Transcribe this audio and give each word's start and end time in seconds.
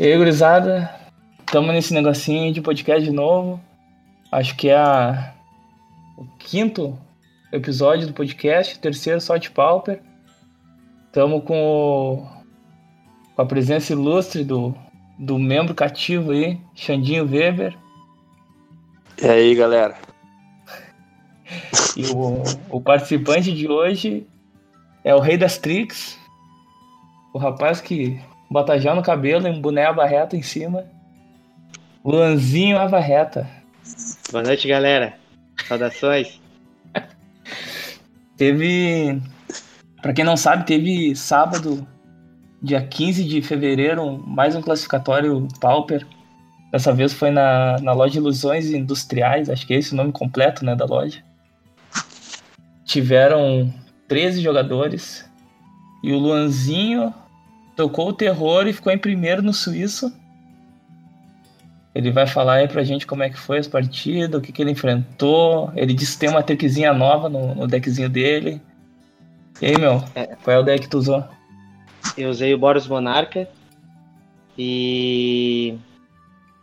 E 0.00 0.06
aí, 0.06 0.16
gurizada, 0.16 0.90
estamos 1.40 1.74
nesse 1.74 1.92
negocinho 1.92 2.54
de 2.54 2.62
podcast 2.62 3.04
de 3.04 3.14
novo. 3.14 3.60
Acho 4.32 4.56
que 4.56 4.70
é 4.70 4.74
a... 4.74 5.34
o 6.16 6.24
quinto 6.38 6.98
episódio 7.52 8.06
do 8.06 8.14
podcast, 8.14 8.78
terceiro 8.78 9.20
só 9.20 9.36
de 9.36 9.50
Pauper. 9.50 10.00
Estamos 11.04 11.44
com, 11.44 11.54
o... 11.54 12.26
com 13.36 13.42
a 13.42 13.44
presença 13.44 13.92
ilustre 13.92 14.42
do, 14.42 14.74
do 15.18 15.38
membro 15.38 15.74
cativo 15.74 16.30
aí, 16.30 16.58
Xandinho 16.74 17.30
Weber. 17.30 17.76
E 19.22 19.28
aí, 19.28 19.54
galera? 19.54 19.98
E 21.94 22.06
o, 22.06 22.42
o 22.70 22.80
participante 22.80 23.52
de 23.52 23.68
hoje 23.68 24.26
é 25.04 25.14
o 25.14 25.20
Rei 25.20 25.36
das 25.36 25.58
Tricks, 25.58 26.18
o 27.34 27.38
rapaz 27.38 27.82
que 27.82 28.18
bota 28.50 28.78
gel 28.78 28.96
no 28.96 29.02
cabelo 29.02 29.46
e 29.46 29.50
um 29.50 29.60
boné 29.60 29.86
aba 29.86 30.04
reta 30.04 30.36
em 30.36 30.42
cima. 30.42 30.84
Luanzinho 32.04 32.78
aba 32.78 32.98
reta. 32.98 33.48
Boa 34.32 34.42
noite, 34.42 34.66
galera. 34.66 35.14
Saudações. 35.68 36.40
teve. 38.36 39.20
Pra 40.02 40.12
quem 40.12 40.24
não 40.24 40.36
sabe, 40.36 40.64
teve 40.64 41.14
sábado, 41.14 41.86
dia 42.62 42.82
15 42.82 43.24
de 43.24 43.42
fevereiro, 43.42 44.18
mais 44.26 44.56
um 44.56 44.62
classificatório 44.62 45.46
Pauper. 45.60 46.06
Dessa 46.72 46.92
vez 46.92 47.12
foi 47.12 47.30
na, 47.30 47.78
na 47.80 47.92
loja 47.92 48.18
Ilusões 48.18 48.70
Industriais, 48.70 49.50
acho 49.50 49.66
que 49.66 49.74
é 49.74 49.78
esse 49.78 49.92
o 49.92 49.96
nome 49.96 50.12
completo 50.12 50.64
né, 50.64 50.74
da 50.74 50.86
loja. 50.86 51.22
Tiveram 52.84 53.72
13 54.08 54.40
jogadores. 54.40 55.28
E 56.02 56.12
o 56.12 56.18
Luanzinho 56.18 57.12
tocou 57.80 58.10
o 58.10 58.12
terror 58.12 58.66
e 58.66 58.74
ficou 58.74 58.92
em 58.92 58.98
primeiro 58.98 59.40
no 59.40 59.54
Suíço. 59.54 60.12
Ele 61.94 62.12
vai 62.12 62.26
falar 62.26 62.56
aí 62.56 62.68
pra 62.68 62.84
gente 62.84 63.06
como 63.06 63.22
é 63.22 63.30
que 63.30 63.38
foi 63.38 63.56
as 63.56 63.66
partidas, 63.66 64.38
o 64.38 64.42
que, 64.42 64.52
que 64.52 64.60
ele 64.60 64.70
enfrentou. 64.70 65.72
Ele 65.74 65.94
disse 65.94 66.12
que 66.12 66.20
tem 66.20 66.28
uma 66.28 66.42
trickzinha 66.42 66.92
nova 66.92 67.30
no, 67.30 67.54
no 67.54 67.66
deckzinho 67.66 68.10
dele. 68.10 68.60
E 69.62 69.66
aí, 69.66 69.78
meu, 69.78 70.04
é. 70.14 70.26
qual 70.44 70.56
é 70.56 70.60
o 70.60 70.62
deck 70.62 70.82
que 70.82 70.90
tu 70.90 70.98
usou? 70.98 71.24
Eu 72.18 72.28
usei 72.28 72.52
o 72.52 72.58
Boros 72.58 72.86
Monarca. 72.86 73.48
E 74.58 75.78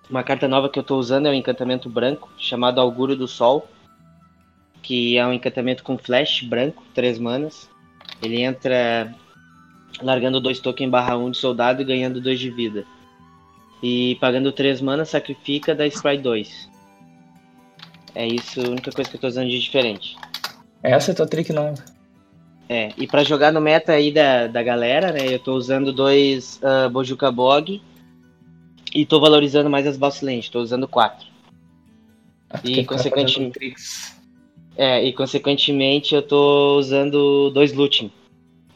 uma 0.08 0.22
carta 0.22 0.48
nova 0.48 0.70
que 0.70 0.78
eu 0.78 0.84
tô 0.84 0.98
usando 0.98 1.26
é 1.26 1.32
o 1.32 1.34
encantamento 1.34 1.90
branco, 1.90 2.32
chamado 2.38 2.80
Augúrio 2.80 3.16
do 3.16 3.28
Sol. 3.28 3.68
Que 4.84 5.18
é 5.18 5.26
um 5.26 5.34
encantamento 5.34 5.84
com 5.84 5.98
flash 5.98 6.44
branco, 6.44 6.84
3 6.94 7.18
manas. 7.18 7.68
Ele 8.22 8.44
entra 8.44 9.14
largando 10.02 10.40
dois 10.40 10.60
tokens 10.60 10.90
barra 10.90 11.18
1 11.18 11.26
um 11.26 11.32
de 11.32 11.38
soldado 11.38 11.82
e 11.82 11.86
ganhando 11.86 12.22
2 12.22 12.40
de 12.40 12.50
vida. 12.50 12.86
E 13.82 14.18
pagando 14.20 14.52
3 14.52 14.82
mana, 14.82 15.06
sacrifica 15.06 15.76
da 15.76 15.86
Spry 15.88 16.18
2. 16.18 16.70
É 18.16 18.28
isso, 18.28 18.60
a 18.62 18.70
única 18.70 18.92
coisa 18.92 19.10
que 19.10 19.16
eu 19.16 19.22
tô 19.22 19.28
usando 19.28 19.50
de 19.50 19.60
diferente. 19.60 20.16
Essa 20.82 21.12
é 21.12 21.14
a 21.14 21.16
tua 21.16 21.28
trick 21.28 21.54
nova. 21.54 21.76
É, 22.70 22.92
e 22.98 23.08
para 23.08 23.24
jogar 23.24 23.52
no 23.54 23.62
meta 23.62 23.94
aí 23.94 24.12
da, 24.12 24.48
da 24.48 24.62
galera, 24.62 25.12
né, 25.12 25.34
eu 25.34 25.40
tô 25.40 25.54
usando 25.54 25.94
dois 25.94 26.60
uh, 26.64 26.90
Bojuka 26.90 27.32
Bog 27.32 27.82
e 28.94 29.06
tô 29.06 29.20
valorizando 29.20 29.70
mais 29.70 29.88
as 29.88 29.98
Boss 29.98 30.22
Land, 30.22 30.52
tô 30.52 30.60
usando 30.60 30.88
quatro. 30.88 31.28
Ah, 32.50 32.60
e 32.64 32.84
consequentemente... 32.86 33.78
É, 34.76 35.04
e 35.04 35.12
consequentemente 35.12 36.14
eu 36.14 36.22
tô 36.22 36.78
usando 36.78 37.50
dois 37.50 37.74
Looting 37.74 38.12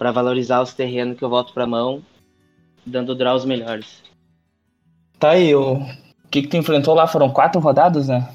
para 0.01 0.11
valorizar 0.11 0.63
os 0.63 0.73
terrenos 0.73 1.15
que 1.15 1.23
eu 1.23 1.29
volto 1.29 1.53
pra 1.53 1.67
mão, 1.67 2.03
dando 2.83 3.13
draws 3.13 3.45
melhores. 3.45 4.01
Tá 5.19 5.29
aí, 5.29 5.53
o 5.53 5.79
que, 6.31 6.41
que 6.41 6.47
tu 6.47 6.57
enfrentou 6.57 6.95
lá? 6.95 7.05
Foram 7.05 7.29
quatro 7.29 7.61
rodadas, 7.61 8.07
né? 8.07 8.27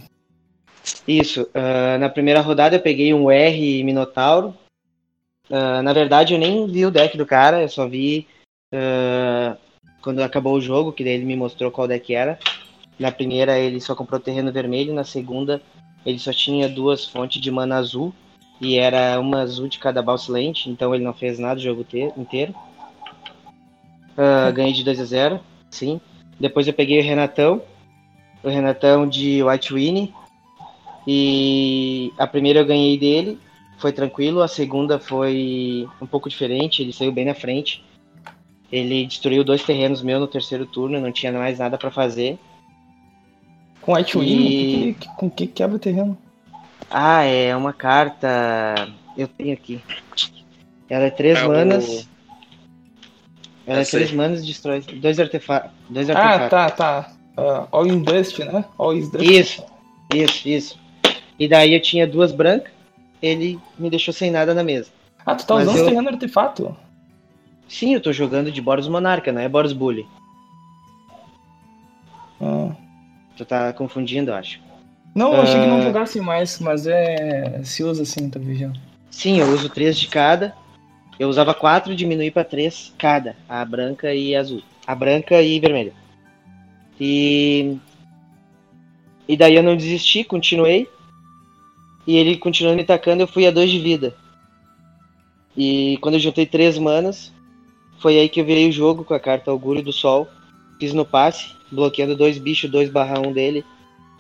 Isso. 1.09 1.43
Uh, 1.43 1.99
na 1.99 2.09
primeira 2.09 2.41
rodada 2.41 2.77
eu 2.77 2.81
peguei 2.81 3.13
um 3.13 3.29
R 3.29 3.83
Minotauro. 3.83 4.55
Uh, 5.51 5.83
na 5.83 5.93
verdade, 5.93 6.35
eu 6.35 6.39
nem 6.39 6.69
vi 6.69 6.87
o 6.87 6.91
deck 6.93 7.19
do 7.19 7.27
cara, 7.27 7.61
eu 7.61 7.69
só 7.69 7.89
vi 7.89 8.29
uh, 8.73 9.59
quando 10.03 10.23
acabou 10.23 10.55
o 10.55 10.61
jogo, 10.61 10.93
que 10.93 11.03
daí 11.03 11.15
ele 11.15 11.25
me 11.25 11.35
mostrou 11.35 11.73
qual 11.73 11.89
deck 11.89 12.15
era. 12.15 12.39
Na 12.97 13.11
primeira 13.11 13.59
ele 13.59 13.81
só 13.81 13.93
comprou 13.93 14.21
terreno 14.21 14.53
vermelho, 14.53 14.95
na 14.95 15.03
segunda 15.03 15.61
ele 16.07 16.21
só 16.21 16.33
tinha 16.33 16.69
duas 16.69 17.05
fontes 17.05 17.43
de 17.43 17.51
mana 17.51 17.75
azul 17.75 18.15
e 18.61 18.79
era 18.79 19.21
uma 19.21 19.41
azul 19.43 19.69
de 19.69 19.79
cada 19.79 20.03
boss 20.03 20.29
lente, 20.29 20.71
então 20.71 20.95
ele 20.95 21.05
não 21.05 21.13
fez 21.13 21.39
nada 21.39 21.61
o 21.61 21.63
jogo 21.63 21.85
inteiro. 22.17 22.55
Uh, 24.13 24.53
ganhei 24.53 24.73
de 24.73 24.83
2 24.83 25.01
a 25.01 25.05
0, 25.05 25.41
sim. 25.71 26.01
Depois 26.41 26.67
eu 26.67 26.73
peguei 26.73 27.01
o 27.01 27.03
Renatão, 27.03 27.61
o 28.43 28.49
Renatão 28.49 29.07
de 29.07 29.43
White 29.43 29.75
Winnie. 29.75 30.15
E 31.07 32.13
a 32.19 32.27
primeira 32.27 32.61
eu 32.61 32.67
ganhei 32.67 32.99
dele, 32.99 33.39
foi 33.79 33.93
tranquilo. 33.93 34.43
A 34.43 34.49
segunda 34.49 34.99
foi 34.99 35.87
um 36.01 36.07
pouco 36.07 36.29
diferente, 36.29 36.83
ele 36.83 36.93
saiu 36.93 37.13
bem 37.13 37.27
na 37.27 37.35
frente. 37.35 37.85
Ele 38.73 39.07
destruiu 39.07 39.45
dois 39.45 39.63
terrenos 39.63 40.03
meus 40.03 40.21
no 40.21 40.27
terceiro 40.27 40.67
turno, 40.67 41.01
não 41.01 41.13
tinha 41.13 41.31
mais 41.33 41.59
nada 41.59 41.79
para 41.79 41.91
fazer. 41.91 42.39
Com 43.81 43.95
White 43.95 44.19
Winnie? 44.19 44.91
E... 44.91 44.95
Com 45.17 45.31
que 45.31 45.47
quebra 45.47 45.77
o 45.77 45.79
terreno? 45.79 46.19
Ah, 46.91 47.23
é 47.25 47.55
uma 47.57 47.73
carta. 47.73 48.89
Eu 49.17 49.29
tenho 49.29 49.53
aqui. 49.55 49.81
Ela 50.89 51.05
é 51.05 51.11
três 51.11 51.39
é 51.39 51.49
manas. 51.49 51.89
O... 51.89 52.09
Ela 53.67 53.81
é 53.81 53.85
três 53.85 54.13
manas 54.13 54.43
e 54.43 54.47
destrói 54.47 54.81
dois, 54.81 55.19
artefa 55.19 55.71
dois 55.89 56.09
ah, 56.09 56.13
artefatos. 56.13 56.47
Ah, 56.47 56.71
tá, 56.71 56.71
tá. 56.71 57.13
Uh, 57.37 57.69
all 57.71 57.87
in 57.87 58.03
Dust, 58.03 58.39
né? 58.39 58.65
All 58.79 58.95
in 58.97 59.11
Dust. 59.11 59.25
Isso, 59.25 59.65
isso, 60.15 60.49
isso. 60.49 60.81
E 61.39 61.49
daí 61.49 61.75
eu 61.75 61.83
tinha 61.83 62.07
duas 62.07 62.33
brancas, 62.33 62.73
ele 63.21 63.59
me 63.79 63.91
deixou 63.91 64.15
sem 64.15 64.31
nada 64.31 64.55
na 64.55 64.63
mesa. 64.63 64.91
Ah, 65.25 65.35
tu 65.35 65.47
tá 65.47 65.57
Mas 65.57 65.67
usando 65.67 65.79
eu... 65.79 65.87
terreno 65.87 66.09
artefato? 66.09 66.77
Sim, 67.69 67.95
eu 67.95 68.01
tô 68.01 68.13
jogando 68.13 68.51
de 68.51 68.63
Boros 68.63 68.89
Monarca, 68.89 69.33
não 69.33 69.41
é 69.41 69.49
Boros 69.49 69.73
Bully. 69.73 70.07
Ah. 72.41 72.71
Tu 73.37 73.45
tá 73.45 73.73
confundindo, 73.73 74.33
acho. 74.33 74.61
Não, 75.17 75.33
eu 75.33 75.41
achei 75.41 75.59
que 75.59 75.67
não 75.67 75.79
ah. 75.79 75.81
jogasse 75.81 76.21
mais, 76.21 76.61
mas 76.61 76.87
é. 76.87 77.63
Se 77.65 77.83
usa 77.83 78.03
assim, 78.03 78.29
tá 78.29 78.39
vendo? 78.39 78.79
Sim, 79.11 79.41
eu 79.41 79.51
uso 79.51 79.71
três 79.71 79.99
de 79.99 80.09
cada. 80.09 80.55
Eu 81.19 81.31
usava 81.31 81.55
quatro, 81.55 81.97
diminui 81.97 82.31
para 82.31 82.45
três 82.45 82.93
cada. 82.99 83.35
A 83.49 83.65
branca 83.65 84.13
e 84.13 84.37
azul. 84.37 84.63
A 84.87 84.95
branca 84.95 85.41
e 85.41 85.59
vermelha. 85.59 85.95
E. 87.01 87.79
E 89.27 89.39
daí 89.39 89.55
eu 89.55 89.63
não 89.63 89.75
desisti, 89.75 90.23
continuei. 90.23 90.87
E 92.07 92.15
ele 92.15 92.37
continuando 92.37 92.77
me 92.77 92.83
atacando, 92.83 93.23
eu 93.23 93.27
fui 93.27 93.47
a 93.47 93.51
dois 93.51 93.71
de 93.71 93.79
vida. 93.79 94.15
E 95.57 95.97
quando 96.03 96.17
eu 96.17 96.21
juntei 96.21 96.45
três 96.45 96.77
manas, 96.77 97.33
foi 98.01 98.19
aí 98.19 98.29
que 98.29 98.39
eu 98.39 98.45
virei 98.45 98.69
o 98.69 98.73
jogo 98.73 99.03
com 99.03 99.15
a 99.15 99.19
carta 99.19 99.51
Augúrio 99.51 99.83
do 99.83 99.95
Sol. 99.95 100.29
Fiz 100.79 100.93
no 100.93 101.07
passe, 101.07 101.55
bloqueando 101.73 102.15
dois 102.15 102.37
bichos 102.37 102.71
2 102.71 102.91
barra 102.91 103.19
1 103.19 103.33
dele 103.33 103.65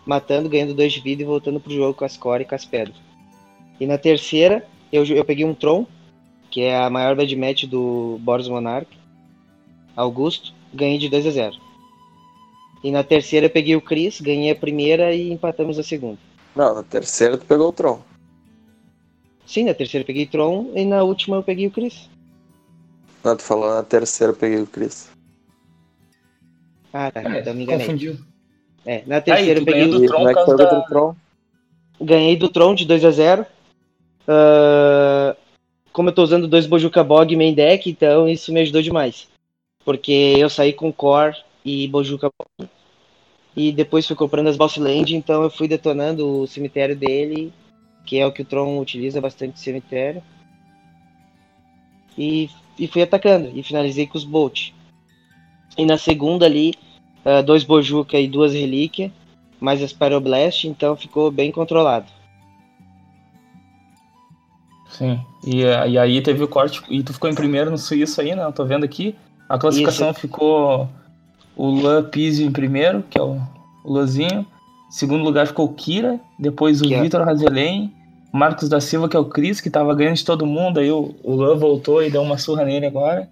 matando, 0.06 0.48
ganhando 0.48 0.72
dois 0.72 0.92
de 0.92 1.00
vida 1.00 1.22
e 1.22 1.26
voltando 1.26 1.60
pro 1.60 1.74
jogo 1.74 1.92
com 1.92 2.04
as 2.04 2.16
core 2.16 2.44
e 2.44 2.46
com 2.46 2.54
as 2.54 2.64
pedras. 2.64 2.96
E 3.78 3.86
na 3.86 3.98
terceira, 3.98 4.66
eu, 4.92 5.04
eu 5.04 5.24
peguei 5.24 5.44
um 5.44 5.54
Tron, 5.54 5.86
que 6.50 6.62
é 6.62 6.78
a 6.78 6.88
maior 6.88 7.16
bad 7.16 7.34
match 7.36 7.64
do 7.64 8.18
Boros 8.20 8.48
Monarch, 8.48 8.88
Augusto, 9.96 10.54
ganhei 10.72 10.98
de 10.98 11.08
2 11.08 11.26
a 11.26 11.30
0. 11.30 11.56
E 12.84 12.90
na 12.90 13.02
terceira 13.02 13.46
eu 13.46 13.50
peguei 13.50 13.74
o 13.74 13.80
Chris, 13.80 14.20
ganhei 14.20 14.52
a 14.52 14.56
primeira 14.56 15.12
e 15.12 15.32
empatamos 15.32 15.78
a 15.78 15.82
segunda. 15.82 16.18
Não, 16.54 16.74
na 16.74 16.82
terceira 16.82 17.36
tu 17.36 17.44
pegou 17.44 17.68
o 17.68 17.72
Tron. 17.72 18.00
Sim, 19.46 19.64
na 19.64 19.74
terceira 19.74 20.02
eu 20.02 20.06
peguei 20.06 20.26
Tron 20.26 20.72
e 20.74 20.84
na 20.84 21.02
última 21.02 21.36
eu 21.36 21.42
peguei 21.42 21.66
o 21.66 21.70
Chris. 21.70 22.08
Não, 23.24 23.36
tu 23.36 23.42
falou 23.42 23.74
na 23.74 23.82
terceira 23.82 24.32
eu 24.32 24.36
peguei 24.36 24.60
o 24.60 24.66
Chris. 24.66 25.08
Ah, 26.92 27.10
tá, 27.10 27.22
é, 27.22 27.40
então 27.40 27.54
me 27.54 27.64
enganei. 27.64 27.86
Confundiu. 27.86 28.16
É, 28.86 29.02
na 29.04 29.20
terceira 29.20 29.58
Aí, 29.58 29.62
eu 29.62 29.64
peguei 29.64 29.88
do 29.88 30.06
Tron, 30.06 30.24
da... 30.56 30.80
Tron. 30.82 31.16
Ganhei 32.00 32.36
do 32.36 32.48
Tron 32.48 32.74
de 32.74 32.84
2 32.84 33.04
a 33.04 33.10
0 33.10 33.42
uh, 33.42 33.46
ah, 34.28 35.36
Como 35.92 36.08
eu 36.08 36.14
tô 36.14 36.22
usando 36.22 36.46
dois 36.46 36.66
Bojuka 36.66 37.02
Bog 37.02 37.34
main 37.34 37.52
deck, 37.52 37.90
então 37.90 38.28
isso 38.28 38.52
me 38.52 38.60
ajudou 38.60 38.80
demais. 38.80 39.28
Porque 39.84 40.34
eu 40.38 40.48
saí 40.48 40.72
com 40.72 40.92
Core 40.92 41.36
e 41.64 41.88
Bojuka 41.88 42.30
Bog. 42.38 42.70
E 43.56 43.72
depois 43.72 44.06
fui 44.06 44.14
comprando 44.14 44.48
as 44.48 44.56
Boss 44.56 44.76
Land, 44.76 45.16
então 45.16 45.42
eu 45.42 45.50
fui 45.50 45.66
detonando 45.66 46.42
o 46.42 46.46
cemitério 46.46 46.94
dele, 46.94 47.52
que 48.04 48.18
é 48.18 48.26
o 48.26 48.30
que 48.30 48.42
o 48.42 48.44
Tron 48.44 48.78
utiliza 48.78 49.20
bastante 49.20 49.58
cemitério. 49.58 50.22
E, 52.16 52.50
e 52.78 52.86
fui 52.86 53.02
atacando, 53.02 53.50
e 53.54 53.62
finalizei 53.62 54.06
com 54.06 54.18
os 54.18 54.24
Bolt. 54.24 54.72
E 55.76 55.84
na 55.86 55.96
segunda 55.96 56.44
ali, 56.44 56.74
uh, 57.26 57.42
dois 57.42 57.64
Bojuka 57.64 58.18
e 58.18 58.28
duas 58.28 58.54
Relíquia, 58.54 59.12
mais 59.60 59.82
a 59.82 59.86
Spyroblast, 59.86 60.64
então 60.64 60.96
ficou 60.96 61.30
bem 61.30 61.50
controlado. 61.50 62.06
Sim, 64.90 65.20
e, 65.44 65.60
e 65.60 65.98
aí 65.98 66.22
teve 66.22 66.42
o 66.42 66.48
corte, 66.48 66.80
e 66.88 67.02
tu 67.02 67.12
ficou 67.12 67.28
em 67.28 67.34
primeiro 67.34 67.70
no 67.70 67.76
Suíço 67.76 68.20
aí, 68.20 68.34
né? 68.34 68.44
Eu 68.44 68.52
tô 68.52 68.64
vendo 68.64 68.84
aqui. 68.84 69.14
A 69.48 69.58
classificação 69.58 70.10
Isso. 70.10 70.20
ficou 70.20 70.88
o 71.54 71.70
Lan 71.70 72.04
Pizzi 72.04 72.44
em 72.44 72.52
primeiro, 72.52 73.04
que 73.08 73.18
é 73.18 73.22
o, 73.22 73.40
o 73.84 73.92
Lozinho. 73.92 74.46
Segundo 74.90 75.22
lugar 75.22 75.46
ficou 75.46 75.66
o 75.66 75.72
Kira, 75.74 76.18
depois 76.38 76.80
o 76.80 76.84
Que 76.84 76.94
é- 76.94 77.02
Vitor 77.02 77.22
Razelen, 77.22 77.92
Marcos 78.32 78.68
da 78.68 78.80
Silva, 78.80 79.08
que 79.08 79.16
é 79.16 79.20
o 79.20 79.24
Cris, 79.24 79.60
que 79.60 79.70
tava 79.70 79.94
ganhando 79.94 80.16
de 80.16 80.24
todo 80.24 80.46
mundo, 80.46 80.78
aí 80.78 80.90
o, 80.90 81.14
o 81.22 81.34
Lan 81.34 81.56
voltou 81.56 82.02
e 82.02 82.10
deu 82.10 82.22
uma 82.22 82.38
surra 82.38 82.64
nele 82.64 82.86
agora. 82.86 83.28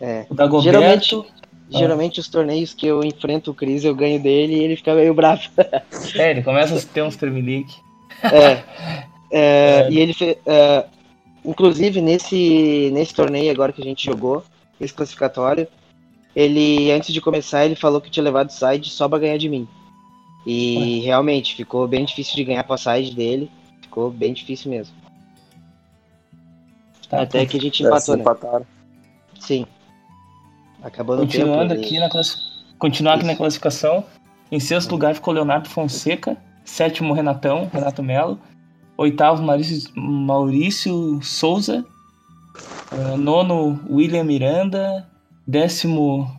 É. 0.00 0.26
O 0.28 0.34
Dagoberto, 0.34 0.64
Geralmente, 0.64 1.22
geralmente 1.72 2.20
os 2.20 2.28
torneios 2.28 2.74
que 2.74 2.86
eu 2.86 3.02
enfrento 3.02 3.50
o 3.50 3.54
Cris, 3.54 3.84
eu 3.84 3.94
ganho 3.94 4.20
dele 4.20 4.54
e 4.54 4.58
ele 4.64 4.76
fica 4.76 4.94
meio 4.94 5.14
bravo. 5.14 5.42
é, 6.16 6.30
ele 6.30 6.42
começa 6.42 6.76
a 6.76 6.80
ter 6.80 7.02
uns 7.02 7.16
tremelique. 7.16 7.74
É. 8.24 8.62
É, 9.34 9.88
E 9.90 9.98
ele 9.98 10.12
fez. 10.12 10.36
é, 10.44 10.84
inclusive, 11.42 12.02
nesse, 12.02 12.90
nesse 12.92 13.14
torneio 13.14 13.50
agora 13.50 13.72
que 13.72 13.80
a 13.80 13.84
gente 13.84 14.04
jogou, 14.04 14.44
esse 14.78 14.92
classificatório, 14.92 15.66
ele, 16.36 16.92
antes 16.92 17.14
de 17.14 17.18
começar, 17.18 17.64
ele 17.64 17.74
falou 17.74 17.98
que 17.98 18.10
tinha 18.10 18.22
levado 18.22 18.50
side 18.50 18.90
só 18.90 19.08
pra 19.08 19.18
ganhar 19.18 19.38
de 19.38 19.48
mim. 19.48 19.66
E 20.46 21.00
realmente, 21.00 21.56
ficou 21.56 21.88
bem 21.88 22.04
difícil 22.04 22.34
de 22.36 22.44
ganhar 22.44 22.62
pra 22.64 22.76
side 22.76 23.14
dele. 23.14 23.50
Ficou 23.80 24.10
bem 24.10 24.34
difícil 24.34 24.70
mesmo. 24.70 24.94
Tá, 27.08 27.22
Até 27.22 27.46
que 27.46 27.56
a 27.56 27.60
gente 27.60 27.82
É, 27.82 27.86
empatou, 27.86 28.16
né? 28.16 28.20
empataram. 28.20 28.66
Sim. 29.40 29.66
Acabou 30.82 31.16
Continuando 31.16 31.74
ele- 31.74 31.84
aqui 31.84 31.98
na 31.98 32.08
classi- 32.08 32.36
continuar 32.78 33.14
aqui 33.14 33.24
na 33.24 33.36
classificação. 33.36 34.04
Em 34.50 34.58
sexto 34.60 34.90
lugar 34.92 35.14
ficou 35.14 35.32
Leonardo 35.32 35.68
Fonseca. 35.68 36.36
Sétimo, 36.64 37.12
Renatão, 37.14 37.68
Renato 37.72 38.02
Melo. 38.02 38.38
Oitavo, 38.96 39.42
Maurício, 39.42 39.90
Maurício 39.96 41.20
Souza. 41.22 41.84
Ah, 42.90 43.16
nono, 43.16 43.80
William 43.90 44.24
Miranda. 44.24 45.08
Décimo, 45.46 46.30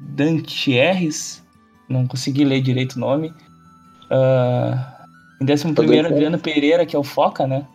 Dantierres. 0.00 1.42
Não 1.88 2.06
consegui 2.06 2.44
ler 2.44 2.60
direito 2.62 2.96
o 2.96 3.00
nome. 3.00 3.32
Ah, 4.10 5.04
em 5.40 5.44
décimo 5.44 5.74
primeiro. 5.74 6.08
Adriano 6.08 6.38
Pereira, 6.38 6.84
que 6.86 6.94
é 6.94 6.98
o 6.98 7.02
Foca, 7.04 7.46
né? 7.46 7.66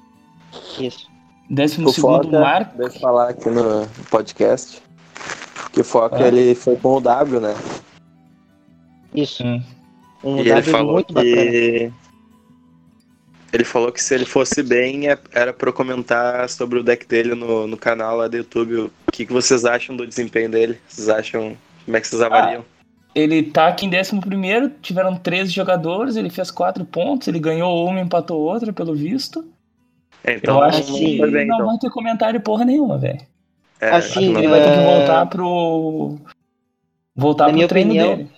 Isso. 0.80 1.08
Décimo 1.50 1.90
O 1.90 1.94
segundo, 1.94 2.26
Foca, 2.26 2.40
Marco. 2.40 2.78
deixa 2.78 2.98
eu 2.98 3.02
falar 3.02 3.30
aqui 3.30 3.50
no 3.50 3.88
podcast, 4.10 4.82
que 5.78 5.82
o 5.82 5.84
Foca, 5.84 6.18
Ah. 6.18 6.28
ele 6.28 6.56
foi 6.56 6.76
com 6.76 6.96
o 6.96 7.00
W, 7.00 7.40
né? 7.40 7.54
Isso. 9.14 9.44
Hum. 9.46 9.62
Um 10.24 10.38
e 10.38 10.50
ele 10.50 10.64
falou 10.64 10.94
muito 10.94 11.14
bacana. 11.14 11.36
que... 11.36 11.92
Ele 13.54 13.64
falou 13.64 13.92
que 13.92 14.04
se 14.04 14.14
ele 14.14 14.26
fosse 14.26 14.62
bem, 14.64 15.08
é- 15.08 15.18
era 15.32 15.54
pra 15.54 15.70
eu 15.70 15.74
comentar 15.74 16.50
sobre 16.50 16.80
o 16.80 16.84
deck 16.84 17.08
dele 17.08 17.34
no, 17.36 17.68
no 17.68 17.78
canal 17.78 18.18
lá 18.18 18.28
do 18.28 18.38
YouTube. 18.38 18.76
O 18.76 18.92
que, 19.12 19.26
que 19.26 19.32
vocês 19.32 19.66
acham 19.66 19.96
do 19.96 20.06
desempenho 20.06 20.50
dele? 20.50 20.80
Vocês 20.88 21.08
acham... 21.10 21.56
Como 21.86 21.96
é 21.96 22.02
que 22.02 22.08
vocês 22.08 22.22
avaliam? 22.22 22.66
Ele 23.16 23.44
tá 23.44 23.68
aqui 23.68 23.86
em 23.86 23.90
11, 23.90 24.20
tiveram 24.82 25.16
13 25.16 25.52
jogadores, 25.52 26.16
ele 26.16 26.30
fez 26.30 26.52
4 26.52 26.84
pontos, 26.86 27.28
ele 27.28 27.40
ganhou 27.40 27.88
uma, 27.88 28.02
empatou 28.02 28.40
outra, 28.42 28.74
pelo 28.74 28.94
visto. 28.94 29.46
É, 30.24 30.36
então, 30.36 30.58
Eu 30.58 30.64
acho 30.64 30.84
que 30.84 31.18
foi 31.18 31.32
bem, 31.32 31.48
não 31.48 31.56
então. 31.56 31.68
vai 31.68 31.78
ter 31.78 31.90
comentário 31.90 32.42
porra 32.42 32.66
nenhuma, 32.66 32.98
velho. 32.98 33.22
É, 33.80 33.90
assim, 33.90 34.36
Ele 34.38 34.48
vai 34.48 34.62
ter 34.62 34.72
que 34.72 34.80
É. 34.80 34.84
voltar 34.84 35.26
pro. 35.28 36.18
Voltar 37.16 37.46
Na 37.46 37.50
pro 37.50 37.56
minha 37.56 37.68
treino 37.68 37.92
opinião, 37.92 38.16
dele. 38.18 38.30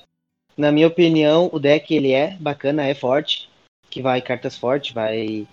Na 0.57 0.71
minha 0.71 0.87
opinião, 0.87 1.49
o 1.51 1.59
deck 1.59 1.93
ele 1.93 2.11
é 2.11 2.35
bacana, 2.39 2.85
é 2.85 2.93
forte, 2.93 3.49
que 3.89 4.01
vai 4.01 4.21
cartas 4.21 4.57
fortes, 4.57 4.93
vai 4.93 5.47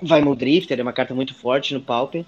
vai 0.00 0.20
Muldrifter, 0.20 0.78
é 0.78 0.82
uma 0.82 0.92
carta 0.92 1.14
muito 1.14 1.34
forte 1.34 1.74
no 1.74 1.80
Pauper. 1.80 2.24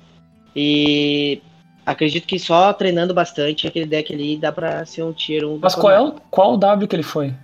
E 0.55 1.43
acredito 1.85 2.27
que 2.27 2.39
só 2.39 2.73
treinando 2.73 3.13
bastante 3.13 3.67
aquele 3.67 3.87
deck 3.87 4.13
ali 4.15 4.37
dá 4.37 4.53
pra 4.53 4.85
ser 4.87 5.03
um 5.03 5.13
tier 5.13 5.45
1 5.45 5.55
do 5.55 5.61
Mas 5.61 5.75
qual 5.75 5.93
é 5.93 6.01
o, 6.01 6.13
qual 6.31 6.55
o 6.55 6.57
W 6.57 6.87
que 6.87 6.95
ele 6.95 7.03
foi? 7.03 7.35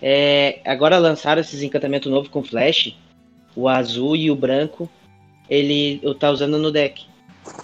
É, 0.00 0.60
agora 0.64 0.98
lançaram 0.98 1.40
esses 1.40 1.62
encantamentos 1.62 2.10
novos 2.10 2.28
com 2.28 2.42
flash, 2.42 2.96
o 3.56 3.68
azul 3.68 4.14
e 4.16 4.30
o 4.30 4.36
branco, 4.36 4.88
ele 5.48 5.98
eu 6.02 6.14
tá 6.14 6.30
usando 6.30 6.56
no 6.56 6.70
deck. 6.70 7.09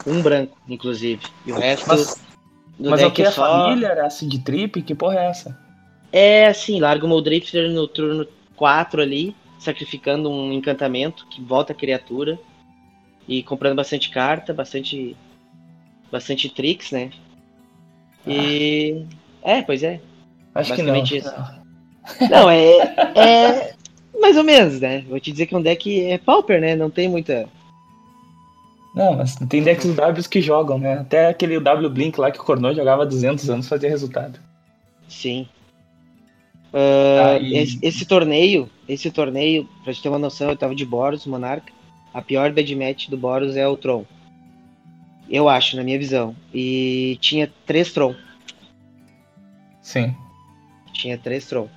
Um 0.06 0.22
branco, 0.22 0.56
inclusive. 0.68 1.22
E 1.44 1.52
o 1.52 1.58
resto 1.58 1.88
Mas, 1.88 2.16
do 2.78 2.90
mas 2.90 3.00
é 3.00 3.06
o 3.06 3.08
deck 3.08 3.16
que? 3.16 3.22
é 3.22 3.26
É 3.26 3.30
só. 3.30 3.46
família? 3.64 3.88
Era 3.88 4.06
acid 4.06 4.42
trip? 4.42 4.82
Que 4.82 4.94
porra 4.94 5.20
é 5.20 5.26
essa? 5.30 5.58
É 6.12 6.46
assim, 6.46 6.80
larga 6.80 7.04
o 7.04 7.08
Muldrifter 7.08 7.70
no 7.70 7.86
turno 7.88 8.26
4 8.56 9.02
ali, 9.02 9.34
sacrificando 9.58 10.30
um 10.30 10.52
encantamento 10.52 11.26
que 11.28 11.42
volta 11.42 11.72
a 11.72 11.76
criatura. 11.76 12.38
E 13.28 13.42
comprando 13.42 13.76
bastante 13.76 14.10
carta, 14.10 14.54
bastante. 14.54 15.16
Bastante 16.10 16.48
tricks, 16.48 16.92
né? 16.92 17.10
E. 18.26 19.04
É, 19.42 19.62
pois 19.62 19.82
é. 19.82 20.00
Acho 20.54 20.74
que 20.74 20.82
não. 20.82 20.96
Isso. 21.02 21.32
Não, 22.30 22.48
é. 22.48 22.78
É. 23.16 23.74
Mais 24.20 24.36
ou 24.36 24.44
menos, 24.44 24.80
né? 24.80 25.04
Vou 25.08 25.18
te 25.20 25.30
dizer 25.32 25.46
que 25.46 25.56
um 25.56 25.60
deck 25.62 26.02
é 26.06 26.18
Pauper, 26.18 26.60
né? 26.60 26.76
Não 26.76 26.88
tem 26.88 27.08
muita. 27.08 27.48
Não, 28.96 29.14
mas 29.14 29.36
tem 29.36 29.62
decks 29.62 29.84
Ws 29.94 30.26
que 30.26 30.40
jogam, 30.40 30.78
né? 30.78 30.94
Até 31.00 31.28
aquele 31.28 31.60
W 31.60 31.90
Blink 31.90 32.18
lá 32.18 32.30
que 32.30 32.40
o 32.40 32.42
Cornô 32.44 32.72
jogava 32.72 33.02
há 33.02 33.06
200 33.06 33.48
anos 33.50 33.68
fazia 33.68 33.90
resultado. 33.90 34.40
Sim. 35.06 35.46
Ah, 36.72 37.32
Ah, 37.34 37.38
e- 37.38 37.56
esse, 37.58 37.78
esse 37.82 38.06
torneio, 38.06 38.70
esse 38.88 39.10
torneio, 39.10 39.68
pra 39.84 39.92
gente 39.92 40.02
ter 40.02 40.08
uma 40.08 40.18
noção, 40.18 40.48
eu 40.48 40.56
tava 40.56 40.74
de 40.74 40.84
Boros, 40.86 41.26
Monarca. 41.26 41.70
A 42.14 42.22
pior 42.22 42.50
bad 42.52 42.74
match 42.74 43.08
do 43.10 43.18
Boros 43.18 43.54
é 43.54 43.68
o 43.68 43.76
Tron. 43.76 44.04
Eu 45.28 45.46
acho, 45.48 45.76
na 45.76 45.82
minha 45.84 45.98
visão. 45.98 46.34
E 46.54 47.18
tinha 47.20 47.52
três 47.66 47.92
Tron. 47.92 48.14
Sim. 49.82 50.14
Tinha 50.94 51.18
três 51.18 51.46
Tron. 51.46 51.68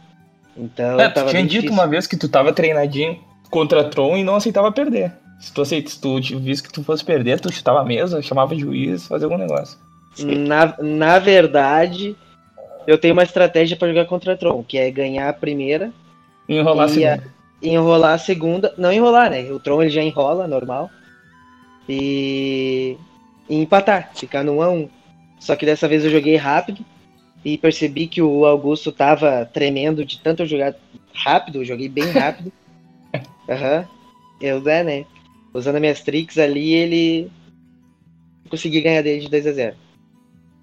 Então, 0.55 0.99
É, 0.99 1.09
tu 1.09 1.25
tinha 1.25 1.41
dito 1.43 1.51
difícil. 1.63 1.73
uma 1.73 1.87
vez 1.87 2.07
que 2.07 2.15
tu 2.17 2.29
tava 2.29 2.53
treinadinho 2.53 3.19
contra 3.49 3.83
Tron 3.89 4.17
e 4.17 4.23
não 4.23 4.35
aceitava 4.35 4.71
perder. 4.71 5.13
Se 5.39 5.53
tu, 5.53 5.61
aceita, 5.61 5.89
se 5.89 5.99
tu 6.01 6.19
visse 6.39 6.61
que 6.61 6.71
tu 6.71 6.83
fosse 6.83 7.03
perder, 7.03 7.39
tu 7.39 7.51
chutava 7.51 7.79
a 7.79 7.85
mesa, 7.85 8.21
chamava 8.21 8.53
o 8.53 8.59
juiz, 8.59 9.07
fazia 9.07 9.25
algum 9.25 9.37
negócio. 9.37 9.77
Na, 10.19 10.75
na 10.81 11.17
verdade, 11.17 12.15
eu 12.85 12.97
tenho 12.97 13.13
uma 13.13 13.23
estratégia 13.23 13.77
pra 13.77 13.87
jogar 13.87 14.05
contra 14.05 14.35
Tron, 14.35 14.63
que 14.63 14.77
é 14.77 14.91
ganhar 14.91 15.29
a 15.29 15.33
primeira 15.33 15.93
enrolar 16.47 16.85
a 16.85 16.87
a- 16.87 16.89
segunda. 16.89 17.23
enrolar 17.61 18.13
a 18.13 18.17
segunda. 18.17 18.73
Não 18.77 18.91
enrolar, 18.91 19.29
né? 19.29 19.49
O 19.51 19.59
Tron 19.59 19.81
ele 19.81 19.91
já 19.91 20.03
enrola, 20.03 20.45
normal. 20.45 20.91
E, 21.87 22.97
e 23.49 23.55
empatar, 23.61 24.11
ficar 24.13 24.43
no 24.43 24.57
1 24.57 24.61
a 24.61 24.69
1 24.69 24.89
Só 25.39 25.55
que 25.55 25.65
dessa 25.65 25.87
vez 25.87 26.03
eu 26.03 26.11
joguei 26.11 26.35
rápido 26.35 26.85
e 27.43 27.57
percebi 27.57 28.07
que 28.07 28.21
o 28.21 28.45
Augusto 28.45 28.91
tava 28.91 29.45
tremendo 29.51 30.03
de 30.03 30.19
tanto 30.19 30.43
eu 30.43 30.47
jogar 30.47 30.75
rápido, 31.13 31.59
eu 31.59 31.65
joguei 31.65 31.87
bem 31.87 32.05
rápido. 32.11 32.51
Aham. 33.47 33.85
Eu, 34.41 34.61
né, 34.61 34.83
né? 34.83 35.05
Usando 35.53 35.75
as 35.75 35.81
minhas 35.81 36.01
tricks 36.01 36.37
ali, 36.37 36.73
ele. 36.73 37.31
Consegui 38.49 38.81
ganhar 38.81 39.01
dele 39.03 39.21
de 39.21 39.29
2 39.29 39.45
a 39.47 39.51
0 39.51 39.75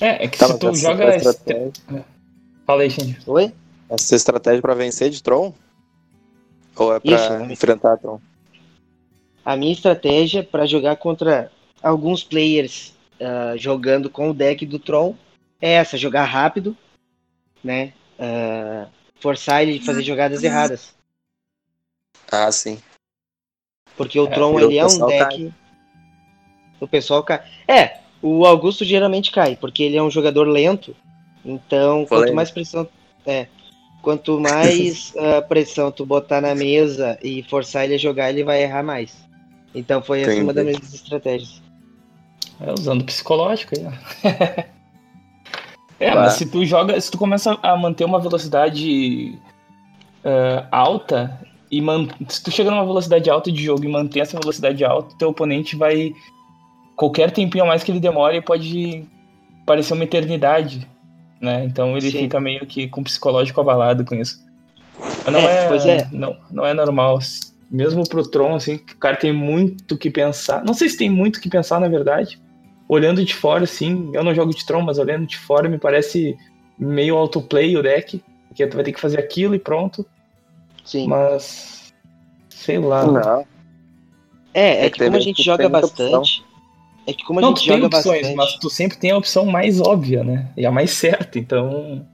É, 0.00 0.25
é 0.25 0.28
que 0.28 0.37
Tá, 0.38 0.47
se 0.49 0.59
tu 0.59 0.75
joga. 0.75 1.11
a 1.12 1.16
estratégia, 1.16 1.73
Fala 2.66 2.83
aí, 2.83 2.90
Shinji. 2.90 3.19
Oi? 3.26 3.52
essa 3.88 4.16
estratégia 4.16 4.61
pra 4.61 4.75
vencer 4.75 5.09
de 5.11 5.23
Tron? 5.23 5.55
Ou 6.75 6.95
é 6.95 6.99
pra 7.00 7.14
Isso. 7.14 7.52
enfrentar 7.52 7.97
Tron? 7.99 8.21
A 9.45 9.57
minha 9.57 9.73
estratégia 9.73 10.43
para 10.43 10.66
jogar 10.66 10.97
contra 10.97 11.52
alguns 11.81 12.25
players 12.25 12.93
ah, 13.21 13.55
jogando 13.57 14.11
com 14.11 14.31
o 14.31 14.35
deck 14.35 14.66
do 14.66 14.78
Tron 14.81 15.14
é 15.61 15.73
essa: 15.75 15.97
jogar 15.97 16.25
rápido, 16.25 16.76
né? 17.62 17.93
Ah, 18.19 18.88
forçar 19.21 19.62
ele 19.62 19.78
a 19.78 19.83
fazer 19.83 20.02
jogadas 20.02 20.43
erradas. 20.43 20.95
Ah, 22.31 22.50
sim. 22.50 22.78
Porque 23.97 24.19
o 24.21 24.26
É, 24.26 24.31
Tron 24.31 24.53
o 24.55 24.61
ele 24.61 24.79
é 24.79 24.87
um 24.87 25.07
deck. 25.07 25.53
O 26.81 26.87
pessoal 26.87 27.23
cai. 27.23 27.41
É, 27.67 27.99
o 28.21 28.45
Augusto 28.45 28.85
geralmente 28.85 29.31
cai, 29.31 29.57
porque 29.57 29.83
ele 29.83 29.97
é 29.97 30.03
um 30.03 30.11
jogador 30.11 30.47
lento. 30.47 30.95
Então, 31.45 32.00
quanto 32.00 32.09
Polêmico. 32.09 32.37
mais 32.37 32.50
pressão. 32.50 32.88
É. 33.25 33.47
Quanto 34.03 34.38
mais 34.38 35.15
ah, 35.19 35.43
pressão 35.43 35.91
tu 35.91 36.05
botar 36.05 36.41
na 36.41 36.55
mesa 36.55 37.19
e 37.23 37.43
forçar 37.45 37.85
ele 37.85 37.95
a 37.95 37.99
jogar, 37.99 38.31
ele 38.31 38.45
vai 38.45 38.62
errar 38.62 38.83
mais. 38.83 39.26
Então 39.75 40.03
foi 40.03 40.23
essa 40.23 40.43
uma 40.43 40.53
das 40.53 40.65
Entendi. 40.65 40.81
minhas 40.81 40.95
estratégias. 40.95 41.62
É, 42.61 42.73
usando 42.73 43.05
psicológico 43.05 43.75
aí, 43.76 43.87
ó. 43.87 43.93
é, 46.00 46.15
mas 46.15 46.35
se 46.35 46.47
tu 46.47 46.65
joga, 46.65 46.99
se 47.00 47.11
tu 47.11 47.19
começa 47.19 47.59
a 47.62 47.76
manter 47.76 48.05
uma 48.05 48.19
velocidade 48.19 49.38
eh, 50.25 50.65
alta 50.73 51.38
e 51.70 51.80
man... 51.80 52.08
se 52.28 52.42
tu 52.42 52.50
chega 52.50 52.70
numa 52.70 52.85
velocidade 52.85 53.28
alta 53.28 53.50
de 53.50 53.62
jogo 53.62 53.85
e 53.85 53.88
manter 53.88 54.20
essa 54.20 54.38
velocidade 54.38 54.85
alta, 54.85 55.16
teu 55.18 55.28
oponente 55.28 55.76
vai 55.76 56.12
qualquer 56.94 57.30
tempinho 57.30 57.64
a 57.64 57.66
mais 57.66 57.82
que 57.82 57.90
ele 57.90 58.00
demore 58.00 58.40
pode 58.40 59.04
parecer 59.66 59.94
uma 59.94 60.04
eternidade, 60.04 60.87
né? 61.40 61.64
Então 61.64 61.96
ele 61.96 62.11
Sim. 62.11 62.18
fica 62.20 62.40
meio 62.40 62.66
que 62.66 62.88
com 62.88 63.00
o 63.00 63.04
psicológico 63.04 63.61
abalado 63.61 64.04
com 64.04 64.14
isso. 64.14 64.44
Mas 65.25 65.32
não 65.32 65.40
É, 65.40 65.68
é, 65.76 65.96
é. 65.99 66.08
Não, 66.12 66.37
não 66.50 66.66
é 66.66 66.73
normal. 66.73 67.18
Mesmo 67.70 68.08
pro 68.08 68.28
Tron, 68.28 68.54
assim, 68.54 68.76
o 68.76 68.96
cara 68.99 69.16
tem 69.16 69.32
muito 69.32 69.99
que 69.99 70.08
pensar. 70.08 70.64
Não 70.64 70.73
sei 70.73 70.88
se 70.88 70.96
tem 70.96 71.11
muito 71.11 71.40
que 71.40 71.49
pensar, 71.49 71.80
na 71.80 71.88
verdade 71.88 72.40
olhando 72.88 73.25
de 73.25 73.35
fora, 73.35 73.64
assim, 73.64 74.11
eu 74.12 74.23
não 74.23 74.35
jogo 74.35 74.54
de 74.54 74.64
Tron, 74.64 74.82
mas 74.82 74.99
olhando 74.99 75.26
de 75.26 75.37
fora 75.37 75.68
me 75.68 75.78
parece 75.78 76.37
meio 76.78 77.16
autoplay 77.16 77.76
o 77.76 77.82
deck, 77.82 78.23
porque 78.49 78.66
tu 78.66 78.76
vai 78.76 78.85
ter 78.85 78.92
que 78.92 79.00
fazer 79.00 79.18
aquilo 79.18 79.54
e 79.54 79.58
pronto. 79.58 80.06
Sim. 80.87 81.07
Mas. 81.09 81.93
Sei 82.49 82.78
lá. 82.78 83.05
Não. 83.05 83.45
É, 84.55 84.85
é 84.85 84.87
É 84.87 84.90
que 84.90 84.99
que 84.99 85.05
como 85.05 85.11
a 85.16 85.19
tem- 85.19 85.23
gente 85.28 85.43
joga 85.43 85.69
bastante. 85.69 86.43
É 87.07 87.12
que 87.12 87.25
como 87.25 87.38
a 87.38 87.43
Não, 87.43 87.49
gente 87.50 87.59
tu 87.64 87.66
tem 87.69 87.75
joga 87.75 87.87
opções, 87.87 88.21
bastante. 88.23 88.37
mas 88.37 88.55
tu 88.55 88.71
sempre 88.71 88.97
tem 88.97 89.11
a 89.11 89.19
opção 89.19 89.45
mais 89.45 89.81
óbvia, 89.81 90.25
né? 90.25 90.49
E 90.57 90.64
a 90.64 90.71
mais 90.73 90.90
certa, 90.93 91.38
então. 91.38 92.07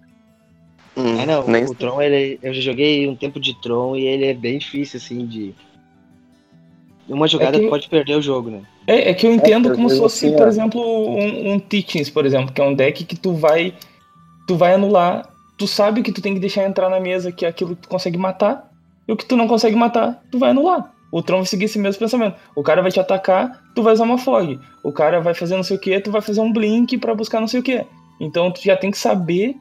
Hum, 0.97 1.19
É, 1.21 1.25
não, 1.25 1.47
nem 1.47 1.65
o 1.65 1.75
Tron, 1.75 2.03
ele, 2.03 2.39
eu 2.43 2.53
já 2.53 2.61
joguei 2.61 3.09
um 3.09 3.17
tempo 3.17 3.41
de 3.41 3.55
Tron 3.63 3.97
e 3.97 4.07
ele 4.07 4.27
é 4.27 4.35
bem 4.35 4.59
difícil, 4.59 4.99
assim, 4.99 5.25
de. 5.27 5.55
Uma 7.09 7.27
jogada 7.27 7.59
que- 7.59 7.65
tu 7.67 7.71
pode 7.71 7.89
perder 7.89 8.17
o 8.17 8.23
jogo, 8.23 8.51
né? 8.51 8.61
É, 8.87 9.11
é 9.11 9.15
que 9.15 9.27
eu 9.27 9.33
entendo 9.33 9.69
eu 9.71 9.75
como 9.75 9.89
se 9.89 9.97
fosse, 9.99 10.27
assim, 10.27 10.37
por 10.37 10.45
ó. 10.47 10.49
exemplo, 10.49 10.81
um, 10.83 11.53
um 11.53 11.59
Teachings, 11.59 12.11
por 12.11 12.27
exemplo, 12.27 12.53
que 12.53 12.61
é 12.61 12.65
um 12.65 12.75
deck 12.75 13.05
que 13.05 13.17
tu 13.17 13.33
vai. 13.35 13.73
Tu 14.47 14.57
vai 14.57 14.75
anular. 14.75 15.32
Tu 15.63 15.69
sabe 15.69 16.03
que 16.03 16.11
tu 16.11 16.21
tem 16.21 16.35
que 16.35 16.41
deixar 16.41 16.65
entrar 16.65 16.91
na 16.91 16.99
mesa, 16.99 17.31
que 17.31 17.47
é 17.47 17.49
aquilo 17.49 17.77
que 17.77 17.83
tu 17.83 17.89
consegue 17.89 18.19
matar. 18.19 18.69
E 19.07 19.13
o 19.13 19.17
que 19.17 19.25
tu 19.25 19.37
não 19.37 19.47
consegue 19.47 19.77
matar, 19.77 20.21
tu 20.29 20.37
vai 20.37 20.51
anular. 20.51 20.93
O 21.13 21.23
Tron 21.23 21.37
vai 21.37 21.47
seguir 21.47 21.67
esse 21.67 21.79
mesmo 21.79 22.01
pensamento. 22.01 22.37
O 22.57 22.65
cara 22.65 22.83
vai 22.83 22.91
te 22.91 22.99
atacar, 22.99 23.63
tu 23.73 23.81
vai 23.81 23.93
usar 23.93 24.03
uma 24.03 24.19
fog. 24.19 24.59
O 24.83 24.91
cara 24.91 25.21
vai 25.21 25.35
fazer 25.35 25.55
não 25.55 25.63
sei 25.63 25.77
o 25.77 25.79
que, 25.79 26.01
tu 26.01 26.11
vai 26.11 26.21
fazer 26.21 26.41
um 26.41 26.53
blink 26.53 26.99
pra 26.99 27.15
buscar 27.15 27.39
não 27.39 27.47
sei 27.47 27.61
o 27.61 27.63
que. 27.63 27.87
Então 28.21 28.51
tu 28.51 28.61
já 28.61 28.77
tem 28.77 28.91
que 28.91 28.99
saber, 28.99 29.55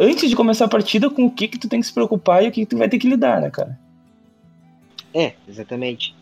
antes 0.00 0.28
de 0.28 0.34
começar 0.34 0.64
a 0.64 0.68
partida, 0.68 1.08
com 1.08 1.26
o 1.26 1.30
que 1.30 1.46
que 1.46 1.58
tu 1.58 1.68
tem 1.68 1.78
que 1.78 1.86
se 1.86 1.94
preocupar 1.94 2.42
e 2.42 2.48
o 2.48 2.50
que, 2.50 2.62
que 2.62 2.70
tu 2.70 2.76
vai 2.76 2.88
ter 2.88 2.98
que 2.98 3.08
lidar, 3.08 3.40
né, 3.40 3.50
cara? 3.50 3.78
É, 5.14 5.34
exatamente. 5.48 6.12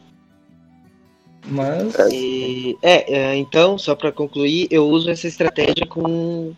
Mas. 1.46 1.94
E, 2.12 2.76
é, 2.82 3.10
é, 3.10 3.36
então, 3.36 3.78
só 3.78 3.94
pra 3.94 4.12
concluir, 4.12 4.68
eu 4.70 4.86
uso 4.86 5.08
essa 5.08 5.26
estratégia 5.26 5.86
com. 5.86 6.52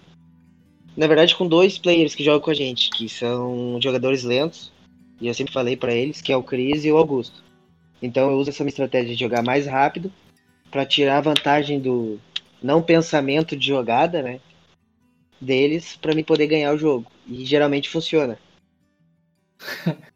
Na 0.97 1.07
verdade, 1.07 1.35
com 1.37 1.47
dois 1.47 1.79
players 1.79 2.15
que 2.15 2.25
jogam 2.25 2.41
com 2.41 2.51
a 2.51 2.55
gente, 2.55 2.91
que 2.91 3.09
são 3.09 3.79
jogadores 3.81 4.23
lentos, 4.25 4.73
e 5.21 5.29
eu 5.29 5.35
sempre 5.35 5.53
falei 5.53 5.77
pra 5.77 5.95
eles, 5.95 6.21
que 6.21 6.33
é 6.33 6.37
o 6.37 6.43
Cris 6.43 6.85
e 6.85 6.93
o 6.93 6.97
Augusto. 6.97 7.43
Então 8.03 8.31
eu 8.31 8.37
uso 8.39 8.51
essa 8.51 8.65
minha 8.65 8.71
estratégia 8.71 9.15
de 9.15 9.21
jogar 9.21 9.43
mais 9.43 9.67
rápido, 9.67 10.13
pra 10.71 10.87
tirar 10.87 11.19
a 11.19 11.23
vantagem 11.23 11.81
do 11.81 12.19
não 12.63 12.83
pensamento 12.83 13.57
de 13.57 13.67
jogada, 13.67 14.23
né? 14.23 14.41
Deles, 15.41 15.97
pra 15.97 16.15
mim 16.15 16.23
poder 16.23 16.47
ganhar 16.47 16.73
o 16.75 16.79
jogo. 16.79 17.11
E 17.27 17.45
geralmente 17.45 17.89
funciona. 17.89 18.39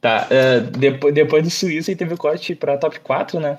Tá, 0.00 0.28
é, 0.30 0.60
depois, 0.60 1.12
depois 1.12 1.42
do 1.42 1.50
Suíça 1.50 1.90
aí 1.90 1.96
teve 1.96 2.14
o 2.14 2.16
corte 2.16 2.54
pra 2.54 2.78
top 2.78 3.00
4, 3.00 3.40
né? 3.40 3.56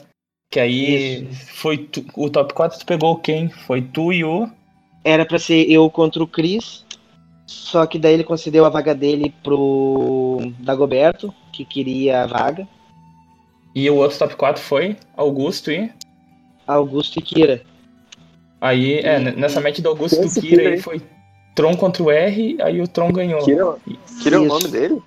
Que 0.49 0.59
aí 0.59 1.27
foi 1.47 1.77
tu- 1.79 2.05
o 2.15 2.29
top 2.29 2.53
4 2.53 2.79
tu 2.79 2.85
pegou 2.85 3.19
quem? 3.19 3.49
Foi 3.49 3.81
tu 3.81 4.13
e 4.13 4.23
o. 4.23 4.49
Era 5.09 5.25
pra 5.25 5.39
ser 5.39 5.67
eu 5.71 5.89
contra 5.89 6.21
o 6.21 6.27
Cris, 6.27 6.85
só 7.47 7.87
que 7.87 7.97
daí 7.97 8.13
ele 8.13 8.23
concedeu 8.23 8.63
a 8.63 8.69
vaga 8.69 8.93
dele 8.93 9.33
pro 9.43 10.37
Dagoberto, 10.59 11.33
que 11.51 11.65
queria 11.65 12.21
a 12.21 12.27
vaga, 12.27 12.67
E 13.73 13.89
o 13.89 13.95
outro 13.95 14.19
top 14.19 14.35
4 14.35 14.61
foi 14.61 14.95
Augusto 15.17 15.71
e. 15.71 15.91
Augusto 16.67 17.17
e 17.17 17.23
Kira. 17.23 17.63
Aí, 18.61 18.99
é, 18.99 19.15
E- 19.17 19.19
n- 19.19 19.31
nessa 19.31 19.59
match 19.59 19.79
do 19.79 19.89
Augusto 19.89 20.23
e 20.23 20.29
Kira 20.29 20.41
Kira 20.63 20.69
aí 20.69 20.81
foi 20.81 21.01
Tron 21.55 21.75
contra 21.75 22.03
o 22.03 22.11
R, 22.11 22.57
aí 22.61 22.79
o 22.79 22.87
Tron 22.87 23.11
ganhou. 23.11 23.41
Kira, 23.43 23.77
Kira 24.21 24.35
é 24.35 24.39
o 24.39 24.45
nome 24.45 24.67
dele? 24.67 25.01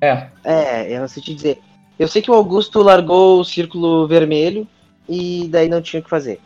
É, 0.00 0.28
É, 0.44 0.96
eu 0.96 1.00
não 1.00 1.08
sei 1.08 1.22
te 1.24 1.34
dizer. 1.34 1.58
Eu 1.98 2.06
sei 2.06 2.22
que 2.22 2.30
o 2.30 2.34
Augusto 2.34 2.80
largou 2.82 3.40
o 3.40 3.44
círculo 3.44 4.06
vermelho 4.06 4.64
e 5.08 5.48
daí 5.50 5.68
não 5.68 5.82
tinha 5.82 5.98
o 5.98 6.04
que 6.04 6.10
fazer. 6.10 6.38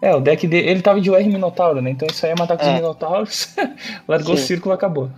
É, 0.00 0.14
o 0.14 0.20
deck 0.20 0.46
dele. 0.46 0.68
Ele 0.70 0.82
tava 0.82 1.00
de 1.00 1.10
UR 1.10 1.24
Minotauro, 1.24 1.80
né? 1.82 1.90
Então 1.90 2.06
isso 2.10 2.24
aí 2.24 2.32
é 2.32 2.34
matar 2.38 2.56
com 2.56 2.62
os 2.64 2.68
É. 2.68 2.74
Minotauros. 2.74 3.56
Largou 4.08 4.34
o 4.34 4.38
Sim. 4.38 4.44
círculo 4.44 4.74
acabou. 4.74 5.10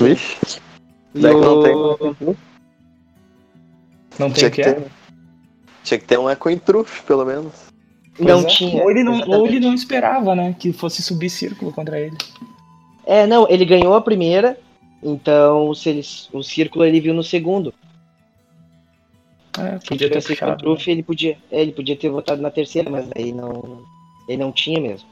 Vixe. 0.00 0.60
E 1.14 1.20
Daí 1.20 1.34
que 1.34 1.40
não 1.40 1.58
o- 1.58 1.62
tem. 1.62 2.36
Não 4.18 4.30
tem 4.30 4.46
o 4.46 4.50
que 4.50 4.60
é? 4.62 4.74
ter. 4.74 4.82
Tinha 5.84 5.98
que 5.98 6.04
ter 6.04 6.18
um 6.18 6.28
Echo 6.28 6.50
em 6.50 6.58
Trufe, 6.58 7.02
pelo 7.04 7.24
menos. 7.24 7.52
Não 8.18 8.40
é. 8.40 8.44
tinha. 8.44 8.82
Ou 8.82 8.90
ele 8.90 9.02
não, 9.04 9.20
ou 9.28 9.46
ele 9.46 9.60
não 9.60 9.72
esperava, 9.74 10.34
né? 10.34 10.54
Que 10.58 10.72
fosse 10.72 11.02
subir 11.02 11.30
círculo 11.30 11.72
contra 11.72 11.98
ele. 12.00 12.16
É, 13.06 13.26
não, 13.26 13.48
ele 13.48 13.64
ganhou 13.64 13.94
a 13.94 14.00
primeira, 14.02 14.58
então 15.02 15.72
se 15.74 15.88
ele, 15.88 16.02
o 16.32 16.42
círculo 16.42 16.84
ele 16.84 17.00
viu 17.00 17.14
no 17.14 17.22
segundo. 17.22 17.72
É, 19.58 19.80
Se 19.80 19.86
podia 19.86 20.10
ter 20.10 20.22
puxado. 20.22 20.56
trufe, 20.58 20.90
ele 20.90 21.02
podia, 21.02 21.36
é, 21.50 21.62
ele 21.62 21.72
podia 21.72 21.96
ter 21.96 22.08
votado 22.08 22.40
na 22.40 22.50
terceira, 22.50 22.90
mas 22.90 23.08
aí 23.16 23.32
não, 23.32 23.82
ele 24.28 24.42
não 24.42 24.52
tinha 24.52 24.80
mesmo. 24.80 25.08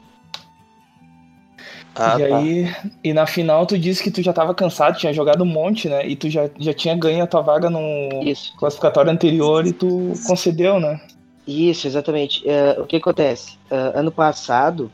Ah, 1.95 2.15
e 2.19 2.29
tá. 2.29 2.37
aí, 2.37 2.75
e 3.03 3.13
na 3.13 3.25
final 3.25 3.65
tu 3.65 3.77
disse 3.77 4.03
que 4.03 4.11
tu 4.11 4.21
já 4.21 4.31
tava 4.31 4.53
cansado, 4.53 4.97
tinha 4.97 5.11
jogado 5.11 5.43
um 5.43 5.47
monte, 5.47 5.89
né? 5.89 6.07
E 6.07 6.15
tu 6.15 6.29
já, 6.29 6.47
já 6.59 6.71
tinha 6.71 6.95
ganho 6.95 7.23
a 7.23 7.27
tua 7.27 7.41
vaga 7.41 7.69
no 7.69 8.21
Isso. 8.23 8.55
classificatório 8.57 9.11
anterior 9.11 9.65
e 9.65 9.73
tu 9.73 10.13
concedeu, 10.27 10.79
né? 10.79 11.01
Isso, 11.47 11.87
exatamente. 11.87 12.47
É, 12.47 12.77
o 12.79 12.85
que 12.85 12.97
acontece? 12.97 13.57
É, 13.71 13.93
ano 13.95 14.11
passado, 14.11 14.91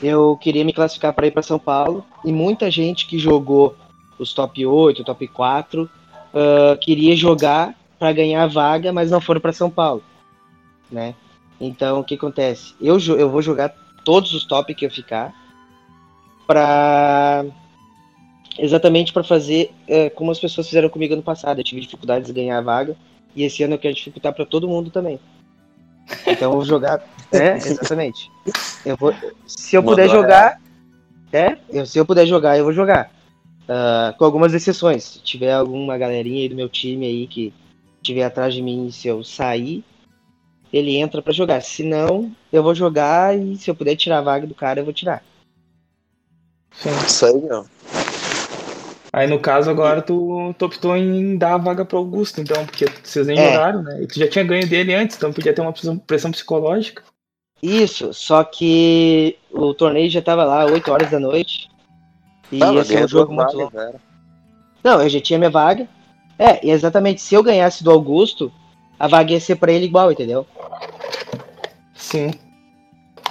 eu 0.00 0.36
queria 0.36 0.64
me 0.64 0.72
classificar 0.72 1.12
para 1.12 1.26
ir 1.26 1.32
para 1.32 1.42
São 1.42 1.58
Paulo 1.58 2.04
e 2.24 2.30
muita 2.30 2.70
gente 2.70 3.06
que 3.06 3.18
jogou 3.18 3.74
os 4.18 4.32
top 4.32 4.64
8, 4.64 5.02
top 5.02 5.26
4, 5.26 5.90
é, 6.32 6.76
queria 6.76 7.16
jogar 7.16 7.74
para 7.98 8.12
ganhar 8.12 8.42
a 8.42 8.46
vaga, 8.46 8.92
mas 8.92 9.10
não 9.10 9.20
foram 9.20 9.40
para 9.40 9.52
São 9.52 9.70
Paulo, 9.70 10.02
né? 10.90 11.14
Então, 11.60 12.00
o 12.00 12.04
que 12.04 12.14
acontece? 12.14 12.74
Eu, 12.80 12.98
eu 13.18 13.30
vou 13.30 13.40
jogar 13.40 13.70
todos 14.04 14.32
os 14.34 14.44
top 14.44 14.74
que 14.74 14.84
eu 14.84 14.90
ficar 14.90 15.34
para 16.46 17.44
exatamente 18.58 19.12
para 19.12 19.24
fazer 19.24 19.72
é, 19.88 20.08
como 20.10 20.30
as 20.30 20.38
pessoas 20.38 20.66
fizeram 20.68 20.88
comigo 20.88 21.14
ano 21.14 21.22
passado. 21.22 21.58
Eu 21.60 21.64
tive 21.64 21.80
dificuldades 21.80 22.26
de 22.28 22.32
ganhar 22.34 22.58
a 22.58 22.62
vaga 22.62 22.96
e 23.34 23.42
esse 23.42 23.62
ano 23.62 23.74
eu 23.74 23.78
quero 23.78 23.94
dificultar 23.94 24.32
para 24.32 24.46
todo 24.46 24.68
mundo 24.68 24.90
também. 24.90 25.18
Então 26.26 26.50
eu 26.50 26.56
vou 26.56 26.64
jogar. 26.64 27.02
É, 27.32 27.56
exatamente. 27.56 28.30
Eu 28.84 28.96
vou, 28.96 29.12
se 29.48 29.74
eu 29.76 29.82
puder 29.82 30.08
jogar. 30.08 30.60
É, 31.32 31.58
eu- 31.68 31.84
se 31.84 31.98
eu 31.98 32.06
puder 32.06 32.24
jogar, 32.24 32.56
eu 32.56 32.62
vou 32.62 32.72
jogar. 32.72 33.10
Ah, 33.68 34.14
com 34.16 34.24
algumas 34.24 34.54
exceções. 34.54 35.02
Se 35.02 35.20
tiver 35.20 35.52
alguma 35.52 35.98
galerinha 35.98 36.42
aí 36.42 36.48
do 36.48 36.54
meu 36.54 36.68
time 36.68 37.04
aí 37.04 37.26
que 37.26 37.52
tiver 38.06 38.24
atrás 38.24 38.54
de 38.54 38.62
mim 38.62 38.86
e 38.86 38.92
se 38.92 39.06
eu 39.08 39.22
sair, 39.22 39.84
ele 40.72 40.96
entra 40.96 41.20
pra 41.22 41.32
jogar. 41.32 41.60
Se 41.60 41.82
não, 41.82 42.30
eu 42.52 42.62
vou 42.62 42.74
jogar 42.74 43.36
e 43.36 43.56
se 43.56 43.70
eu 43.70 43.74
puder 43.74 43.96
tirar 43.96 44.18
a 44.18 44.22
vaga 44.22 44.46
do 44.46 44.54
cara, 44.54 44.80
eu 44.80 44.84
vou 44.84 44.94
tirar. 44.94 45.22
Sim. 46.72 46.90
Isso 47.06 47.26
aí, 47.26 47.40
meu. 47.40 47.66
Aí 49.12 49.26
no 49.26 49.40
caso 49.40 49.70
agora 49.70 50.02
tu, 50.02 50.54
tu 50.58 50.66
optou 50.66 50.94
em 50.94 51.38
dar 51.38 51.54
a 51.54 51.58
vaga 51.58 51.86
pro 51.86 51.96
Augusto, 51.96 52.38
então, 52.40 52.66
porque 52.66 52.84
vocês 53.02 53.26
nem 53.26 53.38
É. 53.38 53.52
jogaram, 53.52 53.82
né? 53.82 54.02
E 54.02 54.06
tu 54.06 54.18
já 54.18 54.28
tinha 54.28 54.44
ganho 54.44 54.68
dele 54.68 54.94
antes, 54.94 55.16
então 55.16 55.32
podia 55.32 55.54
ter 55.54 55.62
uma 55.62 55.72
pressão, 56.06 56.30
psicológica. 56.30 57.02
Isso, 57.62 58.12
só 58.12 58.44
que 58.44 59.38
o 59.50 59.72
torneio 59.72 60.10
já 60.10 60.20
tava 60.20 60.44
lá 60.44 60.66
8 60.66 60.92
horas 60.92 61.10
da 61.10 61.18
noite. 61.18 61.70
E 62.52 62.58
Tava 62.58 62.74
ia 62.74 62.84
ser 62.84 63.04
um 63.04 63.08
jogo 63.08 63.32
muito 63.32 63.56
longo. 63.56 63.70
vagas, 63.70 63.88
era. 63.88 64.00
Não, 64.84 65.02
eu 65.02 65.08
já 65.08 65.20
tinha 65.20 65.38
minha 65.38 65.50
vaga. 65.50 65.88
É, 66.38 66.64
e 66.66 66.70
exatamente, 66.70 67.20
se 67.20 67.34
eu 67.34 67.42
ganhasse 67.42 67.82
do 67.82 67.90
Augusto, 67.90 68.52
a 68.98 69.08
vaga 69.08 69.32
ia 69.32 69.40
ser 69.40 69.56
pra 69.56 69.72
ele 69.72 69.86
igual, 69.86 70.12
entendeu? 70.12 70.46
Sim. 71.94 72.30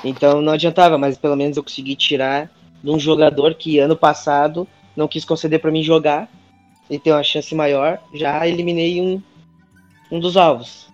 Então 0.03 0.41
não 0.41 0.53
adiantava, 0.53 0.97
mas 0.97 1.17
pelo 1.17 1.35
menos 1.35 1.57
eu 1.57 1.63
consegui 1.63 1.95
tirar 1.95 2.51
de 2.83 2.89
um 2.89 2.99
jogador 2.99 3.55
que 3.55 3.79
ano 3.79 3.95
passado 3.95 4.67
não 4.95 5.07
quis 5.07 5.25
conceder 5.25 5.59
pra 5.59 5.71
mim 5.71 5.83
jogar 5.83 6.29
e 6.89 6.99
ter 6.99 7.11
uma 7.11 7.23
chance 7.23 7.53
maior. 7.55 7.99
Já 8.13 8.47
eliminei 8.47 9.01
um, 9.01 9.21
um 10.11 10.19
dos 10.19 10.37
alvos. 10.37 10.87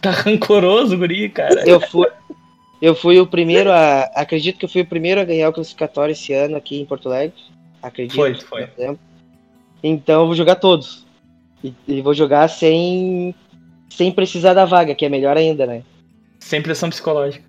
Tá 0.00 0.10
rancoroso, 0.10 0.98
guri, 0.98 1.28
cara. 1.28 1.66
Eu 1.66 1.80
fui, 1.80 2.06
eu 2.80 2.94
fui 2.94 3.18
o 3.20 3.26
primeiro 3.26 3.70
a. 3.70 4.02
Acredito 4.14 4.58
que 4.58 4.64
eu 4.64 4.68
fui 4.68 4.82
o 4.82 4.86
primeiro 4.86 5.20
a 5.20 5.24
ganhar 5.24 5.48
o 5.48 5.52
classificatório 5.52 6.12
esse 6.12 6.32
ano 6.32 6.56
aqui 6.56 6.80
em 6.80 6.84
Porto 6.84 7.08
Alegre. 7.08 7.36
Acredito. 7.82 8.14
Foi, 8.14 8.34
foi. 8.34 8.68
Então 9.82 10.20
eu 10.20 10.26
vou 10.26 10.36
jogar 10.36 10.56
todos. 10.56 11.04
E, 11.62 11.74
e 11.86 12.00
vou 12.00 12.14
jogar 12.14 12.48
sem, 12.48 13.34
sem 13.90 14.12
precisar 14.12 14.54
da 14.54 14.64
vaga, 14.64 14.94
que 14.94 15.04
é 15.04 15.08
melhor 15.08 15.36
ainda, 15.36 15.66
né? 15.66 15.82
Sem 16.40 16.62
pressão 16.62 16.88
psicológica. 16.88 17.44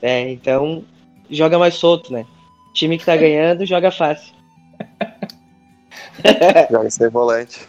É, 0.00 0.30
então 0.30 0.84
joga 1.30 1.58
mais 1.58 1.74
solto, 1.74 2.12
né? 2.12 2.26
Time 2.74 2.98
que 2.98 3.04
tá 3.04 3.16
ganhando 3.18 3.66
joga 3.66 3.90
fácil. 3.90 4.34
Joga 6.70 6.90
sem 6.90 7.08
volante. 7.08 7.60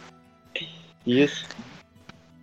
Isso. 1.06 1.46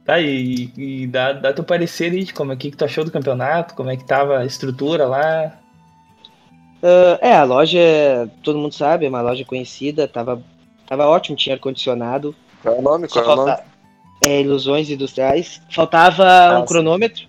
Tá, 0.06 0.22
e, 0.22 0.72
e 0.78 1.08
dá, 1.08 1.34
dá 1.34 1.52
teu 1.52 1.66
parecer 1.66 2.12
aí 2.14 2.24
de 2.24 2.34
como 2.34 2.54
é 2.54 2.56
que, 2.56 2.72
que 2.72 2.78
tu 2.78 2.86
achou 2.86 3.04
do 3.04 3.12
campeonato, 3.12 3.76
como 3.76 3.90
é 3.90 3.98
que 3.98 4.06
tava 4.06 4.40
a 4.40 4.46
estrutura 4.46 5.06
lá. 5.06 5.60
Ah, 6.84 7.18
é, 7.22 7.34
a 7.36 7.44
loja, 7.44 8.30
todo 8.44 8.58
mundo 8.60 8.74
sabe, 8.74 9.06
é 9.06 9.10
uma 9.10 9.22
loja 9.22 9.44
conhecida, 9.46 10.08
tava, 10.08 10.42
tava 10.86 11.06
ótimo, 11.08 11.36
tinha 11.38 11.56
ar-condicionado. 11.56 12.36
Qual 12.62 12.76
é 12.76 12.80
o 12.80 12.82
nome? 12.82 13.08
Qual 13.08 13.24
é 13.24 13.28
o 13.28 13.36
nome? 13.36 13.50
falta- 13.52 13.66
é, 14.26 14.42
ilusões 14.42 14.90
industriais. 14.90 15.62
Faltava 15.72 16.26
Ah, 16.26 16.60
um 16.60 16.66
cronômetro. 16.66 17.28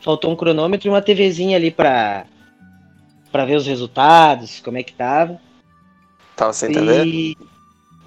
faltou 0.00 0.30
um 0.30 0.36
cronômetro 0.36 0.88
e 0.88 0.90
uma 0.90 1.00
TVzinha 1.02 1.56
ali 1.56 1.70
pra, 1.70 2.26
pra 3.32 3.44
ver 3.44 3.56
os 3.56 3.66
resultados, 3.66 4.60
como 4.60 4.78
é 4.78 4.82
que 4.82 4.92
tava. 4.92 5.40
Tava 6.36 6.52
sem? 6.52 6.70
E 6.72 7.36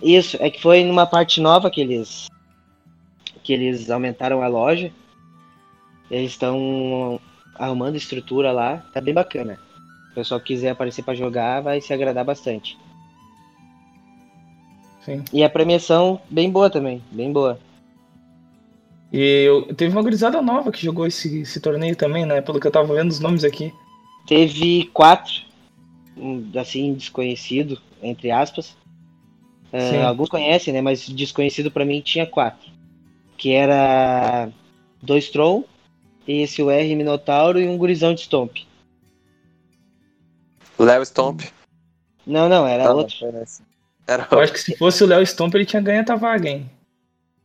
isso, 0.01 0.37
é 0.39 0.49
que 0.49 0.61
foi 0.61 0.83
numa 0.83 1.05
parte 1.07 1.39
nova 1.41 1.69
que 1.71 1.81
eles 1.81 2.27
que 3.43 3.53
eles 3.53 3.89
aumentaram 3.89 4.41
a 4.43 4.47
loja. 4.47 4.91
Eles 6.11 6.31
estão 6.31 7.19
arrumando 7.55 7.95
estrutura 7.95 8.51
lá, 8.51 8.77
tá 8.93 8.99
bem 8.99 9.13
bacana. 9.13 9.57
Pessoal 10.17 10.41
quiser 10.41 10.71
aparecer 10.71 11.03
pra 11.03 11.13
jogar, 11.13 11.61
vai 11.61 11.79
se 11.79 11.93
agradar 11.93 12.25
bastante. 12.25 12.75
Sim. 15.01 15.23
E 15.31 15.43
a 15.43 15.49
premiação 15.49 16.19
bem 16.27 16.49
boa 16.49 16.71
também, 16.71 17.03
bem 17.11 17.31
boa. 17.31 17.59
E 19.13 19.19
eu, 19.19 19.71
teve 19.75 19.95
uma 19.95 20.01
gurizada 20.01 20.41
nova 20.41 20.71
que 20.71 20.83
jogou 20.83 21.05
esse, 21.05 21.41
esse 21.41 21.59
torneio 21.59 21.95
também, 21.95 22.25
né? 22.25 22.41
Pelo 22.41 22.59
que 22.59 22.65
eu 22.65 22.71
tava 22.71 22.91
vendo 22.95 23.11
os 23.11 23.19
nomes 23.19 23.43
aqui. 23.43 23.71
Teve 24.25 24.85
quatro, 24.91 25.33
assim, 26.59 26.95
desconhecido, 26.95 27.79
entre 28.01 28.31
aspas. 28.31 28.75
Sim. 29.71 29.97
alguns 29.97 30.29
conhecem, 30.29 30.73
né? 30.73 30.81
Mas 30.81 31.07
desconhecido 31.07 31.69
pra 31.69 31.85
mim 31.85 32.01
tinha 32.01 32.25
quatro. 32.25 32.71
Que 33.37 33.51
era 33.51 34.49
dois 34.99 35.29
Tron, 35.29 35.63
esse 36.27 36.63
o 36.63 36.71
R 36.71 36.95
Minotauro 36.95 37.59
e 37.59 37.67
um 37.67 37.77
gurizão 37.77 38.15
de 38.15 38.21
Stomp. 38.21 38.65
Léo 40.83 41.05
Stomp. 41.05 41.41
Não, 42.25 42.49
não, 42.49 42.67
era 42.67 42.83
Tá, 42.83 42.93
outro. 42.93 43.15
Era 44.07 44.27
Eu 44.31 44.39
acho 44.39 44.53
que 44.53 44.59
se 44.59 44.75
fosse 44.77 45.03
o 45.03 45.07
Léo 45.07 45.25
Stomp, 45.25 45.53
ele 45.55 45.65
tinha 45.65 45.81
ganho 45.81 46.03
a 46.07 46.15
vaga, 46.15 46.49
hein? 46.49 46.69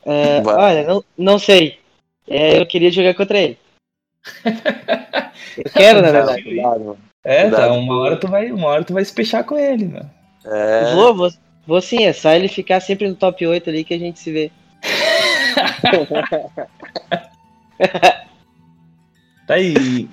É, 0.04 0.42
olha, 0.44 0.84
não, 0.84 1.04
não 1.16 1.38
sei. 1.38 1.78
É, 2.26 2.60
eu 2.60 2.66
queria 2.66 2.90
jogar 2.90 3.14
contra 3.14 3.38
ele. 3.38 3.58
Eu 5.56 5.70
quero, 5.72 6.02
na 6.02 6.10
verdade. 6.10 6.42
Cuidado, 6.42 6.84
mano. 6.84 6.98
É, 7.24 7.44
tá. 7.44 7.50
Cuidado. 7.50 7.74
Uma 7.74 7.98
hora 7.98 8.16
tu 8.16 8.28
vai, 8.28 8.50
uma 8.50 8.68
hora 8.68 8.84
tu 8.84 8.92
vai 8.92 9.04
se 9.04 9.12
fechar 9.12 9.44
com 9.44 9.56
ele, 9.56 9.86
meu. 9.86 10.04
É, 10.44 10.94
Vou, 10.94 11.14
vou, 11.14 11.30
vou 11.66 11.80
sim, 11.80 12.04
é 12.04 12.12
só 12.12 12.32
ele 12.32 12.48
ficar 12.48 12.80
sempre 12.80 13.08
no 13.08 13.14
top 13.14 13.46
8 13.46 13.70
ali 13.70 13.84
que 13.84 13.94
a 13.94 13.98
gente 13.98 14.18
se 14.18 14.32
vê. 14.32 14.50
Tá 19.44 19.54
aí. 19.54 20.08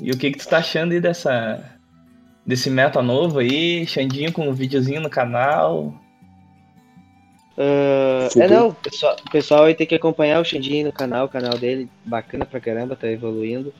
E 0.00 0.10
o 0.12 0.16
que 0.16 0.30
que 0.30 0.38
tu 0.38 0.48
tá 0.48 0.58
achando 0.58 0.92
aí 0.92 1.00
dessa 1.00 1.77
desse 2.48 2.70
meta 2.70 3.02
novo 3.02 3.40
aí, 3.40 3.86
Xandinho 3.86 4.32
com 4.32 4.48
um 4.48 4.54
videozinho 4.54 5.02
no 5.02 5.10
canal? 5.10 5.94
Sim. 8.30 8.42
é 8.42 8.48
não, 8.48 8.68
o 8.68 8.74
pessoal, 8.74 9.16
o 9.26 9.30
pessoal 9.30 9.62
vai 9.64 9.74
ter 9.74 9.84
que 9.84 9.94
acompanhar 9.94 10.40
o 10.40 10.44
Xandinho 10.44 10.86
no 10.86 10.92
canal, 10.92 11.26
o 11.26 11.28
canal 11.28 11.58
dele, 11.58 11.88
bacana 12.04 12.46
pra 12.46 12.60
caramba, 12.60 12.96
tá 12.96 13.08
evoluindo. 13.08 13.74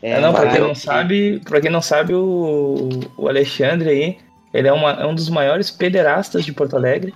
É, 0.00 0.20
não, 0.20 0.32
pra 0.32 0.50
quem 0.50 0.60
não 0.60 0.74
sabe, 0.74 1.40
para 1.40 1.60
quem 1.60 1.70
não 1.70 1.82
sabe, 1.82 2.14
o, 2.14 2.88
o 3.16 3.28
Alexandre 3.28 3.88
aí, 3.90 4.18
ele 4.52 4.68
é, 4.68 4.72
uma- 4.72 4.92
é 4.92 5.06
um 5.06 5.14
dos 5.14 5.28
maiores 5.28 5.70
pederastas 5.70 6.44
de 6.44 6.52
Porto 6.52 6.76
Alegre. 6.76 7.12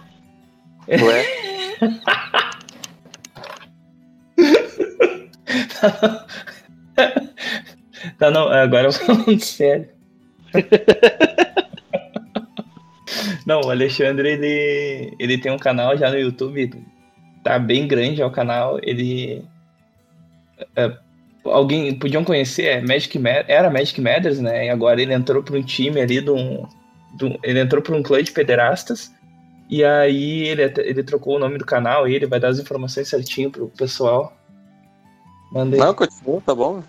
ué. 0.89 1.25
Tá, 8.19 8.31
não, 8.31 8.49
agora 8.49 8.93
falando 8.93 9.39
sério. 9.41 9.89
Não, 13.47 13.63
o 13.63 13.71
Alexandre, 13.71 14.29
ele, 14.33 15.15
ele 15.19 15.39
tem 15.39 15.51
um 15.51 15.59
canal 15.59 15.97
já 15.97 16.11
no 16.11 16.19
YouTube, 16.19 16.71
tá 17.43 17.59
bem 17.59 17.89
grande 17.89 18.21
é 18.21 18.27
o 18.27 18.31
canal, 18.31 18.79
ele... 18.83 19.43
é, 20.77 20.93
alguém, 21.45 21.99
podiam 21.99 22.23
conhecer, 22.23 22.65
é 22.65 22.81
Magic 22.83 23.19
Ma- 23.19 23.45
era 23.49 23.71
Magic 23.71 23.99
Matters, 24.01 24.39
né, 24.39 24.67
e 24.67 24.69
agora 24.71 25.01
ele 25.01 25.15
entrou 25.15 25.43
para 25.43 25.57
um 25.57 25.63
time 25.63 25.99
ali, 26.01 26.21
de 26.21 26.31
um, 26.31 26.67
de 27.17 27.25
um- 27.25 27.39
ele 27.43 27.61
entrou 27.61 27.81
para 27.83 27.97
um 27.97 28.03
clã 28.03 28.23
de 28.23 28.33
pederastas, 28.33 29.11
e 29.71 29.83
aí 29.83 30.47
ele, 30.47 30.63
ele 30.79 31.03
trocou 31.03 31.37
o 31.37 31.39
nome 31.39 31.57
do 31.57 31.65
canal 31.65 32.07
e 32.07 32.15
ele 32.15 32.27
vai 32.27 32.39
dar 32.39 32.49
as 32.49 32.59
informações 32.59 33.09
certinho 33.09 33.51
pro 33.51 33.69
pessoal. 33.69 34.37
Manda 35.53 35.77
aí. 35.77 35.81
Não, 35.81 35.95
continua, 35.95 36.43
tá 36.45 36.55
bom. 36.55 36.83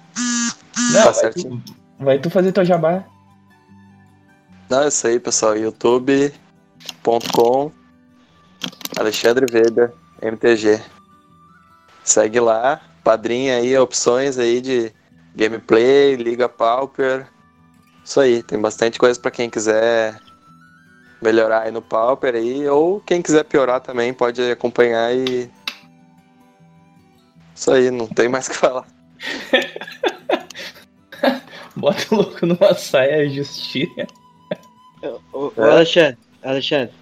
Não, 0.93 1.03
tá 1.03 1.11
vai, 1.11 1.13
certinho. 1.13 1.61
tu, 1.65 1.75
vai 2.03 2.19
tu 2.19 2.29
fazer 2.29 2.51
teu 2.51 2.65
jabá. 2.65 3.05
Não, 4.69 4.83
é 4.83 4.87
isso 4.87 5.05
aí, 5.07 5.19
pessoal. 5.19 5.57
youtube.com 5.57 7.71
Alexandre 8.97 9.45
Weber, 9.51 9.91
MTG. 10.21 10.79
Segue 12.03 12.39
lá, 12.39 12.79
padrinha 13.03 13.57
aí, 13.57 13.75
opções 13.75 14.37
aí 14.37 14.61
de 14.61 14.93
gameplay, 15.35 16.15
Liga 16.15 16.47
Pauper. 16.47 17.27
Isso 18.05 18.19
aí, 18.19 18.43
tem 18.43 18.59
bastante 18.59 18.99
coisa 18.99 19.19
pra 19.19 19.31
quem 19.31 19.49
quiser 19.49 20.19
melhorar 21.19 21.63
aí 21.63 21.71
no 21.71 21.81
Pauper 21.81 22.35
aí, 22.35 22.67
ou 22.67 23.01
quem 23.01 23.23
quiser 23.23 23.45
piorar 23.45 23.81
também 23.81 24.13
pode 24.13 24.51
acompanhar 24.51 25.11
e. 25.15 25.49
Isso 27.55 27.71
aí, 27.71 27.89
não 27.89 28.05
tem 28.07 28.29
mais 28.29 28.45
o 28.47 28.51
que 28.51 28.57
falar. 28.57 28.85
Bota 31.75 32.05
o 32.11 32.15
louco 32.15 32.45
numa 32.45 32.75
saia 32.75 33.27
justinha. 33.29 34.05
Ô, 35.33 35.51
É. 35.57 35.61
Alexandre, 35.61 36.17
Alexandre, 36.43 36.93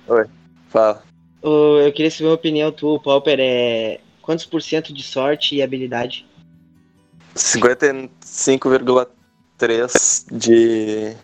Fala. 0.70 1.04
ô, 1.42 1.80
eu 1.80 1.92
queria 1.92 2.10
saber 2.12 2.28
uma 2.30 2.36
opinião 2.36 2.72
tua, 2.72 2.94
o 2.94 3.00
Pauper 3.00 3.38
é 3.40 4.00
quantos 4.22 4.46
por 4.46 4.62
cento 4.62 4.94
de 4.94 5.04
sorte 5.04 5.56
e 5.56 5.62
habilidade? 5.62 6.26
55,3 7.36 10.26
de 10.32 11.16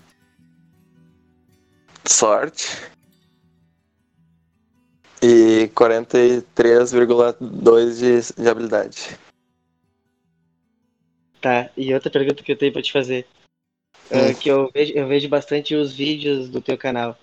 sorte 2.06 2.68
e 5.22 5.70
43,2 5.74 7.98
de, 7.98 8.20
de 8.42 8.50
habilidade. 8.50 9.18
Tá, 11.42 11.70
e 11.76 11.94
outra 11.94 12.10
pergunta 12.10 12.42
que 12.44 12.52
eu 12.54 12.58
tenho 12.58 12.72
pra 12.74 12.82
te 12.82 12.92
fazer. 12.92 13.26
Ah, 14.14 14.34
que 14.34 14.50
eu 14.50 14.70
vejo, 14.74 14.94
eu 14.94 15.08
vejo 15.08 15.28
bastante 15.28 15.74
os 15.74 15.94
vídeos 15.94 16.48
do 16.50 16.62
teu 16.62 16.78
canal. 16.78 17.18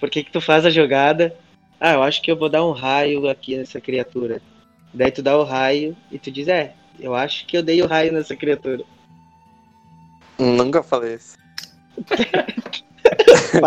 Por 0.00 0.08
que 0.08 0.24
que 0.24 0.32
tu 0.32 0.40
faz 0.40 0.64
a 0.64 0.70
jogada? 0.70 1.36
Ah, 1.78 1.92
eu 1.92 2.02
acho 2.02 2.22
que 2.22 2.30
eu 2.30 2.36
vou 2.36 2.48
dar 2.48 2.64
um 2.64 2.72
raio 2.72 3.28
aqui 3.28 3.56
nessa 3.56 3.80
criatura. 3.80 4.40
Daí 4.92 5.10
tu 5.10 5.22
dá 5.22 5.36
o 5.36 5.44
raio 5.44 5.96
e 6.10 6.18
tu 6.18 6.30
diz, 6.30 6.48
é, 6.48 6.74
eu 6.98 7.14
acho 7.14 7.46
que 7.46 7.56
eu 7.56 7.62
dei 7.62 7.82
o 7.82 7.86
raio 7.86 8.12
nessa 8.12 8.34
criatura. 8.34 8.84
Nunca 10.38 10.82
falei 10.82 11.14
isso. 11.16 11.36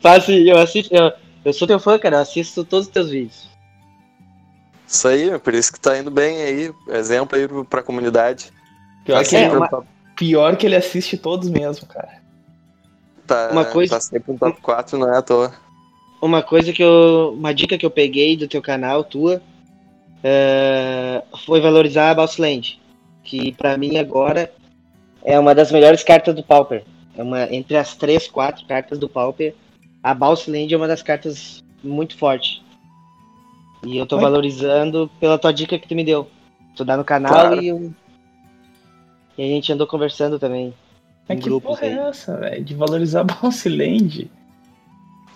Faça 0.00 0.32
aí, 0.32 0.48
eu 0.48 0.58
assisto. 0.58 0.94
Eu, 0.94 1.12
eu 1.44 1.52
sou 1.52 1.66
teu 1.66 1.80
fã, 1.80 1.98
cara, 1.98 2.16
eu 2.16 2.20
assisto 2.20 2.64
todos 2.64 2.86
os 2.86 2.92
teus 2.92 3.10
vídeos. 3.10 3.48
Isso 4.86 5.08
aí, 5.08 5.38
por 5.38 5.54
isso 5.54 5.72
que 5.72 5.80
tá 5.80 5.98
indo 5.98 6.10
bem 6.10 6.42
aí. 6.42 6.74
Exemplo 6.88 7.36
aí 7.36 7.48
pra 7.64 7.82
comunidade. 7.82 8.52
Pior, 9.04 9.24
que 9.24 9.36
é, 9.36 9.50
uma- 9.50 9.68
pior 10.16 10.56
que 10.56 10.66
ele 10.66 10.74
assiste 10.76 11.16
todos 11.16 11.48
mesmo, 11.48 11.86
cara. 11.86 12.20
tá, 13.26 13.48
uma 13.52 13.64
coisa- 13.64 13.96
tá 13.96 14.00
sempre 14.00 14.32
no 14.32 14.38
top 14.38 14.60
4, 14.60 14.98
não 14.98 15.12
é 15.12 15.18
à 15.18 15.22
toa. 15.22 15.52
Uma 16.22 16.42
coisa 16.42 16.72
que 16.72 16.82
eu. 16.82 17.34
Uma 17.36 17.52
dica 17.52 17.76
que 17.76 17.84
eu 17.84 17.90
peguei 17.90 18.36
do 18.36 18.48
teu 18.48 18.62
canal, 18.62 19.04
tua, 19.04 19.42
é, 20.24 21.22
foi 21.44 21.60
valorizar 21.60 22.10
a 22.10 22.14
Bossland. 22.14 22.80
Que 23.22 23.52
pra 23.52 23.76
mim 23.76 23.98
agora 23.98 24.52
é 25.24 25.38
uma 25.38 25.54
das 25.54 25.70
melhores 25.72 26.02
cartas 26.02 26.34
do 26.34 26.42
Pauper. 26.42 26.84
É 27.16 27.22
uma, 27.22 27.52
entre 27.52 27.76
as 27.76 27.94
três, 27.96 28.28
quatro 28.28 28.64
cartas 28.66 28.98
do 28.98 29.08
Pauper, 29.08 29.54
a 30.02 30.14
Bossland 30.14 30.72
é 30.72 30.76
uma 30.76 30.86
das 30.88 31.02
cartas 31.02 31.64
muito 31.82 32.16
forte. 32.16 32.62
E 33.84 33.96
eu 33.96 34.06
tô 34.06 34.16
Oi? 34.16 34.22
valorizando 34.22 35.10
pela 35.20 35.38
tua 35.38 35.52
dica 35.52 35.78
que 35.78 35.88
tu 35.88 35.94
me 35.94 36.04
deu. 36.04 36.28
Tu 36.76 36.84
dá 36.84 36.96
no 36.96 37.04
canal 37.04 37.32
Claro. 37.32 37.62
e, 37.62 37.68
eu- 37.68 37.92
e 39.36 39.42
a 39.42 39.46
gente 39.46 39.72
andou 39.72 39.86
conversando 39.86 40.38
também. 40.38 40.72
Mas 41.28 41.38
que 41.38 41.44
grupos 41.44 41.78
porra 41.78 41.86
aí. 41.86 41.98
é 41.98 42.08
essa, 42.08 42.36
velho? 42.36 42.64
De 42.64 42.74
valorizar 42.74 43.24
Bounce 43.42 43.68
Land? 43.68 44.30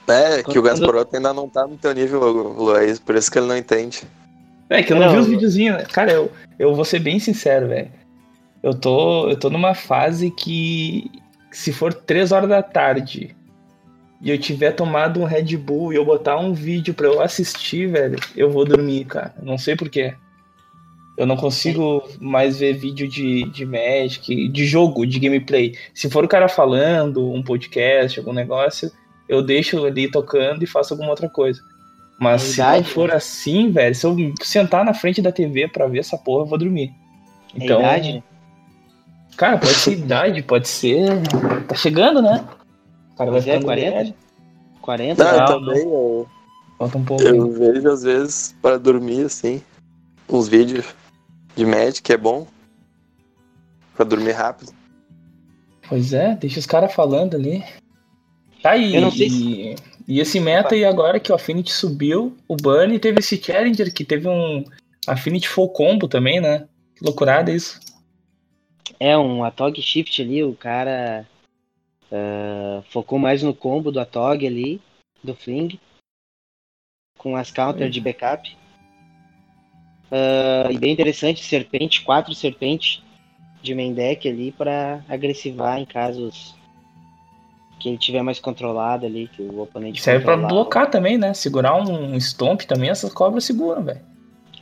É, 0.08 0.42
que 0.42 0.58
o 0.58 0.62
Gasparoto 0.62 1.14
ainda 1.14 1.32
não 1.32 1.48
tá 1.48 1.66
no 1.66 1.76
teu 1.76 1.92
nível, 1.92 2.20
Luiz, 2.58 2.98
por 2.98 3.14
isso 3.14 3.30
que 3.30 3.38
ele 3.38 3.46
não 3.46 3.56
entende. 3.56 4.02
É 4.68 4.82
que 4.82 4.92
eu 4.92 4.96
não, 4.98 5.06
Não, 5.06 5.14
vi 5.14 5.18
os 5.20 5.26
videozinhos. 5.26 5.78
né? 5.78 5.84
Cara, 5.84 6.12
eu, 6.12 6.30
eu 6.58 6.74
vou 6.74 6.84
ser 6.84 7.00
bem 7.00 7.18
sincero, 7.18 7.68
velho. 7.68 7.90
Eu 8.62 8.74
tô, 8.74 9.28
eu 9.28 9.36
tô 9.36 9.50
numa 9.50 9.74
fase 9.74 10.30
que, 10.30 11.10
se 11.50 11.72
for 11.72 11.92
3 11.94 12.30
horas 12.32 12.48
da 12.48 12.62
tarde 12.62 13.34
e 14.20 14.30
eu 14.30 14.38
tiver 14.38 14.72
tomado 14.72 15.20
um 15.20 15.24
Red 15.24 15.56
Bull 15.56 15.92
e 15.92 15.96
eu 15.96 16.04
botar 16.04 16.38
um 16.38 16.52
vídeo 16.52 16.92
pra 16.92 17.06
eu 17.06 17.20
assistir, 17.20 17.86
velho, 17.88 18.18
eu 18.36 18.50
vou 18.50 18.64
dormir, 18.64 19.04
cara. 19.06 19.34
Não 19.42 19.56
sei 19.58 19.74
porquê. 19.76 20.14
Eu 21.16 21.26
não 21.26 21.36
consigo 21.36 22.02
mais 22.20 22.58
ver 22.58 22.74
vídeo 22.74 23.06
de, 23.06 23.44
de 23.50 23.66
Magic, 23.66 24.48
de 24.48 24.64
jogo, 24.64 25.06
de 25.06 25.18
gameplay. 25.18 25.74
Se 25.92 26.08
for 26.08 26.24
o 26.24 26.28
cara 26.28 26.48
falando, 26.48 27.30
um 27.30 27.42
podcast, 27.42 28.18
algum 28.18 28.32
negócio, 28.32 28.90
eu 29.28 29.42
deixo 29.42 29.84
ali 29.84 30.10
tocando 30.10 30.62
e 30.62 30.66
faço 30.66 30.94
alguma 30.94 31.10
outra 31.10 31.28
coisa. 31.28 31.60
Mas 32.18 32.42
se 32.42 32.60
não 32.60 32.66
Verdade, 32.66 32.88
for 32.94 33.10
assim, 33.12 33.70
velho, 33.70 33.94
se 33.94 34.06
eu 34.06 34.16
sentar 34.42 34.84
na 34.84 34.92
frente 34.94 35.20
da 35.22 35.32
TV 35.32 35.68
pra 35.68 35.86
ver 35.86 36.00
essa 36.00 36.16
porra, 36.18 36.42
eu 36.42 36.46
vou 36.46 36.58
dormir. 36.58 36.90
É 37.54 37.64
Então, 37.64 37.80
idade, 37.80 38.12
né? 38.14 38.22
Cara, 39.36 39.58
pode 39.58 39.74
ser 39.74 39.92
idade, 39.92 40.42
pode 40.42 40.68
ser. 40.68 41.06
Tá 41.66 41.74
chegando, 41.74 42.20
né? 42.20 42.44
O 43.12 43.16
cara 43.16 43.30
vai 43.30 43.40
é, 43.40 43.42
ficando 43.42 43.64
40? 43.64 43.90
velho. 43.90 44.14
40? 44.82 45.24
Não, 45.24 45.30
eu 45.30 45.38
Não, 45.38 45.46
também, 45.46 45.82
eu, 45.82 46.28
Falta 46.78 46.98
um 46.98 47.04
pouco. 47.04 47.22
eu 47.22 47.50
vejo 47.52 47.88
às 47.90 48.02
vezes 48.02 48.54
para 48.62 48.78
dormir, 48.78 49.26
assim, 49.26 49.62
uns 50.28 50.48
vídeos 50.48 50.94
de 51.60 51.66
Magic, 51.66 52.10
é 52.10 52.16
bom. 52.16 52.46
Pra 53.94 54.04
dormir 54.04 54.32
rápido. 54.32 54.72
Pois 55.86 56.14
é, 56.14 56.34
deixa 56.34 56.58
os 56.58 56.64
caras 56.64 56.94
falando 56.94 57.34
ali. 57.34 57.62
Tá 58.62 58.70
aí. 58.70 58.94
Eu 58.94 59.02
não 59.02 59.10
sei 59.10 59.28
e, 59.28 59.76
e 60.08 60.20
esse 60.20 60.40
meta 60.40 60.74
aí 60.74 60.86
agora 60.86 61.20
que 61.20 61.30
o 61.30 61.34
Affinity 61.34 61.70
subiu, 61.70 62.34
o 62.48 62.56
Bunny 62.56 62.98
teve 62.98 63.18
esse 63.18 63.36
Challenger 63.36 63.92
que 63.92 64.04
teve 64.04 64.26
um 64.26 64.64
Affinity 65.06 65.48
Full 65.48 65.68
Combo 65.68 66.08
também, 66.08 66.40
né? 66.40 66.66
Que 66.94 67.04
loucurada 67.04 67.52
isso. 67.52 67.78
É, 68.98 69.16
um 69.18 69.44
Atog 69.44 69.80
Shift 69.82 70.22
ali, 70.22 70.42
o 70.42 70.54
cara 70.54 71.26
ah, 72.10 72.82
focou 72.88 73.18
mais 73.18 73.42
no 73.42 73.54
combo 73.54 73.92
do 73.92 74.00
Atog 74.00 74.46
ali, 74.46 74.80
do 75.22 75.34
Fling, 75.34 75.78
com 77.18 77.36
as 77.36 77.50
counter 77.50 77.90
de 77.90 78.00
backup. 78.00 78.56
Ah, 80.10 80.68
e 80.70 80.78
bem 80.78 80.92
interessante, 80.92 81.42
serpente, 81.44 82.02
quatro 82.02 82.34
serpente 82.34 83.02
de 83.62 83.74
main 83.74 83.92
deck 83.92 84.28
ali 84.28 84.50
para 84.52 85.04
agressivar 85.08 85.78
em 85.78 85.84
casos 85.84 86.54
que 87.78 87.88
ele 87.88 87.98
tiver 87.98 88.22
mais 88.22 88.38
controlado 88.38 89.06
ali, 89.06 89.28
que 89.28 89.40
o 89.42 89.60
oponente 89.60 90.02
Serve 90.02 90.24
pra 90.24 90.34
controlar. 90.34 90.52
blocar 90.54 90.90
também, 90.90 91.16
né? 91.16 91.32
Segurar 91.32 91.74
um 91.76 92.18
Stomp 92.20 92.62
também, 92.62 92.90
essas 92.90 93.12
cobras 93.12 93.44
seguram, 93.44 93.82
velho. 93.82 94.00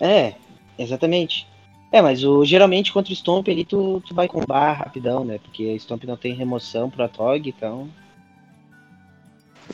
É, 0.01 0.35
exatamente. 0.79 1.47
É, 1.91 2.01
mas 2.03 2.23
o, 2.23 2.45
geralmente 2.45 2.93
contra 2.93 3.13
o 3.13 3.17
Stomp 3.17 3.49
ali 3.49 3.65
tu, 3.65 4.01
tu 4.07 4.15
vai 4.15 4.29
com 4.29 4.45
bar 4.45 4.75
rapidão, 4.75 5.25
né? 5.25 5.39
Porque 5.39 5.73
o 5.75 5.81
Stomp 5.81 6.05
não 6.05 6.17
tem 6.17 6.35
remoção 6.35 6.89
pro 6.91 7.03
Atog, 7.03 7.49
então. 7.49 7.89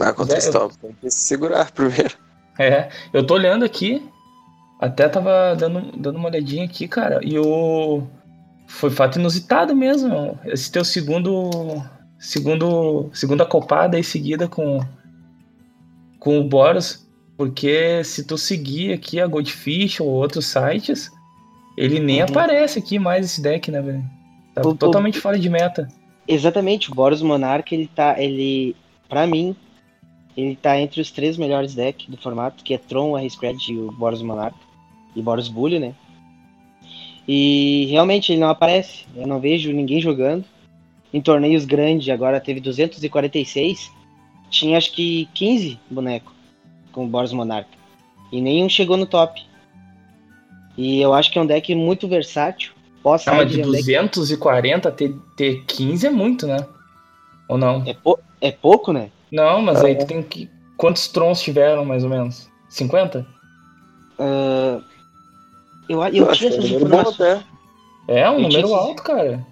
Ah, 0.00 0.12
contra 0.12 0.34
É, 0.34 0.36
eu- 0.36 0.40
stop. 0.40 0.76
Tem 0.78 0.92
que 0.94 1.10
se 1.10 1.20
segurar 1.26 1.70
primeiro. 1.72 2.16
É, 2.58 2.88
eu 3.12 3.26
tô 3.26 3.34
olhando 3.34 3.64
aqui, 3.64 4.02
até 4.80 5.08
tava 5.08 5.54
dando, 5.56 5.92
dando 5.96 6.16
uma 6.18 6.28
olhadinha 6.28 6.64
aqui, 6.64 6.86
cara, 6.88 7.20
e 7.22 7.38
o. 7.38 8.02
Foi 8.66 8.90
fato 8.90 9.18
inusitado 9.18 9.74
mesmo. 9.76 10.38
Esse 10.44 10.70
teu 10.72 10.84
segundo. 10.84 11.82
Segundo. 12.18 13.10
Segunda 13.12 13.44
copada 13.44 13.96
aí 13.96 14.04
seguida 14.04 14.48
com. 14.48 14.80
Com 16.18 16.38
o 16.40 16.44
Boros. 16.44 17.04
Porque 17.36 18.02
se 18.04 18.24
tu 18.24 18.38
seguir 18.38 18.92
aqui 18.92 19.20
a 19.20 19.26
Goldfish 19.26 19.98
ou 20.00 20.06
outros 20.08 20.46
sites, 20.46 21.10
ele 21.76 21.98
nem 21.98 22.20
Uhum. 22.22 22.28
aparece 22.28 22.78
aqui 22.78 22.96
mais 22.98 23.26
esse 23.26 23.42
deck, 23.42 23.70
né, 23.72 23.82
velho? 23.82 24.04
Tá 24.54 24.62
O- 24.64 24.68
o- 24.70 24.74
totalmente 24.76 25.18
fora 25.18 25.36
de 25.38 25.50
meta. 25.50 25.88
Exatamente, 26.28 26.90
o 26.90 26.94
Boros 26.94 27.20
Monarch, 27.22 27.74
ele 27.74 27.90
tá. 27.94 28.14
Ele. 28.22 28.74
Pra 29.08 29.26
mim, 29.26 29.54
ele 30.36 30.56
tá 30.56 30.78
entre 30.80 31.00
os 31.00 31.10
três 31.10 31.36
melhores 31.36 31.74
decks 31.74 32.08
do 32.08 32.16
formato, 32.16 32.64
que 32.64 32.74
é 32.74 32.78
Tron, 32.78 33.10
o 33.12 33.18
R-Scred 33.18 33.72
e 33.72 33.78
o 33.78 33.92
Boros 33.92 34.22
Monarch. 34.22 34.56
E 35.14 35.22
Boros 35.22 35.48
Bully, 35.48 35.78
né? 35.78 35.94
E 37.26 37.86
realmente 37.90 38.32
ele 38.32 38.40
não 38.40 38.48
aparece. 38.48 39.04
Eu 39.14 39.26
não 39.26 39.40
vejo 39.40 39.72
ninguém 39.72 40.00
jogando. 40.00 40.44
Em 41.12 41.20
torneios 41.20 41.64
grandes, 41.64 42.08
agora 42.08 42.40
teve 42.40 42.60
246. 42.60 43.90
Tinha 44.50 44.76
acho 44.76 44.92
que 44.92 45.28
15 45.34 45.78
bonecos 45.90 46.32
com 46.92 47.04
o 47.04 47.08
Boros 47.08 47.32
Monarch. 47.32 47.68
E 48.32 48.40
nenhum 48.40 48.68
chegou 48.68 48.96
no 48.96 49.06
top. 49.06 49.40
E 50.76 51.00
eu 51.00 51.14
acho 51.14 51.30
que 51.30 51.38
é 51.38 51.42
um 51.42 51.46
deck 51.46 51.72
muito 51.74 52.08
versátil. 52.08 52.72
Posso 53.02 53.30
Ah, 53.30 53.34
mas 53.34 53.50
de 53.50 53.60
é 53.60 53.66
um 53.66 53.70
deck 53.70 53.84
240 53.84 54.90
ter, 54.90 55.14
ter 55.36 55.62
15 55.66 56.06
é 56.06 56.10
muito, 56.10 56.46
né? 56.46 56.66
Ou 57.48 57.56
não? 57.56 57.82
é, 57.86 57.94
pou- 57.94 58.18
é 58.40 58.50
pouco, 58.50 58.92
né? 58.92 59.10
Não, 59.32 59.60
mas 59.62 59.82
aí 59.84 59.96
tu 59.96 60.06
tem 60.06 60.22
que. 60.22 60.48
Quantos 60.76 61.08
trons 61.08 61.40
tiveram, 61.42 61.84
mais 61.84 62.02
ou 62.04 62.10
menos? 62.10 62.48
50? 62.68 63.26
Ah, 64.18 64.80
eu, 65.88 66.02
eu 66.04 66.28
acho 66.30 66.38
tinha 66.38 66.50
que 66.50 66.56
é 66.56 66.60
um 66.60 66.60
essas 66.60 66.70
informações. 66.70 67.20
até. 67.20 67.44
É 68.08 68.30
um 68.30 68.34
Eu 68.34 68.40
número 68.42 68.66
tinha- 68.68 68.78
alto, 68.78 69.02
cara. 69.02 69.46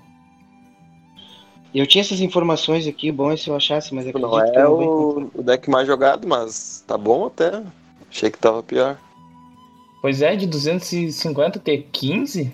Eu 1.74 1.86
tinha 1.86 2.02
essas 2.02 2.20
informações 2.20 2.86
aqui, 2.86 3.10
bom 3.10 3.32
é 3.32 3.36
se 3.36 3.48
eu 3.48 3.56
achasse, 3.56 3.94
mas 3.94 4.06
acredito 4.06 4.30
Não 4.30 4.38
que 4.44 4.50
é 4.58 4.60
eu 4.60 4.64
não 4.64 4.76
vou 4.76 4.82
encontrar. 5.20 5.38
o, 5.38 5.40
o 5.40 5.42
deck 5.42 5.70
mais 5.70 5.86
jogado, 5.86 6.28
mas 6.28 6.84
tá 6.86 6.98
bom 6.98 7.26
até. 7.26 7.62
Achei 8.10 8.30
que 8.30 8.38
tava 8.38 8.62
pior. 8.62 8.98
Pois 10.02 10.20
é, 10.20 10.36
de 10.36 10.46
250 10.46 11.58
ter 11.60 11.88
15? 11.90 12.52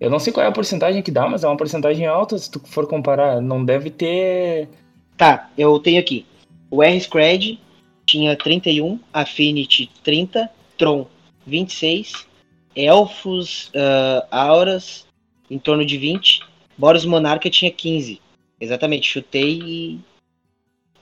Eu 0.00 0.10
não 0.10 0.18
sei 0.18 0.32
qual 0.32 0.44
é 0.44 0.48
a 0.48 0.52
porcentagem 0.52 1.00
que 1.02 1.12
dá, 1.12 1.28
mas 1.28 1.44
é 1.44 1.46
uma 1.48 1.56
porcentagem 1.56 2.06
alta 2.06 2.36
se 2.36 2.50
tu 2.50 2.58
for 2.66 2.88
comparar. 2.88 3.40
Não 3.40 3.64
deve 3.64 3.88
ter. 3.90 4.68
Tá, 5.16 5.50
eu 5.56 5.78
tenho 5.78 6.00
aqui. 6.00 6.26
O 6.70 6.82
R-Scred 6.82 7.60
tinha 8.04 8.36
31, 8.36 8.98
Affinity 9.12 9.90
30, 10.02 10.50
Tron 10.76 11.06
26, 11.46 12.26
Elfos, 12.74 13.70
ah, 13.74 14.26
Auras 14.30 15.06
em 15.50 15.58
torno 15.58 15.84
de 15.84 15.96
20, 15.96 16.40
Boros 16.76 17.04
Monarca 17.04 17.48
tinha 17.48 17.70
15. 17.70 18.20
Exatamente, 18.60 19.08
chutei 19.08 19.60
e. 19.62 20.00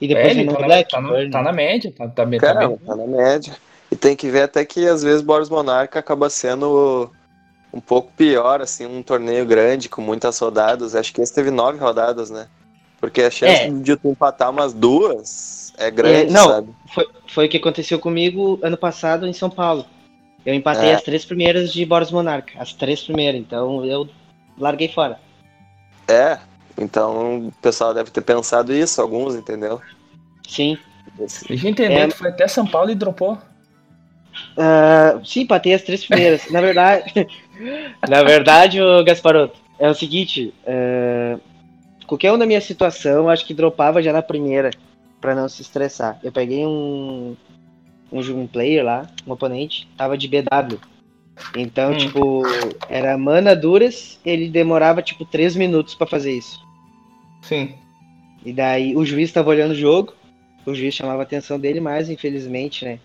E 0.01 0.09
depois 0.09 0.37
é, 0.37 0.41
ele 0.41 0.51
tá 0.51 0.63
Black. 0.63 0.91
tá, 0.91 1.01
na, 1.01 1.31
tá 1.31 1.43
na 1.43 1.53
média, 1.53 1.93
tá, 1.97 2.09
tá. 2.09 2.27
Tá 2.27 2.77
tá 2.77 2.97
na 2.97 3.07
média. 3.07 3.57
E 3.91 3.95
tem 3.95 4.17
que 4.17 4.29
ver 4.29 4.43
até 4.43 4.65
que 4.65 4.87
às 4.87 5.03
vezes 5.03 5.23
Boros 5.23 5.49
Monarca 5.49 6.01
acaba 6.01 6.29
sendo 6.29 7.09
um 7.73 7.81
pouco 7.81 8.11
pior, 8.17 8.61
assim, 8.61 8.85
um 8.85 9.03
torneio 9.03 9.47
grande 9.47 9.89
com 9.89 10.03
muitas 10.03 10.39
rodadas. 10.39 10.97
Acho 10.97 11.13
que 11.13 11.21
esse 11.21 11.33
teve 11.33 11.51
nove 11.53 11.79
rodadas, 11.79 12.31
né? 12.31 12.49
Porque 13.03 13.21
a 13.21 13.31
chance 13.33 13.63
É. 13.65 13.69
de 13.69 13.97
tu 13.97 14.11
empatar 14.11 14.49
umas 14.49 14.73
duas 14.73 15.73
é 15.77 15.91
grande, 15.91 16.31
É, 16.31 16.31
não. 16.31 16.49
sabe? 16.49 16.69
Foi, 16.95 17.09
foi 17.27 17.47
o 17.47 17.49
que 17.49 17.57
aconteceu 17.57 17.99
comigo 17.99 18.61
ano 18.63 18.77
passado 18.77 19.27
em 19.27 19.33
São 19.33 19.51
Paulo. 19.51 19.85
Eu 20.47 20.55
empatei 20.55 20.91
É. 20.91 20.95
as 20.95 21.03
três 21.03 21.25
primeiras 21.25 21.73
de 21.73 21.85
Boros 21.85 22.13
Monarca. 22.13 22.53
As 22.61 22.73
três 22.73 23.03
primeiras, 23.03 23.41
então 23.41 23.85
eu 23.85 24.09
larguei 24.57 24.87
fora. 24.87 25.19
É. 26.07 26.39
Então 26.79 27.49
o 27.49 27.53
pessoal 27.61 27.93
deve 27.93 28.13
ter 28.13 28.21
pensado 28.21 28.73
isso, 28.73 29.03
alguns, 29.03 29.35
entendeu? 29.35 29.81
Sim. 30.49 30.79
Deixa 31.19 31.45
eu 31.67 31.69
entender, 31.69 31.95
É. 31.95 32.07
tu 32.07 32.15
foi 32.15 32.29
até 32.29 32.47
São 32.47 32.65
Paulo 32.65 32.89
e 32.91 32.95
dropou. 32.95 33.37
Ah, 34.57 35.19
sim, 35.25 35.41
empatei 35.41 35.75
as 35.75 35.83
três 35.83 36.07
primeiras. 36.07 36.49
na 36.53 36.61
verdade. 36.61 37.13
na 38.09 38.23
verdade, 38.23 38.81
o 38.81 39.03
Gasparoto, 39.03 39.59
é 39.81 39.91
o 39.91 39.95
seguinte. 39.95 40.55
ah, 40.69 41.37
qualquer 42.13 42.31
um 42.33 42.37
da 42.39 42.45
minha 42.45 42.61
situação, 42.61 43.29
acho 43.31 43.47
que 43.47 43.55
dropava 43.55 44.03
já 44.03 44.13
na 44.13 44.21
primeira. 44.23 44.71
Pra 45.19 45.35
não 45.35 45.49
se 45.49 45.63
estressar. 45.63 46.19
Eu 46.23 46.31
peguei 46.33 46.67
um. 46.67 47.35
Um, 48.11 48.21
um 48.43 48.47
player 48.47 48.85
lá, 48.85 49.07
um 49.27 49.33
oponente, 49.33 49.89
tava 49.97 50.19
de 50.19 50.29
BW. 50.29 50.79
Então, 51.57 51.93
Hum. 51.93 51.97
tipo, 51.97 52.43
era 52.91 53.17
mana 53.17 53.57
duras, 53.57 54.21
ele 54.27 54.51
demorava 54.51 55.01
tipo 55.01 55.25
3 55.25 55.57
minutos 55.57 55.95
pra 55.95 56.07
fazer 56.07 56.33
isso. 56.37 56.61
Sim. 57.41 57.75
E 58.45 58.53
daí 58.53 58.95
o 58.95 59.05
juiz 59.07 59.33
tava 59.33 59.49
olhando 59.49 59.71
o 59.71 59.75
jogo, 59.77 60.13
o 60.67 60.75
juiz 60.75 60.93
chamava 60.93 61.21
a 61.21 61.23
atenção 61.23 61.59
dele, 61.59 61.81
mas 61.81 62.11
infelizmente, 62.11 62.85
né? 62.85 62.99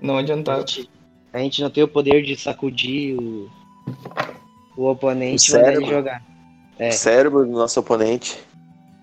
Não 0.00 0.16
A 0.16 0.20
adiantava. 0.20 0.58
gente, 0.66 0.90
a 1.32 1.38
gente 1.38 1.62
não 1.62 1.70
tem 1.70 1.84
o 1.84 1.88
poder 1.88 2.22
de 2.24 2.34
sacudir 2.34 3.16
o, 3.16 3.48
o 4.76 4.86
oponente 4.90 5.48
e 5.50 5.54
mandar 5.54 5.74
ele 5.74 5.86
jogar. 5.86 6.33
É. 6.78 6.88
O 6.88 6.92
cérebro 6.92 7.44
do 7.44 7.52
nosso 7.52 7.78
oponente. 7.80 8.38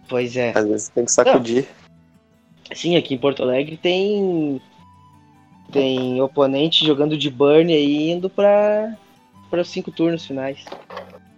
Pois 0.09 0.35
é. 0.35 0.51
Às 0.55 0.67
vezes 0.67 0.89
tem 0.89 1.05
que 1.05 1.11
sacudir. 1.11 1.67
Sim, 2.73 2.95
aqui 2.95 3.15
em 3.15 3.17
Porto 3.17 3.43
Alegre 3.43 3.77
tem. 3.77 4.61
Tem 5.71 6.21
oponente 6.21 6.85
jogando 6.85 7.17
de 7.17 7.29
burn 7.29 7.71
aí 7.71 8.11
indo 8.11 8.29
pra. 8.29 8.95
para 9.49 9.61
os 9.61 9.69
cinco 9.69 9.91
turnos 9.91 10.25
finais. 10.25 10.65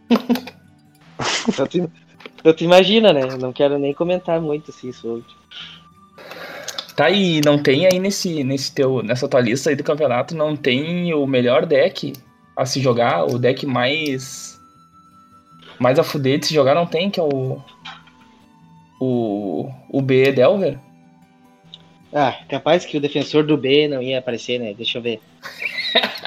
então, 1.48 1.68
tu, 1.68 1.92
então 2.40 2.54
tu 2.54 2.64
imagina, 2.64 3.14
né? 3.14 3.22
Não 3.40 3.54
quero 3.54 3.78
nem 3.78 3.94
comentar 3.94 4.42
muito 4.42 4.72
assim 4.72 4.92
sobre. 4.92 5.26
Tá, 6.96 7.10
e 7.10 7.42
não 7.42 7.58
tem 7.58 7.88
aí 7.88 7.98
nesse, 7.98 8.44
nesse 8.44 8.74
teu, 8.74 9.02
nessa 9.02 9.28
tua 9.28 9.42
lista 9.42 9.70
aí 9.70 9.76
do 9.76 9.84
campeonato, 9.84 10.36
não 10.36 10.56
tem 10.56 11.12
o 11.14 11.26
melhor 11.26 11.66
deck 11.66 12.14
a 12.56 12.66
se 12.66 12.80
jogar, 12.80 13.26
o 13.26 13.40
deck 13.40 13.66
mais. 13.66 14.53
Mais 15.84 16.00
a 16.00 16.04
fuder 16.04 16.40
de 16.40 16.48
se 16.48 16.54
jogar, 16.54 16.74
não 16.74 16.86
tem, 16.88 17.10
que 17.12 17.20
é 17.20 17.24
o. 17.24 17.60
O. 19.00 19.70
O 19.90 20.02
B 20.02 20.32
Delver? 20.32 20.80
Ah, 22.12 22.38
capaz 22.48 22.86
que 22.86 22.98
o 22.98 23.02
defensor 23.02 23.44
do 23.46 23.58
B 23.58 23.88
não 23.88 24.02
ia 24.02 24.20
aparecer, 24.20 24.60
né? 24.60 24.74
Deixa 24.74 24.98
eu 24.98 25.02
ver. 25.02 25.20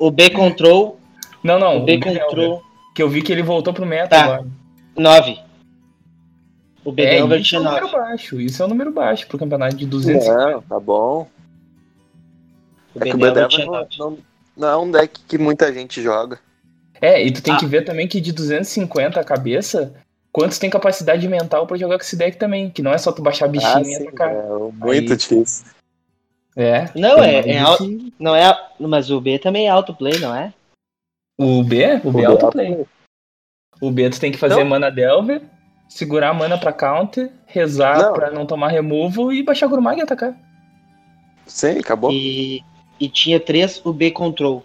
O 0.00 0.12
B 0.12 0.30
Control. 0.30 1.00
Não, 1.42 1.58
não, 1.58 1.78
o 1.78 1.84
B 1.84 1.96
Delver, 1.98 2.24
Control 2.24 2.62
Que 2.94 3.02
eu 3.02 3.08
vi 3.08 3.20
que 3.20 3.32
ele 3.32 3.42
voltou 3.42 3.74
pro 3.74 3.84
meta 3.84 4.10
Tá. 4.10 4.24
agora. 4.24 4.46
9. 4.96 5.38
O 6.84 6.92
B 6.92 7.02
É, 7.02 7.16
Delver 7.16 7.40
isso 7.40 7.56
é 7.56 7.58
tinha 7.58 7.60
um 7.60 7.64
9. 7.64 7.80
número 7.80 7.98
baixo, 7.98 8.40
isso 8.40 8.62
é 8.62 8.66
um 8.66 8.68
número 8.68 8.92
baixo 8.92 9.26
pro 9.26 9.36
campeonato 9.38 9.74
de 9.74 9.86
200. 9.86 10.24
Não, 10.28 10.62
tá 10.62 10.78
bom. 10.78 11.26
O 12.94 12.98
É 13.00 13.04
B 13.04 13.10
que 13.10 13.16
o 13.16 13.18
Delver 13.18 13.32
Bedeva 13.34 13.48
tinha 13.48 13.66
não, 13.66 13.72
9. 13.72 13.88
não, 13.98 14.18
não 14.56 14.68
é 14.68 14.76
um 14.76 14.90
deck 14.92 15.20
que 15.26 15.36
muita 15.36 15.72
gente 15.72 16.00
joga. 16.00 16.38
É, 17.00 17.22
e 17.22 17.30
tu 17.30 17.42
tem 17.42 17.56
que 17.56 17.66
ver 17.66 17.84
também 17.84 18.06
que 18.08 18.20
de 18.20 18.32
250 18.32 19.20
a 19.20 19.24
cabeça, 19.24 19.94
quantos 20.32 20.58
tem 20.58 20.68
capacidade 20.70 21.26
mental 21.28 21.66
pra 21.66 21.76
jogar 21.76 21.96
com 21.96 22.02
esse 22.02 22.16
deck 22.16 22.36
também. 22.36 22.70
Que 22.70 22.82
não 22.82 22.92
é 22.92 22.98
só 22.98 23.12
tu 23.12 23.22
baixar 23.22 23.48
bichinho 23.48 23.72
Ah, 23.76 23.82
e 23.82 23.94
atacar. 23.96 24.34
é 24.34 24.42
muito 24.72 25.12
Aí- 25.12 25.16
difícil. 25.16 25.66
É. 26.56 26.88
Não, 26.94 27.22
é, 27.22 27.38
é 27.50 27.58
alto. 27.58 27.86
Não 28.18 28.34
é. 28.34 28.52
Mas 28.80 29.10
o 29.10 29.20
B 29.20 29.38
também 29.38 29.66
é 29.66 29.70
autoplay, 29.70 30.18
não 30.18 30.34
é? 30.34 30.52
O 31.38 31.62
B? 31.62 32.00
O 32.02 32.10
B 32.10 32.22
é 32.22 32.28
O 32.28 32.32
autoplay. 32.32 32.84
O 33.80 33.90
B 33.92 34.10
tu 34.10 34.18
tem 34.18 34.32
que 34.32 34.38
fazer 34.38 34.56
Não. 34.56 34.64
mana 34.70 34.90
delver, 34.90 35.40
segurar 35.88 36.30
a 36.30 36.34
mana 36.34 36.58
pra 36.58 36.72
counter, 36.72 37.30
rezar 37.46 37.96
Não. 38.02 38.12
pra 38.12 38.30
não 38.32 38.44
tomar 38.44 38.68
removal 38.70 39.32
e 39.32 39.40
baixar 39.44 39.68
Gurmag 39.68 40.00
e 40.00 40.02
atacar. 40.02 40.34
Sim, 41.46 41.78
acabou. 41.78 42.10
E, 42.10 42.60
e 42.98 43.08
tinha 43.08 43.38
três 43.38 43.80
o 43.86 43.92
B 43.92 44.10
control. 44.10 44.64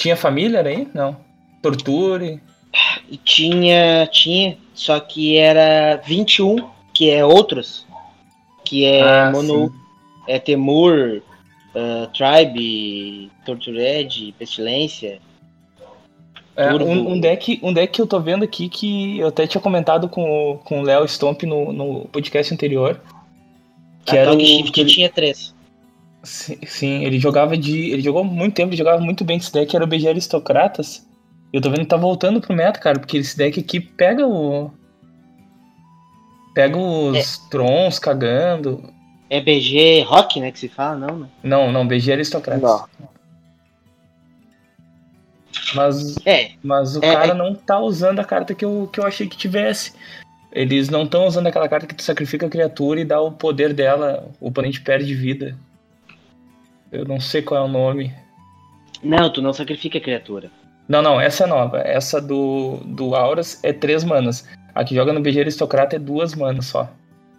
Tinha 0.00 0.16
família 0.16 0.60
aí? 0.62 0.88
Não. 0.94 1.16
Torture. 1.62 2.40
Tinha. 3.24 4.06
Tinha. 4.10 4.56
Só 4.74 4.98
que 4.98 5.36
era 5.36 5.96
21, 6.06 6.56
que 6.94 7.10
é 7.10 7.24
outros. 7.24 7.86
Que 8.64 8.84
é 8.86 9.02
Ah, 9.02 9.30
mono. 9.30 9.68
sim. 9.68 9.74
É 10.26 10.38
Temur, 10.38 11.20
ah, 11.74 12.08
Tribe, 12.14 13.30
Tortured, 13.44 14.34
Pestilência. 14.38 15.20
É, 16.56 16.72
um, 16.74 17.12
um 17.12 17.20
deck, 17.20 17.58
um 17.62 17.72
deck 17.72 17.92
que 17.92 18.00
eu 18.02 18.06
tô 18.06 18.20
vendo 18.20 18.44
aqui 18.44 18.68
que 18.68 19.18
eu 19.18 19.28
até 19.28 19.46
tinha 19.46 19.60
comentado 19.60 20.08
com 20.08 20.52
o, 20.52 20.58
com 20.58 20.80
o 20.80 20.82
Léo 20.82 21.04
Stomp 21.08 21.42
no, 21.44 21.72
no 21.72 22.04
podcast 22.08 22.52
anterior. 22.52 23.00
Que 24.04 24.16
a 24.16 24.20
era 24.20 24.30
o. 24.30 24.34
Talk 24.36 24.46
Shift 24.46 24.72
que 24.72 24.80
ele- 24.80 24.90
tinha 24.90 25.08
três. 25.10 25.54
Sim, 26.22 26.58
sim, 26.66 27.04
ele 27.04 27.18
jogava 27.18 27.56
de. 27.56 27.90
Ele 27.90 28.02
jogou 28.02 28.22
muito 28.24 28.54
tempo, 28.54 28.70
ele 28.70 28.76
jogava 28.76 29.00
muito 29.00 29.24
bem 29.24 29.38
esse 29.38 29.52
deck, 29.52 29.74
era 29.74 29.84
o 29.84 29.88
BG 29.88 30.08
Aristocratas. 30.08 31.06
E 31.52 31.56
eu 31.56 31.62
tô 31.62 31.70
vendo 31.70 31.80
que 31.80 31.86
tá 31.86 31.96
voltando 31.96 32.40
pro 32.40 32.54
meta, 32.54 32.78
cara, 32.78 32.98
porque 32.98 33.16
esse 33.18 33.36
deck 33.36 33.58
aqui 33.58 33.80
pega 33.80 34.26
o. 34.26 34.70
Pega 36.54 36.76
os 36.76 37.38
Trons 37.48 37.98
cagando. 37.98 38.92
É 39.30 39.40
BG 39.40 40.02
Rock, 40.02 40.40
né? 40.40 40.50
Que 40.50 40.58
se 40.58 40.68
fala, 40.68 40.96
não, 40.96 41.18
né? 41.20 41.28
Não, 41.42 41.72
não, 41.72 41.86
BG 41.86 42.12
Aristocratas. 42.12 42.62
Não. 42.62 43.10
Mas, 45.74 46.16
É, 46.26 46.50
mas 46.62 46.96
o 46.96 47.04
É, 47.04 47.12
cara 47.14 47.32
é- 47.32 47.34
não 47.34 47.54
tá 47.54 47.78
usando 47.78 48.18
a 48.18 48.24
carta 48.24 48.54
que 48.54 48.64
eu, 48.64 48.88
que 48.92 48.98
eu 49.00 49.06
achei 49.06 49.26
que 49.28 49.36
tivesse. 49.36 49.92
Eles 50.52 50.88
não 50.88 51.04
estão 51.04 51.26
usando 51.26 51.46
aquela 51.46 51.68
carta 51.68 51.86
que 51.86 51.94
tu 51.94 52.02
sacrifica 52.02 52.46
a 52.46 52.50
criatura 52.50 53.00
e 53.00 53.04
dá 53.04 53.20
o 53.20 53.30
poder 53.30 53.72
dela, 53.72 54.28
o 54.40 54.48
oponente 54.48 54.80
perde 54.80 55.14
vida. 55.14 55.56
Eu 56.92 57.04
não 57.04 57.20
sei 57.20 57.42
qual 57.42 57.62
é 57.62 57.64
o 57.64 57.70
nome. 57.70 58.12
não, 59.02 59.32
tu 59.32 59.40
não 59.40 59.52
sacrifica 59.52 59.98
a 59.98 60.00
criatura. 60.00 60.50
Não, 60.88 61.02
não, 61.02 61.20
essa 61.20 61.44
é 61.44 61.46
nova. 61.46 61.78
Essa 61.78 62.20
do, 62.20 62.78
do 62.84 63.14
Auras 63.14 63.62
é 63.62 63.72
três 63.72 64.02
manas. 64.02 64.46
A 64.74 64.84
que 64.84 64.94
joga 64.94 65.12
no 65.12 65.20
BG 65.20 65.40
Aristocrata 65.40 65.96
é 65.96 65.98
duas 65.98 66.34
manas 66.34 66.66
só. 66.66 66.90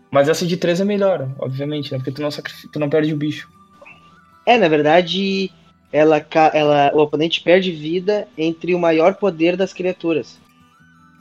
Mas 0.09 0.29
essa 0.29 0.45
de 0.45 0.57
três 0.57 0.79
é 0.79 0.85
melhor, 0.85 1.29
obviamente, 1.39 1.91
né? 1.91 1.97
Porque 1.97 2.11
tu 2.11 2.21
não, 2.21 2.31
sacrifica, 2.31 2.69
tu 2.71 2.79
não 2.79 2.89
perde 2.89 3.13
o 3.13 3.17
bicho. 3.17 3.49
É, 4.45 4.57
na 4.57 4.67
verdade, 4.67 5.51
ela, 5.91 6.25
ela, 6.53 6.91
o 6.93 6.99
oponente 6.99 7.41
perde 7.41 7.71
vida 7.71 8.27
entre 8.37 8.73
o 8.73 8.79
maior 8.79 9.15
poder 9.15 9.55
das 9.55 9.73
criaturas. 9.73 10.39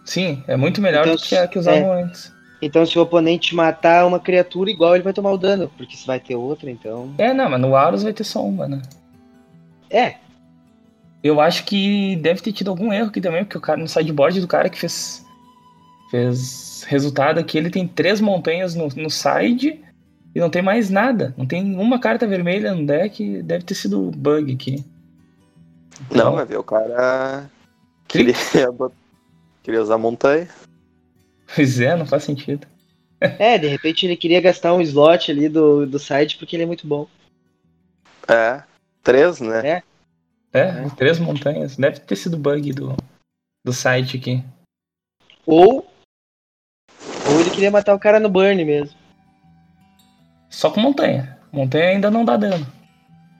Sim, 0.05 0.43
é 0.47 0.57
muito 0.57 0.81
melhor 0.81 1.03
Então, 1.03 1.16
do 1.16 1.23
que 1.23 1.37
a 1.37 1.47
que 1.47 1.59
usavam 1.59 1.93
antes. 1.93 2.33
Então, 2.62 2.85
se 2.85 2.99
o 2.99 3.03
oponente 3.03 3.55
matar 3.55 4.07
uma 4.07 4.20
criatura 4.20 4.70
igual, 4.70 4.94
ele 4.94 5.05
vai 5.05 5.12
tomar 5.12 5.33
o 5.33 5.38
dano, 5.38 5.70
porque 5.77 5.96
se 5.96 6.07
vai 6.07 6.20
ter 6.20 6.37
outra, 6.37 6.70
então. 6.70 7.14
É, 7.16 7.33
não, 7.33 7.49
mas 7.49 7.61
no 7.61 7.75
Auras 7.75 8.03
vai 8.03 8.12
ter 8.12 8.25
só 8.25 8.44
uma, 8.44 8.68
né? 8.68 8.83
É, 9.88 10.16
Eu 11.23 11.40
acho 11.40 11.64
que 11.64 12.16
deve 12.16 12.40
ter 12.40 12.53
tido 12.53 12.70
algum 12.70 12.92
erro 12.92 13.09
aqui 13.09 13.20
também, 13.20 13.44
porque 13.44 13.59
o 13.59 13.61
cara 13.61 13.81
no 13.81 13.88
sideboard 13.88 14.40
do 14.40 14.49
cara 14.49 14.68
que 14.68 14.79
fez, 14.79 15.25
fez 16.11 16.85
resultado 16.87 17.38
aqui, 17.38 17.59
ele 17.59 17.70
tem 17.70 17.87
três 17.87 18.20
montanhas 18.20 18.75
no, 18.75 18.88
no 18.88 19.11
side 19.11 19.83
e 20.35 20.40
não 20.40 20.49
tem 20.49 20.62
mais 20.62 20.90
nada. 20.90 21.35
Não 21.37 21.46
tem 21.46 21.75
uma 21.77 21.99
carta 21.99 22.27
vermelha 22.27 22.75
no 22.75 22.87
deck, 22.87 23.42
deve 23.42 23.64
ter 23.64 23.75
sido 23.75 24.11
bug 24.11 24.53
aqui. 24.53 24.85
Não, 26.11 26.37
vai 26.37 26.46
ver, 26.46 26.59
o 26.59 26.62
cara 26.62 27.51
queria, 28.09 28.35
queria 29.62 29.83
usar 29.83 29.99
montanha. 29.99 30.49
Pois 31.55 31.81
é, 31.81 31.97
não 31.97 32.07
faz 32.07 32.25
sentido. 32.25 32.67
é, 33.21 33.59
de 33.59 33.67
repente 33.69 34.07
ele 34.07 34.17
queria 34.17 34.41
gastar 34.41 34.73
um 34.75 34.81
slot 34.81 35.31
ali 35.31 35.49
do, 35.49 35.87
do 35.87 35.99
site 35.99 36.37
porque 36.39 36.57
ele 36.57 36.63
é 36.63 36.67
muito 36.67 36.87
bom. 36.87 37.07
É. 38.29 38.63
Três, 39.03 39.41
né? 39.41 39.67
É. 39.69 39.83
É, 40.53 40.89
três 40.97 41.19
montanhas. 41.19 41.77
Deve 41.77 42.01
ter 42.01 42.17
sido 42.17 42.37
bug 42.37 42.73
do, 42.73 42.97
do 43.65 43.73
site 43.73 44.17
aqui. 44.17 44.43
Ou. 45.47 45.87
Ou 47.29 47.41
ele 47.41 47.51
queria 47.51 47.71
matar 47.71 47.95
o 47.95 47.99
cara 48.01 48.19
no 48.21 48.29
burn 48.29 48.65
mesmo. 48.65 48.97
Só 50.49 50.71
com 50.71 50.81
montanha. 50.81 51.39
Montanha 51.53 51.89
ainda 51.91 52.11
não 52.11 52.25
dá 52.25 52.37
dano. 52.37 52.67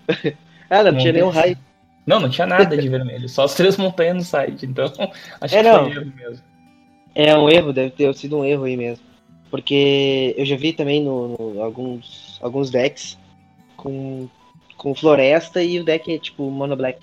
Ah, 0.73 0.85
não, 0.85 0.93
Não 0.93 0.99
tinha 1.01 1.13
nenhum 1.13 1.31
raio. 1.31 1.59
Não, 2.07 2.21
não 2.21 2.31
tinha 2.31 2.47
nada 2.47 2.77
de 2.79 2.89
vermelho. 2.89 3.29
Só 3.29 3.43
as 3.43 3.55
três 3.55 3.77
montanhas 3.77 4.15
no 4.15 4.23
site. 4.23 4.67
Então, 4.67 4.85
acho 5.41 5.57
É, 5.57 5.63
que 5.65 5.69
não. 5.69 5.83
foi 5.91 5.97
erro 6.01 6.13
mesmo. 6.15 6.45
É 7.15 7.37
um 7.37 7.49
erro, 7.49 7.73
deve 7.73 7.91
ter 7.91 8.15
sido 8.15 8.39
um 8.39 8.45
erro 8.45 8.65
aí 8.65 8.77
mesmo. 8.77 9.05
Porque 9.51 10.35
eu 10.39 10.45
já 10.47 10.57
vi 10.57 10.73
também 10.73 11.03
no, 11.03 11.37
no- 11.37 11.63
alguns, 11.63 12.39
alguns 12.41 12.71
decks 12.71 13.19
com, 13.77 14.29
com 14.77 14.95
floresta 14.95 15.63
e 15.63 15.81
o 15.81 15.85
deck 15.85 16.13
é 16.15 16.19
tipo 16.19 16.49
mono 16.51 16.77
black. 16.77 17.01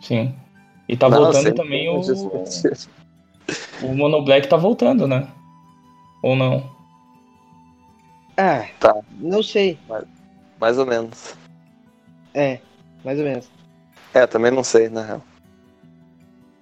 Sim. 0.00 0.34
E 0.88 0.96
tá 0.96 1.08
Não, 1.08 1.22
voltando 1.22 1.54
também 1.54 1.88
o, 1.88 2.00
o 3.82 3.94
Mono 3.94 4.22
Black 4.22 4.46
tá 4.46 4.56
voltando, 4.56 5.08
né? 5.08 5.26
Ou 6.22 6.36
não? 6.36 6.70
Ah, 8.36 8.66
Tá. 8.78 8.94
não 9.18 9.42
sei. 9.42 9.76
Mais 10.60 10.78
ou 10.78 10.86
menos. 10.86 11.34
É, 12.34 12.60
mais 13.04 13.18
ou 13.18 13.24
menos. 13.24 13.50
É, 14.14 14.26
também 14.26 14.52
não 14.52 14.62
sei, 14.62 14.88
na 14.88 15.02
real. 15.02 15.22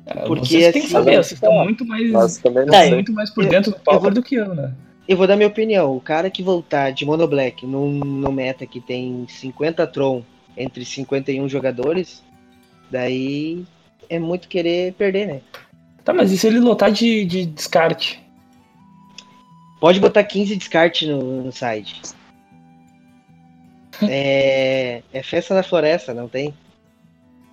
É, 0.07 0.15
Porque, 0.27 0.47
vocês 0.47 0.63
têm 0.65 0.73
que 0.73 0.79
assim, 0.81 0.89
saber, 0.89 1.17
vocês 1.17 1.33
estão 1.33 1.65
muito 1.65 1.85
mais, 1.87 2.39
Tá, 2.39 2.87
muito 2.89 3.13
mais 3.13 3.31
por 3.31 3.47
dentro 3.47 3.73
do 3.73 3.79
eu 3.91 4.01
vou- 4.01 4.11
do 4.11 4.23
que 4.23 4.35
eu, 4.35 4.55
né? 4.55 4.73
Eu 5.07 5.17
vou 5.17 5.27
dar 5.27 5.37
minha 5.37 5.49
opinião. 5.49 5.95
O 5.97 6.01
cara 6.01 6.31
que 6.31 6.43
voltar 6.43 6.91
de 6.91 7.05
mono 7.05 7.27
black 7.27 7.67
num, 7.67 7.91
num 7.91 8.33
meta 8.33 8.67
que 8.67 8.81
tem 8.81 9.27
50 9.29 9.87
Tron 9.87 10.23
entre 10.57 10.85
51 10.85 11.49
jogadores, 11.49 12.23
daí 12.91 13.65
é 14.09 14.19
muito 14.19 14.49
querer 14.49 14.95
perder, 14.95 15.27
né? 15.27 15.41
Tá, 16.05 16.13
mas 16.13 16.33
e 16.33 16.39
se 16.39 16.47
ele 16.47 16.61
lotar 16.61 16.91
de, 16.91 17.25
de 17.25 17.47
descarte? 17.47 18.23
Pode 19.81 20.01
botar 20.01 20.25
15 20.25 20.57
descarte 20.57 21.07
no, 21.07 21.43
no 21.43 21.53
site. 21.53 22.01
É, 24.09 25.03
é 25.13 25.23
festa 25.23 25.55
na 25.55 25.63
floresta, 25.63 26.13
não 26.13 26.29
tem? 26.29 26.53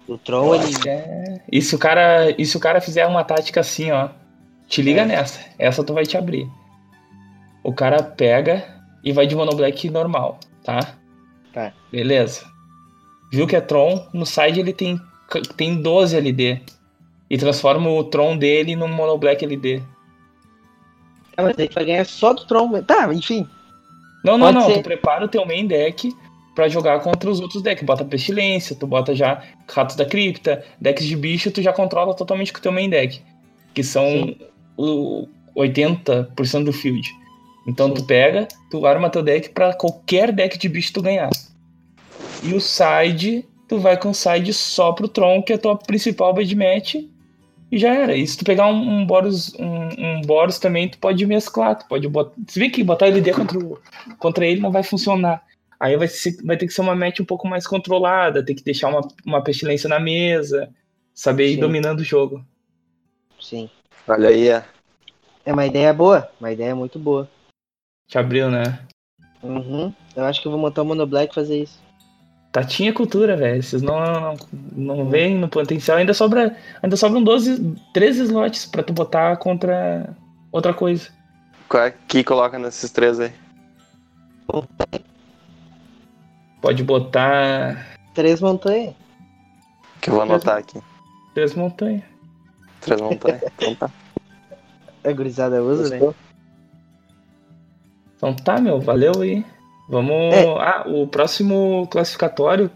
O 0.07 0.17
Tron, 0.17 0.55
ele. 0.55 0.73
É... 0.87 1.41
E, 1.51 1.61
se 1.61 1.75
o 1.75 1.79
cara, 1.79 2.29
e 2.37 2.45
se 2.45 2.57
o 2.57 2.59
cara 2.59 2.81
fizer 2.81 3.05
uma 3.05 3.23
tática 3.23 3.59
assim, 3.61 3.91
ó? 3.91 4.09
Te 4.67 4.81
liga 4.81 5.01
É. 5.01 5.05
nessa. 5.05 5.39
Essa 5.59 5.83
tu 5.83 5.93
vai 5.93 6.05
te 6.05 6.17
abrir. 6.17 6.47
O 7.63 7.73
cara 7.73 8.01
pega 8.01 8.63
e 9.03 9.11
vai 9.11 9.27
de 9.27 9.35
Mono 9.35 9.55
Black 9.55 9.89
normal, 9.89 10.39
tá? 10.63 10.79
Tá. 11.53 11.73
Beleza. 11.91 12.45
Viu 13.31 13.45
que 13.47 13.55
é 13.55 13.61
Tron, 13.61 14.07
no 14.13 14.25
side 14.25 14.59
ele 14.59 14.73
tem, 14.73 14.99
tem 15.55 15.81
12 15.81 16.15
LD. 16.17 16.61
E 17.29 17.37
transforma 17.37 17.89
o 17.89 18.03
Tron 18.03 18.37
dele 18.37 18.75
num 18.75 18.87
Mono 18.87 19.17
Black 19.17 19.45
LD. 19.45 19.81
Ah, 21.37 21.43
mas 21.43 21.57
aí 21.57 21.67
tu 21.69 21.75
vai 21.75 21.85
ganhar 21.85 22.05
só 22.05 22.33
do 22.33 22.45
Tron. 22.45 22.81
Tá, 22.83 23.13
enfim. 23.13 23.47
Não, 24.23 24.37
não, 24.37 24.47
Pode 24.47 24.57
não. 24.59 24.65
ser. 24.67 24.77
Tu 24.79 24.83
prepara 24.83 25.25
o 25.25 25.29
teu 25.29 25.45
main 25.45 25.65
deck 25.65 26.13
pra 26.55 26.67
jogar 26.69 26.99
contra 27.01 27.29
os 27.29 27.39
outros 27.39 27.61
decks. 27.61 27.83
Bota 27.85 28.03
Pestilência, 28.05 28.75
tu 28.75 28.85
bota 28.87 29.15
já 29.15 29.41
Ratos 29.69 29.95
da 29.95 30.05
Cripta, 30.05 30.63
decks 30.79 31.05
de 31.05 31.15
bicho, 31.15 31.51
tu 31.51 31.61
já 31.61 31.71
controla 31.73 32.13
totalmente 32.13 32.51
com 32.51 32.59
o 32.59 32.61
teu 32.61 32.71
main 32.71 32.89
deck. 32.89 33.21
Que 33.73 33.83
são 33.83 34.03
Sim. 34.05 34.37
o 34.77 35.27
80% 35.55 36.63
do 36.65 36.73
field. 36.73 37.09
Então 37.67 37.87
Sim. 37.89 37.93
tu 37.95 38.03
pega, 38.05 38.47
tu 38.69 38.85
arma 38.85 39.09
teu 39.09 39.21
deck 39.23 39.49
pra 39.49 39.73
qualquer 39.73 40.31
deck 40.31 40.57
de 40.57 40.67
bicho 40.67 40.93
tu 40.93 41.01
ganhar. 41.01 41.29
E 42.43 42.53
o 42.53 42.59
side, 42.59 43.45
tu 43.67 43.77
vai 43.77 43.95
com 43.97 44.09
o 44.09 44.13
side 44.15 44.53
só 44.53 44.91
pro 44.93 45.07
Tron, 45.07 45.41
que 45.43 45.53
é 45.53 45.55
a 45.55 45.59
tua 45.59 45.77
principal 45.77 46.33
bad 46.33 46.55
match. 46.55 46.95
E 47.71 47.77
já 47.77 47.93
era. 47.93 48.15
E 48.15 48.27
se 48.27 48.37
tu 48.37 48.43
pegar 48.43 48.67
um, 48.67 48.97
um 49.01 49.05
Boros, 49.05 49.53
um, 49.57 50.17
um 50.17 50.21
Boros 50.21 50.59
também, 50.59 50.89
tu 50.89 50.97
pode 50.97 51.25
mesclar. 51.25 51.77
Tu 51.77 51.85
pode 51.87 52.05
botar. 52.09 52.33
Se 52.47 52.59
vê 52.59 52.69
que 52.69 52.83
botar 52.83 53.07
LD 53.07 53.31
contra, 53.31 53.57
o- 53.59 53.79
contra 54.19 54.45
ele 54.45 54.59
não 54.59 54.71
vai 54.71 54.83
funcionar. 54.83 55.41
Aí 55.81 55.97
vai, 55.97 56.07
ser- 56.07 56.37
vai 56.43 56.55
ter 56.55 56.67
que 56.67 56.73
ser 56.73 56.81
uma 56.81 56.95
match 56.95 57.19
um 57.21 57.25
pouco 57.25 57.47
mais 57.47 57.65
controlada, 57.65 58.45
ter 58.45 58.53
que 58.53 58.63
deixar 58.63 58.87
uma, 58.89 59.01
uma 59.25 59.43
pestilência 59.43 59.89
na 59.89 59.99
mesa, 59.99 60.69
saber 61.11 61.47
ir 61.47 61.55
Sim. 61.55 61.61
dominando 61.61 62.01
o 62.01 62.03
jogo. 62.03 62.45
Sim. 63.39 63.67
Olha 64.07 64.29
aí, 64.29 64.47
é. 64.49 64.63
É 65.43 65.51
uma 65.51 65.65
ideia 65.65 65.91
boa. 65.91 66.29
Uma 66.39 66.51
ideia 66.51 66.75
muito 66.75 66.99
boa. 66.99 67.27
Te 68.07 68.19
abriu, 68.19 68.51
né? 68.51 68.79
Uhum. 69.41 69.91
Eu 70.15 70.25
acho 70.25 70.39
que 70.39 70.47
eu 70.47 70.51
vou 70.51 70.61
montar 70.61 70.83
o 70.83 70.85
Mono 70.85 71.07
Black 71.07 71.31
e 71.31 71.35
fazer 71.35 71.63
isso. 71.63 71.81
Tatinha 72.51 72.91
é 72.91 72.93
cultura, 72.93 73.35
velho. 73.35 73.63
Vocês 73.63 73.81
não, 73.81 73.99
não, 73.99 74.95
não 74.97 75.09
veem 75.09 75.35
no 75.35 75.49
potencial. 75.49 75.97
Ainda 75.97 76.13
sobra. 76.13 76.55
Ainda 76.83 76.95
sobram 76.95 77.23
12, 77.23 77.75
13 77.91 78.21
slots 78.23 78.67
pra 78.67 78.83
tu 78.83 78.93
botar 78.93 79.35
contra 79.37 80.15
outra 80.51 80.75
coisa. 80.75 81.09
Qual 81.67 81.81
é 81.81 81.91
que 82.07 82.23
coloca 82.23 82.59
nesses 82.59 82.91
três 82.91 83.19
aí? 83.19 83.31
Pode 86.61 86.83
botar 86.83 87.87
Três 88.13 88.41
montanhas. 88.41 88.93
Que 89.99 90.09
eu 90.09 90.15
vou 90.15 90.23
anotar 90.23 90.57
aqui. 90.57 90.79
três 91.33 91.55
montanhas. 91.55 92.03
Três 92.81 92.99
montanhas. 93.01 93.41
Então 93.43 93.75
tá. 93.75 93.89
A 95.03 95.11
gurizada 95.11 95.63
usa, 95.63 95.89
né? 95.89 96.13
Então 98.15 98.35
tá, 98.35 98.59
meu, 98.59 98.79
valeu 98.79 99.21
aí. 99.21 99.43
Vamos. 99.89 100.33
É. 100.33 100.45
Ah, 100.59 100.83
o 100.87 101.07
próximo 101.07 101.87
classificatório, 101.89 102.69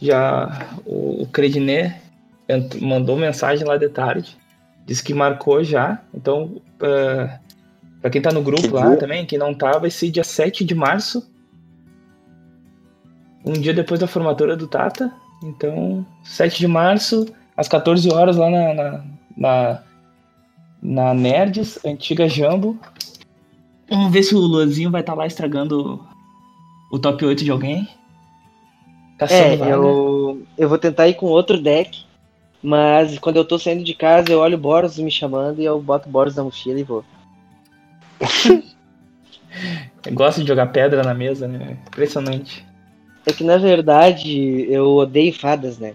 já 0.00 0.68
o, 0.84 1.22
o 1.22 1.26
Credinê 1.26 1.94
mandou 2.80 3.16
mensagem 3.16 3.66
lá 3.66 3.78
de 3.78 3.88
tarde. 3.88 4.36
Disse 4.84 5.02
que 5.02 5.14
marcou 5.14 5.64
já. 5.64 6.02
Então, 6.12 6.60
uh, 6.82 7.38
pra 8.00 8.10
quem 8.10 8.20
tá 8.20 8.30
no 8.30 8.42
grupo 8.42 8.62
Que 8.62 8.68
lá 8.68 8.88
dia? 8.88 8.98
também, 8.98 9.24
quem 9.24 9.38
não 9.38 9.54
tá, 9.54 9.78
vai 9.78 9.90
ser 9.90 10.10
dia 10.10 10.24
7 10.24 10.64
de 10.64 10.74
março. 10.74 11.31
Um 13.44 13.52
dia 13.52 13.74
depois 13.74 13.98
da 14.00 14.06
formatura 14.06 14.56
do 14.56 14.66
Tata. 14.66 15.12
Então, 15.42 16.06
7 16.22 16.58
de 16.58 16.68
março, 16.68 17.26
às 17.56 17.66
14 17.68 18.12
horas, 18.12 18.36
lá 18.36 18.48
na, 18.48 18.74
na, 18.74 19.04
na, 19.36 19.82
na 20.82 21.14
Nerds, 21.14 21.78
antiga 21.84 22.28
Jambo. 22.28 22.78
Vamos 23.90 24.12
ver 24.12 24.22
se 24.22 24.34
o 24.34 24.38
Luanzinho 24.38 24.90
vai 24.90 25.00
estar 25.00 25.14
lá 25.14 25.26
estragando 25.26 26.04
o 26.90 26.98
top 26.98 27.24
8 27.24 27.42
de 27.44 27.50
alguém. 27.50 27.88
Caçando 29.18 29.42
É, 29.42 29.56
vaga. 29.56 29.70
eu, 29.72 30.42
eu 30.56 30.68
vou 30.68 30.78
tentar 30.78 31.08
ir 31.08 31.14
com 31.14 31.26
outro 31.26 31.60
deck, 31.60 32.04
mas 32.62 33.18
quando 33.18 33.36
eu 33.36 33.44
tô 33.44 33.58
saindo 33.58 33.82
de 33.84 33.94
casa, 33.94 34.30
eu 34.30 34.38
olho 34.38 34.56
o 34.56 34.60
Boros 34.60 34.98
me 34.98 35.10
chamando 35.10 35.60
e 35.60 35.64
eu 35.64 35.80
boto 35.80 36.08
o 36.08 36.12
Boros 36.12 36.36
na 36.36 36.44
mochila 36.44 36.78
e 36.78 36.84
vou. 36.84 37.04
Gosta 40.12 40.40
de 40.40 40.48
jogar 40.48 40.66
pedra 40.68 41.02
na 41.02 41.12
mesa, 41.14 41.46
né? 41.46 41.76
Impressionante. 41.86 42.64
É 43.26 43.32
que 43.32 43.44
na 43.44 43.56
verdade 43.56 44.66
eu 44.70 44.96
odeio 44.96 45.32
fadas, 45.32 45.78
né? 45.78 45.94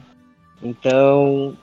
Então, 0.62 1.56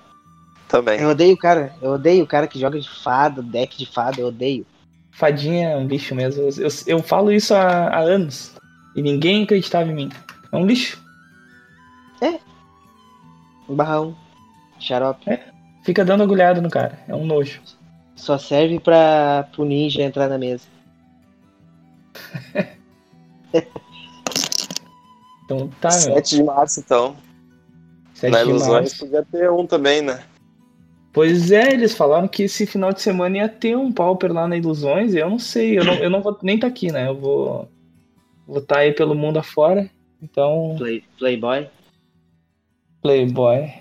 Também. 0.68 1.00
eu 1.00 1.08
odeio 1.10 1.34
o 1.34 1.38
cara, 1.38 1.74
eu 1.80 1.92
odeio 1.92 2.24
o 2.24 2.26
cara 2.26 2.46
que 2.46 2.58
joga 2.58 2.78
de 2.78 2.88
fada, 2.88 3.42
deck 3.42 3.76
de 3.76 3.86
fada, 3.86 4.20
eu 4.20 4.28
odeio. 4.28 4.66
Fadinha 5.12 5.70
é 5.70 5.76
um 5.76 5.86
lixo 5.86 6.14
mesmo. 6.14 6.42
Eu, 6.42 6.50
eu, 6.64 6.68
eu 6.86 7.02
falo 7.02 7.32
isso 7.32 7.54
há, 7.54 7.88
há 7.88 8.00
anos. 8.00 8.54
E 8.96 9.02
ninguém 9.02 9.44
acreditava 9.44 9.88
em 9.90 9.94
mim. 9.94 10.10
É 10.52 10.56
um 10.56 10.66
lixo. 10.66 11.04
Um 13.68 13.74
barrão, 13.74 14.16
xarope. 14.78 15.24
Fica 15.84 16.04
dando 16.04 16.22
agulhada 16.22 16.60
no 16.60 16.70
cara. 16.70 16.98
É 17.08 17.14
um 17.14 17.26
nojo. 17.26 17.60
Só 18.14 18.38
serve 18.38 18.78
pra 18.78 19.48
pro 19.52 19.64
ninja 19.64 20.02
entrar 20.02 20.28
na 20.28 20.38
mesa. 20.38 20.66
Então 25.44 25.68
tá, 25.80 25.88
meu. 25.90 26.00
7 26.14 26.36
de 26.36 26.42
março, 26.42 26.80
então. 26.80 27.16
7 28.14 28.32
Na 28.32 28.42
de 28.42 28.48
Ilusões 28.50 28.70
março. 28.70 28.98
podia 28.98 29.22
ter 29.24 29.50
um 29.50 29.66
também, 29.66 30.00
né? 30.02 30.22
Pois 31.12 31.50
é, 31.52 31.72
eles 31.72 31.94
falaram 31.94 32.26
que 32.26 32.42
esse 32.44 32.66
final 32.66 32.92
de 32.92 33.00
semana 33.00 33.36
ia 33.38 33.48
ter 33.48 33.76
um 33.76 33.92
Pauper 33.92 34.32
lá 34.32 34.48
na 34.48 34.56
Ilusões. 34.56 35.14
E 35.14 35.18
eu 35.18 35.30
não 35.30 35.38
sei. 35.38 35.78
Eu 35.78 35.84
não, 35.84 35.94
eu 35.94 36.10
não 36.10 36.20
vou 36.22 36.36
nem 36.42 36.58
tá 36.58 36.66
aqui, 36.66 36.90
né? 36.90 37.06
Eu 37.08 37.16
vou. 37.16 37.68
Vou 38.46 38.58
estar 38.58 38.78
aí 38.78 38.92
pelo 38.92 39.14
mundo 39.14 39.38
afora. 39.38 39.88
Então, 40.20 40.74
Play, 40.76 41.04
Playboy. 41.18 41.68
Playboy. 43.02 43.72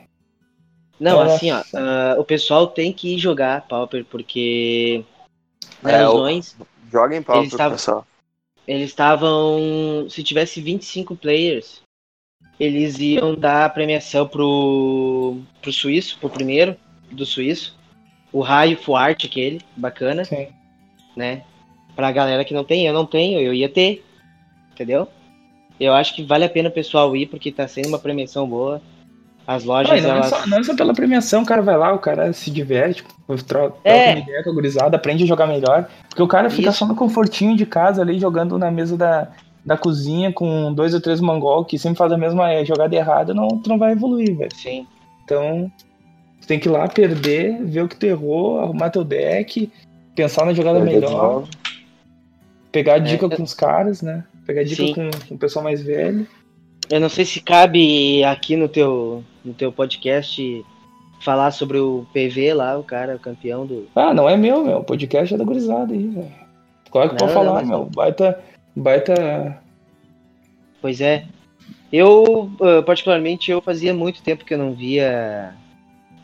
Não, 1.00 1.24
Nossa. 1.24 1.36
assim, 1.36 1.52
ó, 1.52 1.64
ah, 1.74 2.16
o 2.20 2.24
pessoal 2.24 2.68
tem 2.68 2.94
que 2.94 3.16
ir 3.16 3.20
jogar 3.20 3.68
Pauper, 3.68 4.06
porque 4.06 5.04
na 5.82 5.92
É, 5.92 6.02
Ilusões, 6.04 6.56
Joga 6.92 7.16
em 7.18 7.22
pau 7.24 7.38
Eles 7.38 7.50
pro 7.50 7.58
tavam- 7.58 7.74
pessoal. 7.78 8.08
Eles 8.68 8.90
estavam. 8.90 10.08
Se 10.10 10.24
tivesse 10.24 10.62
25 10.62 11.16
players, 11.16 11.82
eles 12.60 13.00
iam 13.00 13.36
dar 13.36 13.66
a 13.66 13.70
premiação 13.70 14.28
pro, 14.28 15.38
pro 15.62 15.74
suíço, 15.74 16.18
pro 16.20 16.30
primeiro 16.30 16.76
do 17.12 17.26
suíço. 17.26 17.78
O 18.32 18.42
raio 18.42 18.78
Fuarte, 18.78 19.28
aquele, 19.28 19.62
bacana, 19.76 20.26
Sim. 20.26 20.48
né? 21.16 21.44
Pra 21.96 22.12
galera 22.12 22.44
que 22.44 22.54
não 22.54 22.64
tem, 22.64 22.88
eu 22.88 22.94
não 22.94 23.06
tenho, 23.06 23.40
eu 23.40 23.54
ia 23.54 23.70
ter. 23.70 24.04
Entendeu? 24.72 25.08
Eu 25.80 25.94
acho 25.94 26.16
que 26.16 26.24
vale 26.24 26.46
a 26.46 26.50
pena 26.50 26.70
o 26.70 26.72
pessoal 26.72 27.16
ir, 27.16 27.28
porque 27.28 27.52
tá 27.52 27.68
sendo 27.68 27.90
uma 27.90 28.00
premiação 28.00 28.48
boa. 28.48 28.82
As 29.46 29.64
lojas, 29.66 30.02
Não, 30.02 30.10
não, 30.10 30.16
é 30.16 30.18
elas. 30.20 30.30
só, 30.30 30.48
não 30.48 30.58
é 30.60 30.64
só 30.64 30.76
pela 30.76 30.94
premiação, 30.94 31.44
o 31.44 31.46
cara 31.46 31.62
vai 31.62 31.78
lá, 31.78 31.92
o 31.94 32.00
cara 32.00 32.32
se 32.32 32.50
diverte, 32.50 33.04
troca, 33.28 33.44
troca 33.44 33.78
É. 33.84 34.12
uma 34.14 34.20
ideia 34.20 34.44
com 34.44 34.50
a 34.50 34.54
gurizada, 34.54 34.96
aprende 34.96 35.24
a 35.24 35.28
jogar 35.28 35.48
melhor. 35.48 35.90
Porque 36.08 36.24
o 36.24 36.28
cara 36.28 36.50
fica 36.50 36.70
Isso. 36.70 36.80
só 36.80 36.86
no 36.86 36.96
confortinho 36.96 37.56
de 37.58 37.66
casa 37.66 38.02
ali, 38.02 38.18
jogando 38.20 38.58
na 38.58 38.72
mesa 38.72 38.96
da, 38.96 39.28
da 39.66 39.76
cozinha 39.78 40.32
com 40.32 40.74
dois 40.74 40.94
ou 40.94 41.02
três 41.02 41.20
mongol 41.20 41.66
que 41.66 41.78
sempre 41.78 41.98
faz 41.98 42.12
a 42.14 42.18
mesma 42.18 42.52
eh, 42.54 42.64
jogada 42.64 42.96
errada, 42.96 43.34
não, 43.34 43.50
tu 43.50 43.68
não 43.70 43.78
vai 43.78 43.92
evoluir, 43.92 44.38
velho. 44.38 44.56
Sim. 44.56 44.88
Então, 45.26 45.70
tu 46.40 46.48
tem 46.48 46.58
que 46.60 46.70
ir 46.70 46.72
lá 46.72 46.88
perder, 46.88 47.62
ver 47.66 47.82
o 47.84 47.88
que 47.90 47.98
tu 47.98 48.06
errou, 48.06 48.62
arrumar 48.62 48.90
teu 48.92 49.04
deck, 49.04 49.70
pensar 50.16 50.46
na 50.46 50.54
jogada 50.54 50.80
melhor, 50.80 51.44
pegar 52.72 53.00
dica 53.00 53.26
É. 53.26 53.30
com 53.36 53.44
os 53.44 53.54
caras, 53.54 54.02
né? 54.02 54.24
Pegar 54.46 54.64
dica 54.64 54.84
com, 54.94 55.10
com 55.28 55.36
o 55.36 55.38
pessoal 55.38 55.64
mais 55.64 55.82
velho. 55.82 56.26
Eu 56.90 57.00
não 57.00 57.08
sei 57.10 57.24
se 57.26 57.40
cabe 57.40 58.24
aqui 58.26 58.56
no 58.58 58.68
teu, 58.68 59.24
no 59.44 59.54
teu 59.54 59.72
podcast 59.72 60.66
falar 61.20 61.52
sobre 61.52 61.80
o 61.80 62.06
PV 62.14 62.54
lá, 62.54 62.78
o 62.78 62.84
cara, 62.84 63.16
o 63.16 63.20
campeão 63.20 63.66
do. 63.66 63.88
Ah, 63.96 64.14
não 64.14 64.30
é 64.30 64.36
meu, 64.36 64.64
meu. 64.64 64.80
O 64.80 64.84
podcast 64.84 65.34
é 65.34 65.38
da 65.38 65.44
gurizada 65.44 65.94
aí, 65.94 66.08
velho. 66.08 66.32
Qual 66.90 67.06
é 67.06 67.08
que 67.08 67.14
Não, 67.14 67.20
pode 67.20 67.34
não, 67.34 67.44
falar, 67.44 67.54
mas- 67.60 67.68
meu? 67.68 67.86
Baita. 67.86 68.40
Baita. 68.76 69.58
Pois 70.82 71.02
é. 71.02 71.26
Eu, 71.92 72.52
ah, 72.62 72.82
particularmente, 72.84 73.50
eu 73.52 73.62
fazia 73.62 73.94
muito 73.94 74.22
tempo 74.22 74.46
que 74.46 74.54
eu 74.54 74.58
não 74.58 74.74
via 74.74 75.56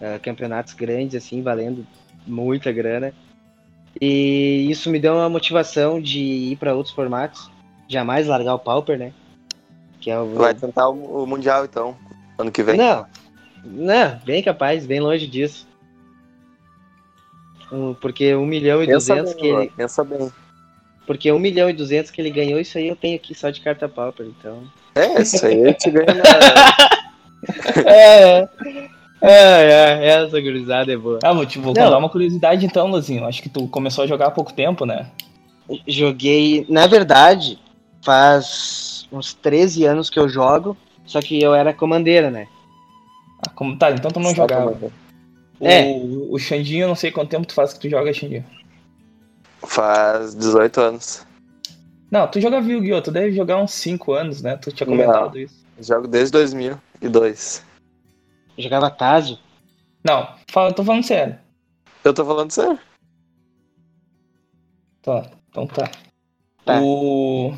ah, 0.02 0.20
campeonatos 0.22 0.74
grandes, 0.74 1.16
assim, 1.16 1.42
valendo 1.42 1.86
muita 2.28 2.72
grana. 2.72 3.14
E 4.00 4.68
isso 4.70 4.90
me 4.90 5.00
deu 5.00 5.14
uma 5.14 5.30
motivação 5.30 6.00
de 6.00 6.20
ir 6.20 6.56
para 6.58 6.76
outros 6.76 6.94
formatos. 6.94 7.50
Jamais 7.88 8.28
largar 8.28 8.54
o 8.54 8.60
Pauper, 8.60 8.98
né? 8.98 9.12
Que 10.00 10.12
é 10.12 10.20
o. 10.20 10.36
Vai 10.36 10.54
tentar 10.54 10.90
o 10.90 11.26
Mundial, 11.26 11.66
então, 11.66 11.98
ano 12.42 12.52
que 12.52 12.64
vem. 12.64 12.78
Não, 12.78 13.06
não, 13.64 14.20
bem 14.26 14.42
capaz, 14.42 14.86
bem 14.86 15.00
longe 15.00 15.28
disso. 15.28 15.68
Porque 18.02 18.34
um 18.36 18.46
milhão 18.46 18.82
e 18.82 18.88
Pensa 18.88 19.14
duzentos 19.14 19.34
bem, 19.34 19.42
que 19.42 19.48
ele, 19.48 19.72
pensa 19.76 20.04
bem. 20.04 20.32
porque 21.06 21.32
um 21.32 21.38
milhão 21.38 21.70
e 21.70 21.74
duzentos 21.74 22.10
que 22.10 22.20
ele 22.20 22.32
ganhou, 22.32 22.60
isso 22.60 22.78
aí 22.78 22.88
eu 22.88 22.96
tenho 22.96 23.16
aqui 23.16 23.36
só 23.36 23.50
de 23.50 23.62
carta 23.62 23.88
pauper, 23.88 24.26
então. 24.26 24.64
É, 24.96 25.22
isso 25.22 25.46
aí 25.46 25.64
a 25.64 25.68
gente 25.68 25.92
ganha 25.92 26.06
na... 26.16 27.00
É, 27.86 28.50
é, 29.22 30.02
é, 30.02 30.06
essa 30.08 30.40
gurizada 30.42 30.92
é 30.92 30.98
boa. 30.98 31.20
Ah, 31.24 31.34
vou 31.34 31.46
te 31.46 31.60
vou 31.60 31.74
Não. 31.74 31.84
contar 31.84 31.98
uma 31.98 32.10
curiosidade 32.10 32.66
então, 32.66 32.88
Luzinho. 32.88 33.26
Acho 33.26 33.42
que 33.42 33.50
tu 33.50 33.68
começou 33.68 34.04
a 34.04 34.08
jogar 34.08 34.28
há 34.28 34.32
pouco 34.32 34.54
tempo, 34.54 34.86
né? 34.86 35.08
Joguei, 35.88 36.66
na 36.68 36.88
verdade, 36.88 37.60
faz 38.04 39.08
uns 39.12 39.34
13 39.34 39.86
anos 39.86 40.10
que 40.10 40.18
eu 40.18 40.28
jogo, 40.28 40.76
só 41.10 41.20
que 41.22 41.42
eu 41.42 41.54
era 41.56 41.74
comandeira, 41.74 42.30
né? 42.30 42.48
Ah, 43.46 43.50
como... 43.52 43.76
Tá, 43.78 43.90
então 43.92 44.12
tu 44.12 44.20
não 44.20 44.30
Só 44.30 44.36
jogava. 44.44 44.74
como- 44.74 44.92
É. 45.62 45.84
O, 45.86 46.34
o 46.36 46.40
Xandinho, 46.40 46.84
eu 46.84 46.88
não 46.88 46.96
sei 46.96 47.12
quanto 47.12 47.30
tempo 47.32 47.48
tu 47.48 47.54
faz 47.54 47.74
que 47.74 47.80
tu 47.80 47.90
joga, 47.90 48.14
Xandinho. 48.14 48.46
Faz 49.66 50.36
18 50.36 50.80
anos. 50.82 51.26
Não, 52.12 52.28
tu 52.28 52.40
joga 52.40 52.58
Yu-Gi-Oh! 52.60 53.02
Tu 53.02 53.12
deve 53.12 53.32
jogar 53.36 53.58
uns 53.58 53.72
5 53.72 54.14
anos, 54.14 54.42
né? 54.42 54.56
Tu 54.58 54.72
tinha 54.72 54.88
Não. 54.88 54.96
comentado 54.96 55.38
isso. 55.40 55.66
Jogo 55.82 56.08
desde 56.08 56.32
2002. 56.32 57.66
Eu 58.58 58.64
jogava 58.64 58.90
Tazo. 58.92 59.40
Não, 60.04 60.28
fala, 60.52 60.74
tô 60.74 60.84
falando 60.84 61.04
sério. 61.04 61.38
Eu 62.04 62.14
tô 62.14 62.24
falando 62.26 62.52
sério. 62.52 62.80
Tá, 65.02 65.30
então 65.50 65.66
tá. 65.68 65.90
Tá. 66.66 66.82
O... 66.82 67.54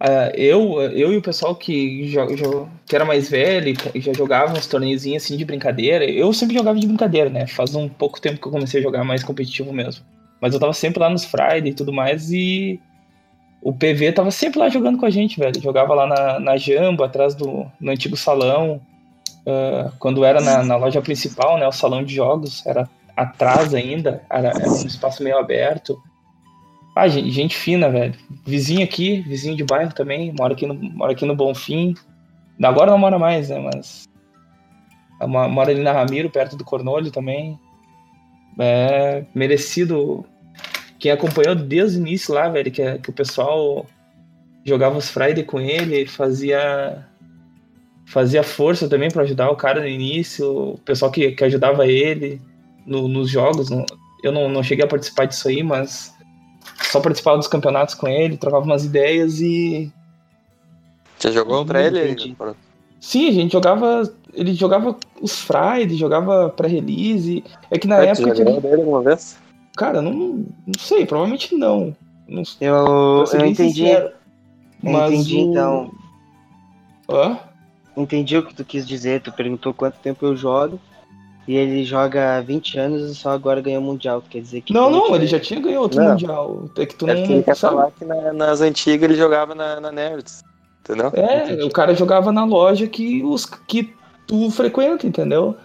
ah, 0.00 0.32
eu, 0.34 0.80
eu 0.80 1.12
e 1.12 1.16
o 1.18 1.22
pessoal 1.22 1.54
que, 1.54 2.06
jo- 2.10 2.34
jo- 2.34 2.68
que 2.86 2.96
era 2.96 3.04
mais 3.04 3.28
velho 3.28 3.74
já 3.96 4.12
jogava 4.14 4.54
uns 4.56 4.66
torneiozinhos 4.66 5.22
assim 5.22 5.36
de 5.36 5.44
brincadeira. 5.44 6.04
Eu 6.04 6.32
sempre 6.32 6.56
jogava 6.56 6.78
de 6.78 6.86
brincadeira, 6.86 7.28
né? 7.28 7.46
Faz 7.46 7.74
um 7.74 7.88
pouco 7.88 8.20
tempo 8.20 8.40
que 8.40 8.46
eu 8.48 8.52
comecei 8.52 8.80
a 8.80 8.82
jogar 8.82 9.04
mais 9.04 9.22
competitivo 9.22 9.72
mesmo. 9.72 10.04
Mas 10.40 10.54
eu 10.54 10.60
tava 10.60 10.72
sempre 10.72 11.00
lá 11.00 11.10
nos 11.10 11.24
Friday 11.24 11.68
e 11.68 11.74
tudo 11.74 11.92
mais 11.92 12.30
e 12.32 12.80
o 13.62 13.74
PV 13.74 14.12
tava 14.12 14.30
sempre 14.30 14.58
lá 14.58 14.70
jogando 14.70 14.96
com 14.96 15.04
a 15.04 15.10
gente, 15.10 15.38
velho. 15.38 15.60
Jogava 15.60 15.92
lá 15.94 16.06
na, 16.06 16.40
na 16.40 16.56
Jambo, 16.56 17.04
atrás 17.04 17.34
do 17.34 17.66
no 17.78 17.90
antigo 17.92 18.16
salão. 18.16 18.80
Ah, 19.46 19.92
quando 19.98 20.24
era 20.24 20.40
na, 20.40 20.62
na 20.64 20.76
loja 20.76 21.02
principal, 21.02 21.58
né? 21.58 21.66
O 21.68 21.72
salão 21.72 22.02
de 22.02 22.14
jogos 22.14 22.64
era 22.66 22.88
atrás 23.14 23.74
ainda, 23.74 24.22
era, 24.30 24.48
era 24.58 24.72
um 24.72 24.86
espaço 24.86 25.22
meio 25.22 25.36
aberto. 25.36 25.98
Ah, 27.00 27.08
gente, 27.08 27.30
gente 27.30 27.56
fina, 27.56 27.88
velho. 27.88 28.14
Vizinho 28.44 28.84
aqui, 28.84 29.22
vizinho 29.22 29.56
de 29.56 29.64
bairro 29.64 29.90
também, 29.90 30.34
mora 30.38 30.52
aqui 30.52 30.66
no, 30.66 30.74
mora 30.74 31.12
aqui 31.12 31.24
no 31.24 31.34
Bonfim. 31.34 31.94
Agora 32.62 32.90
não 32.90 32.98
mora 32.98 33.18
mais, 33.18 33.48
né? 33.48 33.58
Mas. 33.58 34.06
Mora 35.26 35.70
ali 35.70 35.82
na 35.82 35.92
Ramiro, 35.92 36.28
perto 36.28 36.58
do 36.58 36.64
Cornolho 36.64 37.10
também. 37.10 37.58
É 38.58 39.24
merecido. 39.34 40.26
Quem 40.98 41.10
acompanhou 41.10 41.54
desde 41.54 41.96
o 41.96 42.02
início 42.02 42.34
lá, 42.34 42.50
velho, 42.50 42.70
que, 42.70 42.98
que 42.98 43.08
o 43.08 43.14
pessoal 43.14 43.86
jogava 44.62 44.98
os 44.98 45.08
Friday 45.08 45.44
com 45.44 45.58
ele, 45.58 46.04
fazia 46.06 47.06
fazia 48.04 48.42
força 48.42 48.90
também 48.90 49.10
para 49.10 49.22
ajudar 49.22 49.48
o 49.48 49.56
cara 49.56 49.80
no 49.80 49.88
início, 49.88 50.74
o 50.74 50.78
pessoal 50.78 51.10
que, 51.10 51.32
que 51.32 51.44
ajudava 51.44 51.86
ele 51.86 52.42
no, 52.84 53.08
nos 53.08 53.30
jogos. 53.30 53.70
No, 53.70 53.86
eu 54.22 54.32
não, 54.32 54.50
não 54.50 54.62
cheguei 54.62 54.84
a 54.84 54.88
participar 54.88 55.24
disso 55.24 55.48
aí, 55.48 55.62
mas 55.62 56.19
só 56.90 57.00
participava 57.00 57.38
dos 57.38 57.46
campeonatos 57.46 57.94
com 57.94 58.08
ele, 58.08 58.36
trocava 58.36 58.64
umas 58.64 58.84
ideias 58.84 59.40
e. 59.40 59.90
Você 61.18 61.32
jogou 61.32 61.58
contra 61.58 61.82
ele? 61.82 62.34
Sim, 63.00 63.28
a 63.28 63.32
gente 63.32 63.52
jogava. 63.52 64.10
Ele 64.32 64.54
jogava 64.54 64.96
os 65.20 65.40
Friday, 65.40 65.96
jogava 65.96 66.50
pré-release. 66.50 67.44
É 67.70 67.78
que 67.78 67.86
na 67.86 68.02
é, 68.02 68.08
época. 68.08 68.34
Você 68.34 68.44
jogou 68.44 68.60
dele 68.60 68.82
uma 68.82 69.02
vez? 69.02 69.38
Cara, 69.76 70.02
não, 70.02 70.12
não 70.12 70.46
sei, 70.78 71.06
provavelmente 71.06 71.54
não. 71.54 71.96
não 72.28 72.42
eu, 72.60 73.24
eu 73.32 73.46
entendi. 73.46 73.86
Sincero. 73.86 74.12
Mas 74.82 75.12
entendi, 75.12 75.36
o... 75.36 75.40
então. 75.40 75.90
Hã? 77.08 77.38
Entendi 77.96 78.36
o 78.36 78.46
que 78.46 78.54
tu 78.54 78.64
quis 78.64 78.86
dizer. 78.86 79.20
Tu 79.20 79.32
perguntou 79.32 79.74
quanto 79.74 79.98
tempo 79.98 80.24
eu 80.24 80.36
jogo. 80.36 80.80
E 81.50 81.56
ele 81.56 81.84
joga 81.84 82.36
há 82.36 82.40
20 82.40 82.78
anos 82.78 83.10
e 83.10 83.12
só 83.12 83.30
agora 83.30 83.60
ganhou 83.60 83.82
o 83.82 83.84
Mundial. 83.84 84.22
Quer 84.30 84.40
dizer 84.40 84.60
que. 84.60 84.72
Não, 84.72 84.88
não, 84.88 85.16
ele 85.16 85.26
já 85.26 85.40
tinha 85.40 85.58
ganhado 85.58 85.82
outro 85.82 86.00
não. 86.00 86.10
Mundial. 86.10 86.70
É 86.78 86.86
que 86.86 86.94
tu 86.94 87.10
é 87.10 87.14
não. 87.14 87.24
ele 87.24 87.42
quer 87.42 87.56
falar 87.56 87.90
que 87.90 88.04
na, 88.04 88.32
nas 88.32 88.60
antigas 88.60 89.10
ele 89.10 89.18
jogava 89.18 89.52
na, 89.52 89.80
na 89.80 89.90
Nerds. 89.90 90.44
Entendeu? 90.78 91.10
É, 91.12 91.46
Entendi. 91.46 91.64
o 91.64 91.70
cara 91.70 91.92
jogava 91.92 92.30
na 92.30 92.44
loja 92.44 92.86
que, 92.86 93.24
os, 93.24 93.46
que 93.66 93.92
tu 94.28 94.48
frequenta, 94.52 95.08
entendeu? 95.08 95.56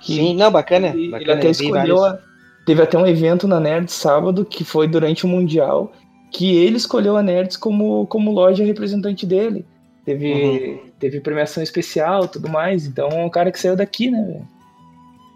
Que 0.00 0.14
Sim, 0.14 0.34
não, 0.34 0.50
bacana. 0.50 0.86
Ele, 0.86 1.10
bacana, 1.10 1.32
ele 1.32 1.40
até 1.40 1.50
escolheu. 1.50 2.02
A, 2.02 2.18
teve 2.64 2.82
até 2.82 2.96
um 2.96 3.06
evento 3.06 3.46
na 3.46 3.60
Nerds 3.60 3.92
sábado 3.92 4.46
que 4.46 4.64
foi 4.64 4.88
durante 4.88 5.26
o 5.26 5.28
Mundial 5.28 5.92
que 6.32 6.56
ele 6.56 6.78
escolheu 6.78 7.18
a 7.18 7.22
Nerds 7.22 7.58
como, 7.58 8.06
como 8.06 8.32
loja 8.32 8.64
representante 8.64 9.26
dele. 9.26 9.66
Teve, 10.06 10.32
uhum. 10.32 10.90
teve 10.98 11.20
premiação 11.20 11.62
especial 11.62 12.28
tudo 12.28 12.48
mais. 12.48 12.86
Então 12.86 13.08
é 13.10 13.22
um 13.22 13.28
cara 13.28 13.52
que 13.52 13.60
saiu 13.60 13.76
daqui, 13.76 14.10
né, 14.10 14.22
velho? 14.22 14.53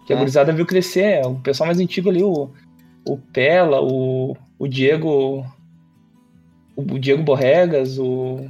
Que 0.09 0.13
a 0.13 0.15
gurizada 0.15 0.51
viu 0.51 0.65
crescer. 0.65 1.21
É 1.23 1.27
o 1.27 1.35
pessoal 1.35 1.67
mais 1.67 1.79
antigo 1.79 2.09
ali, 2.09 2.23
o, 2.23 2.49
o 3.07 3.17
Pela, 3.31 3.79
o, 3.79 4.35
o 4.57 4.67
Diego. 4.67 5.45
O, 6.75 6.81
o 6.81 6.97
Diego 6.97 7.21
Borregas, 7.21 7.99
o. 7.99 8.43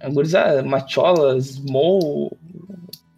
A 0.00 0.08
gurizada, 0.08 0.62
Macholas, 0.62 1.58
Mo. 1.58 2.34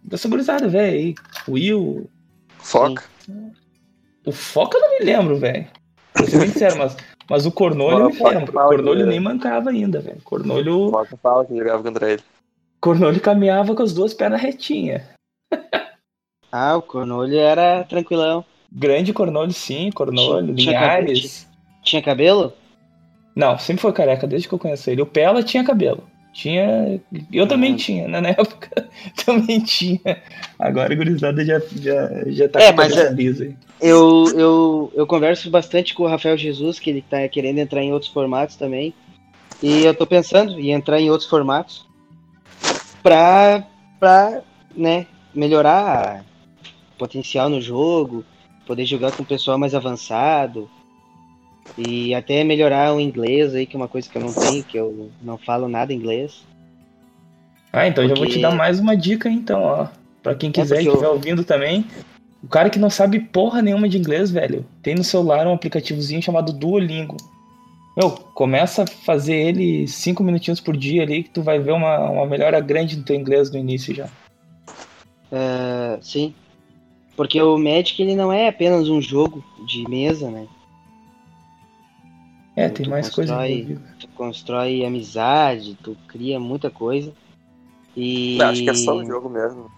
Dessa 0.03 0.27
gurizada, 0.27 0.67
velho. 0.67 1.15
Will. 1.47 2.09
Foca. 2.57 3.05
O 4.25 4.33
Foca 4.33 4.77
eu 4.77 4.81
não 4.81 4.99
me 4.99 5.05
lembro, 5.05 5.37
velho. 5.37 5.65
Vou 6.17 6.27
ser 6.27 6.39
bem 6.39 6.49
sincero, 6.49 6.77
mas 6.77 6.97
mas 7.29 7.45
o 7.45 7.53
Cornolho 7.53 7.99
eu 7.99 8.09
me 8.09 8.21
lembro. 8.21 8.51
O 8.51 8.67
Cornolho 8.67 9.05
nem 9.05 9.21
mancava 9.21 9.69
ainda, 9.69 10.01
velho. 10.01 10.21
Cornolho. 10.25 10.91
Foca 10.91 11.15
fala 11.15 11.45
que 11.45 11.57
jogava 11.57 11.83
contra 11.83 12.11
ele. 12.11 12.21
Cornolho 12.81 13.21
caminhava 13.21 13.73
com 13.73 13.83
as 13.83 13.93
duas 13.93 14.13
pernas 14.13 14.41
retinhas. 14.41 15.03
Ah, 16.51 16.77
o 16.77 16.81
Cornolho 16.81 17.37
era 17.37 17.83
tranquilão. 17.83 18.43
Grande 18.71 19.13
Cornolho, 19.13 19.51
sim, 19.51 19.91
Cornolho, 19.91 20.55
tinha, 20.55 20.71
Linhares. 20.71 21.47
Tinha, 21.83 22.01
cabelo? 22.01 22.53
Não, 23.35 23.57
sempre 23.57 23.81
foi 23.81 23.93
careca, 23.93 24.27
desde 24.27 24.47
que 24.47 24.53
eu 24.53 24.59
conheci 24.59 24.91
ele. 24.91 25.01
O 25.01 25.05
Pela 25.05 25.41
tinha 25.41 25.63
cabelo. 25.63 26.03
Tinha. 26.31 27.01
Eu 27.33 27.47
também 27.47 27.71
uhum. 27.71 27.77
tinha, 27.77 28.07
né? 28.07 28.21
Na 28.21 28.29
época 28.37 28.87
também 29.25 29.59
tinha. 29.61 30.21
Agora 30.57 30.93
a 30.93 30.95
gurizada 30.95 31.43
já, 31.43 31.59
já, 31.75 32.23
já 32.27 32.49
tá 32.49 32.61
é, 32.61 32.71
com 32.71 32.77
mas 32.77 32.97
aí. 32.97 33.55
Eu, 33.81 34.25
eu, 34.35 34.93
eu 34.95 35.07
converso 35.07 35.49
bastante 35.49 35.93
com 35.93 36.03
o 36.03 36.07
Rafael 36.07 36.37
Jesus, 36.37 36.79
que 36.79 36.89
ele 36.89 37.01
tá 37.01 37.27
querendo 37.27 37.57
entrar 37.57 37.81
em 37.81 37.91
outros 37.91 38.11
formatos 38.11 38.55
também. 38.55 38.93
E 39.61 39.83
eu 39.83 39.93
tô 39.93 40.05
pensando 40.05 40.59
em 40.59 40.71
entrar 40.71 40.99
em 40.99 41.09
outros 41.09 41.29
formatos 41.29 41.85
pra, 43.01 43.65
pra 43.99 44.41
né, 44.75 45.07
melhorar 45.33 46.23
potencial 46.99 47.49
no 47.49 47.59
jogo, 47.59 48.23
poder 48.67 48.85
jogar 48.85 49.11
com 49.11 49.23
o 49.23 49.25
pessoal 49.25 49.57
mais 49.57 49.73
avançado. 49.73 50.69
E 51.77 52.13
até 52.13 52.43
melhorar 52.43 52.93
o 52.93 52.99
inglês 52.99 53.55
aí, 53.55 53.65
que 53.65 53.75
é 53.75 53.79
uma 53.79 53.87
coisa 53.87 54.09
que 54.09 54.17
eu 54.17 54.21
não 54.21 54.33
tenho, 54.33 54.63
que 54.63 54.77
eu 54.77 55.09
não 55.21 55.37
falo 55.37 55.67
nada 55.67 55.93
inglês. 55.93 56.43
Ah, 57.71 57.87
então 57.87 58.03
Porque... 58.03 58.15
já 58.15 58.25
vou 58.25 58.33
te 58.33 58.41
dar 58.41 58.55
mais 58.55 58.79
uma 58.79 58.95
dica 58.95 59.29
então, 59.29 59.61
ó. 59.61 59.87
Pra 60.21 60.35
quem 60.35 60.49
é 60.49 60.53
quiser 60.53 60.77
é 60.77 60.81
e 60.81 60.87
estiver 60.87 61.05
eu... 61.05 61.13
ouvindo 61.13 61.43
também. 61.43 61.85
O 62.43 62.47
cara 62.47 62.69
que 62.69 62.79
não 62.79 62.89
sabe 62.89 63.19
porra 63.19 63.61
nenhuma 63.61 63.89
de 63.89 63.97
inglês, 63.97 64.31
velho, 64.31 64.65
tem 64.81 64.95
no 64.95 65.03
celular 65.03 65.45
um 65.45 65.53
aplicativozinho 65.53 66.21
chamado 66.21 66.53
Duolingo. 66.53 67.17
Meu, 67.97 68.11
começa 68.11 68.83
a 68.83 68.87
fazer 68.87 69.35
ele 69.35 69.87
cinco 69.87 70.23
minutinhos 70.23 70.61
por 70.61 70.77
dia 70.77 71.03
ali, 71.03 71.23
que 71.23 71.29
tu 71.29 71.41
vai 71.41 71.59
ver 71.59 71.73
uma, 71.73 72.09
uma 72.09 72.25
melhora 72.25 72.59
grande 72.61 72.95
no 72.95 73.03
teu 73.03 73.15
inglês 73.15 73.51
no 73.51 73.59
início 73.59 73.93
já. 73.93 74.07
É, 75.31 75.99
sim. 76.01 76.33
Porque 77.19 77.41
o 77.41 77.57
Magic 77.57 78.01
ele 78.01 78.15
não 78.15 78.31
é 78.31 78.47
apenas 78.47 78.87
um 78.87 79.01
jogo 79.01 79.43
de 79.65 79.85
mesa, 79.89 80.31
né? 80.31 80.47
É, 82.55 82.69
tem 82.69 82.87
mais 82.87 83.09
coisa. 83.09 83.35
Tu 83.99 84.07
constrói 84.15 84.85
amizade, 84.85 85.77
tu 85.83 85.97
cria 86.07 86.39
muita 86.39 86.69
coisa. 86.69 87.11
E. 87.93 88.37
Não, 88.37 88.45
acho 88.47 88.63
que 88.63 88.69
é 88.69 88.73
só 88.73 88.95
um 88.95 89.05
jogo 89.05 89.27
mesmo. 89.27 89.69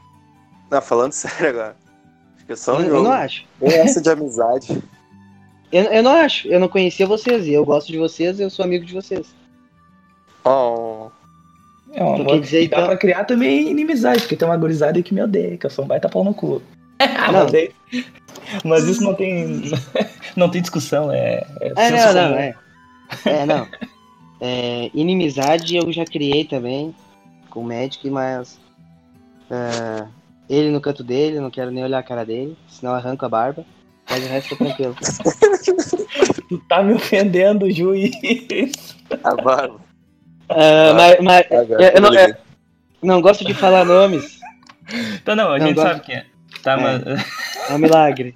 Não, 0.70 0.80
falando 0.84 1.14
sério 1.18 1.50
agora. 1.50 1.76
Acho 2.36 2.46
que 2.46 2.52
é 2.52 2.56
só 2.56 2.76
um 2.76 2.82
eu, 2.82 2.90
jogo. 2.90 2.98
Eu 2.98 3.04
não 3.06 3.12
acho. 3.12 3.44
É 3.60 3.74
essa 3.78 4.00
de 4.00 4.12
amizade. 4.12 4.84
eu, 5.74 5.84
eu 5.86 6.04
não 6.04 6.12
acho. 6.12 6.48
Eu 6.48 6.60
não 6.60 6.68
conhecia 6.68 7.08
vocês. 7.08 7.48
E 7.48 7.54
eu 7.54 7.66
gosto 7.66 7.92
de 7.92 7.98
vocês 7.98 8.40
eu 8.40 8.52
sou 8.52 8.64
amigo 8.64 8.86
de 8.86 8.94
vocês. 8.94 9.34
Oh. 10.46 11.10
É 11.92 12.04
uma 12.04 12.40
dizer, 12.40 12.66
então... 12.66 12.82
dá 12.82 12.86
pra 12.86 12.98
criar 12.98 13.24
também 13.24 13.68
inimizade, 13.72 14.22
porque 14.22 14.36
tem 14.36 14.48
uma 14.48 14.58
gurizada 14.58 15.02
que 15.02 15.12
me 15.12 15.24
odeia, 15.24 15.58
que 15.58 15.66
eu 15.66 15.72
sou 15.72 15.86
um 15.86 15.88
baita 15.88 16.08
pau 16.08 16.24
no 16.24 16.36
cu. 16.36 16.62
Não. 17.32 18.02
Mas 18.64 18.84
isso 18.86 19.04
não 19.04 19.14
tem. 19.14 19.72
não 20.36 20.50
tem 20.50 20.62
discussão, 20.62 21.12
é. 21.12 21.46
É, 21.60 21.74
é 21.76 21.92
não, 21.92 22.14
não, 22.14 22.38
é. 22.38 22.56
É, 23.26 23.46
não. 23.46 23.68
É, 24.40 24.90
inimizade 24.94 25.76
eu 25.76 25.92
já 25.92 26.04
criei 26.06 26.46
também 26.46 26.96
com 27.50 27.60
o 27.60 27.64
Magic, 27.64 28.10
mas 28.10 28.60
uh, 29.50 30.08
ele 30.50 30.72
no 30.72 30.82
canto 30.82 31.04
dele, 31.04 31.40
não 31.40 31.52
quero 31.52 31.70
nem 31.70 31.84
olhar 31.84 32.00
a 32.00 32.04
cara 32.04 32.26
dele, 32.26 32.58
senão 32.68 32.94
arranco 32.94 33.26
a 33.26 33.30
barba. 33.30 33.66
Mas 34.10 34.26
o 34.26 34.28
resto 34.28 34.58
tá 34.58 34.66
tranquilo. 34.66 34.96
tu 36.50 36.58
tá 36.68 36.84
me 36.84 36.94
ofendendo, 36.94 37.72
juiz. 37.72 38.12
A 39.24 39.36
barba. 39.36 39.80
Uh, 40.50 40.94
mas, 40.96 41.18
mas 41.22 41.46
eu, 41.50 41.80
eu, 41.80 42.02
não, 42.02 42.14
eu, 42.14 42.36
não, 43.02 43.22
gosto 43.22 43.46
de 43.46 43.54
falar 43.54 43.86
nomes. 43.86 44.40
Tá, 45.24 45.36
não, 45.36 45.54
a 45.54 45.60
não 45.60 45.68
gente 45.68 45.76
gosto... 45.76 45.88
sabe 45.88 46.02
quem 46.02 46.16
é. 46.16 46.26
Tá, 46.64 46.74
é, 46.74 46.78
mas... 46.78 47.26
é 47.70 47.74
um 47.74 47.78
milagre. 47.78 48.36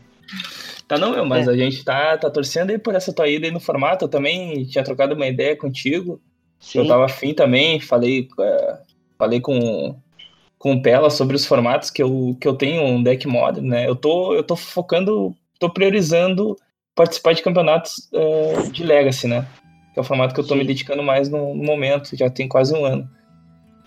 Tá 0.88 0.98
não, 0.98 1.12
meu, 1.12 1.26
mas 1.26 1.48
é. 1.48 1.52
a 1.52 1.58
gente 1.58 1.84
tá, 1.84 2.18
tá 2.18 2.30
torcendo 2.30 2.70
aí 2.70 2.78
por 2.78 2.94
essa 2.94 3.12
tua 3.12 3.28
ida 3.28 3.48
aí 3.48 3.52
no 3.52 3.60
formato. 3.60 4.06
Eu 4.06 4.10
também 4.10 4.64
tinha 4.66 4.84
trocado 4.84 5.16
uma 5.16 5.28
ideia 5.28 5.56
contigo. 5.56 6.22
Sim. 6.60 6.80
Eu 6.80 6.88
tava 6.88 7.06
afim 7.06 7.34
também, 7.34 7.80
falei, 7.80 8.28
uh, 8.40 8.78
falei 9.18 9.40
com, 9.40 9.96
com 10.58 10.74
o 10.74 10.82
Pela 10.82 11.10
sobre 11.10 11.36
os 11.36 11.46
formatos 11.46 11.90
que 11.90 12.02
eu, 12.02 12.38
que 12.40 12.48
eu 12.48 12.54
tenho 12.54 12.84
um 12.84 13.02
deck 13.02 13.28
mod, 13.28 13.62
né? 13.62 13.88
Eu 13.88 13.96
tô, 13.96 14.34
eu 14.34 14.44
tô 14.44 14.56
focando, 14.56 15.36
tô 15.60 15.70
priorizando 15.70 16.56
participar 16.96 17.34
de 17.34 17.44
campeonatos 17.44 18.10
uh, 18.14 18.72
de 18.72 18.84
Legacy, 18.84 19.28
né? 19.28 19.46
Que 19.94 20.00
é 20.00 20.02
o 20.02 20.06
formato 20.06 20.34
que 20.34 20.40
eu 20.40 20.46
tô 20.46 20.54
Sim. 20.54 20.60
me 20.60 20.66
dedicando 20.66 21.04
mais 21.04 21.30
no, 21.30 21.54
no, 21.54 21.64
momento, 21.64 22.16
já 22.16 22.30
tem 22.30 22.48
quase 22.48 22.74
um 22.74 22.86
ano. 22.86 23.08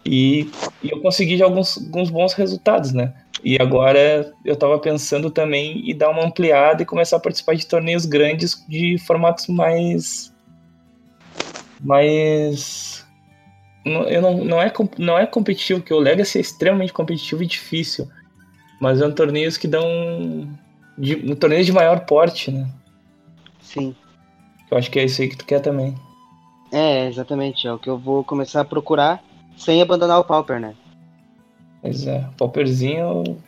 E, 0.04 0.50
e 0.82 0.90
eu 0.90 1.00
consegui 1.00 1.36
já 1.36 1.44
alguns, 1.44 1.76
alguns 1.76 2.10
bons 2.10 2.32
resultados, 2.34 2.92
né? 2.92 3.14
E 3.42 3.56
agora 3.60 4.32
eu 4.44 4.54
estava 4.54 4.78
pensando 4.78 5.30
também 5.30 5.90
em 5.90 5.96
dar 5.96 6.10
uma 6.10 6.24
ampliada 6.24 6.82
e 6.82 6.86
começar 6.86 7.16
a 7.16 7.20
participar 7.20 7.54
de 7.54 7.66
torneios 7.66 8.04
grandes 8.04 8.64
de 8.68 8.98
formatos 8.98 9.46
mais. 9.46 10.34
mais. 11.80 13.06
Eu 13.84 14.20
não, 14.20 14.44
não, 14.44 14.60
é, 14.60 14.72
não 14.98 15.18
é 15.18 15.26
competitivo, 15.26 15.80
porque 15.80 15.94
o 15.94 16.00
Legacy 16.00 16.38
é 16.38 16.40
extremamente 16.40 16.92
competitivo 16.92 17.42
e 17.42 17.46
difícil. 17.46 18.08
Mas 18.80 18.98
são 18.98 19.12
torneios 19.12 19.56
que 19.56 19.68
dão. 19.68 19.86
De, 20.96 21.14
um 21.30 21.36
torneio 21.36 21.64
de 21.64 21.72
maior 21.72 22.00
porte, 22.00 22.50
né? 22.50 22.68
Sim. 23.60 23.94
Eu 24.70 24.76
acho 24.76 24.90
que 24.90 24.98
é 24.98 25.04
isso 25.04 25.22
aí 25.22 25.28
que 25.28 25.36
tu 25.36 25.44
quer 25.44 25.60
também. 25.60 25.94
É, 26.72 27.06
exatamente. 27.06 27.66
É 27.66 27.72
o 27.72 27.78
que 27.78 27.88
eu 27.88 27.96
vou 27.96 28.24
começar 28.24 28.60
a 28.60 28.64
procurar 28.64 29.22
sem 29.56 29.80
abandonar 29.80 30.18
o 30.18 30.24
Pauper, 30.24 30.60
né? 30.60 30.74
Pois 31.82 32.06
é, 32.06 32.18
o 32.18 32.36
Pauperzinho. 32.36 33.38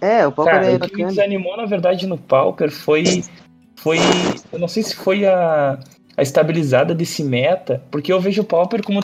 É, 0.00 0.26
o 0.26 0.32
Pauper 0.32 0.54
Cara, 0.54 0.66
é 0.66 0.76
o 0.76 0.80
que 0.80 0.96
me 0.96 1.06
desanimou, 1.06 1.56
na 1.56 1.64
verdade, 1.64 2.06
no 2.06 2.18
Pauper 2.18 2.70
foi. 2.70 3.22
Foi. 3.76 3.98
Eu 4.52 4.58
não 4.58 4.68
sei 4.68 4.82
se 4.82 4.94
foi 4.94 5.24
a, 5.26 5.78
a 6.16 6.22
estabilizada 6.22 6.94
desse 6.94 7.22
meta, 7.22 7.82
porque 7.90 8.12
eu 8.12 8.20
vejo 8.20 8.42
o 8.42 8.44
Pauper 8.44 8.82
como 8.82 9.00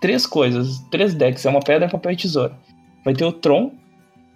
três 0.00 0.26
coisas, 0.26 0.78
três 0.90 1.14
decks. 1.14 1.44
É 1.46 1.50
uma 1.50 1.60
pedra, 1.60 1.88
papel 1.88 2.12
e 2.12 2.16
tesoura. 2.16 2.52
Vai 3.04 3.14
ter 3.14 3.24
o 3.24 3.32
Tron, 3.32 3.72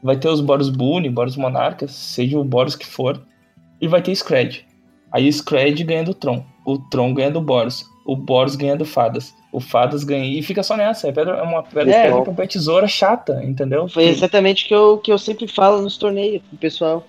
vai 0.02 0.16
ter 0.16 0.28
os 0.28 0.40
Boros 0.40 0.70
Boone, 0.70 1.10
Boros 1.10 1.36
Monarcas, 1.36 1.92
seja 1.92 2.38
o 2.38 2.44
Boros 2.44 2.76
que 2.76 2.86
for, 2.86 3.20
e 3.80 3.88
vai 3.88 4.02
ter 4.02 4.14
Scred. 4.14 4.66
Aí 5.12 5.28
o 5.28 5.32
Scred 5.32 5.82
ganha 5.84 6.04
do 6.04 6.14
Tron, 6.14 6.44
o 6.66 6.78
Tron 6.78 7.14
ganha 7.14 7.30
do 7.30 7.40
Boros, 7.40 7.84
o 8.06 8.14
Boros 8.14 8.56
ganha 8.56 8.76
do 8.76 8.84
Fadas, 8.84 9.34
o 9.50 9.60
Fadas 9.60 10.04
ganha. 10.04 10.26
E 10.26 10.42
fica 10.42 10.62
só 10.62 10.76
nessa. 10.76 11.08
É, 11.08 11.12
pedra, 11.12 11.36
é 11.36 11.42
uma 11.42 11.62
pedra, 11.62 11.92
É. 11.92 12.02
pedra, 12.04 12.22
papel 12.24 12.48
tesoura 12.48 12.86
chata, 12.86 13.42
entendeu? 13.44 13.88
Foi 13.88 14.04
exatamente 14.04 14.64
o 14.64 14.68
que 14.68 14.74
eu, 14.74 14.98
que 14.98 15.12
eu 15.12 15.18
sempre 15.18 15.48
falo 15.48 15.80
nos 15.80 15.96
torneios 15.96 16.42
pro 16.42 16.58
pessoal. 16.58 17.06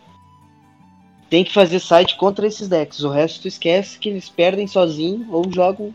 Tem 1.30 1.44
que 1.44 1.54
fazer 1.54 1.80
site 1.80 2.18
contra 2.18 2.48
esses 2.48 2.68
decks. 2.68 3.04
O 3.04 3.10
resto 3.10 3.44
tu 3.44 3.48
esquece 3.48 4.00
que 4.00 4.10
eles 4.10 4.30
perdem 4.30 4.66
sozinho 4.68 5.28
ou 5.30 5.44
jogam 5.52 5.94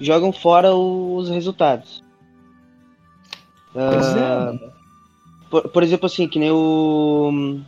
jogam 0.00 0.32
fora 0.32 0.74
os 0.74 1.28
resultados. 1.28 2.02
Mano. 3.74 4.60
por, 5.50 5.68
por 5.68 5.82
exemplo, 5.82 6.06
assim, 6.06 6.28
que 6.28 6.38
nem 6.38 6.50
o. 6.50 7.60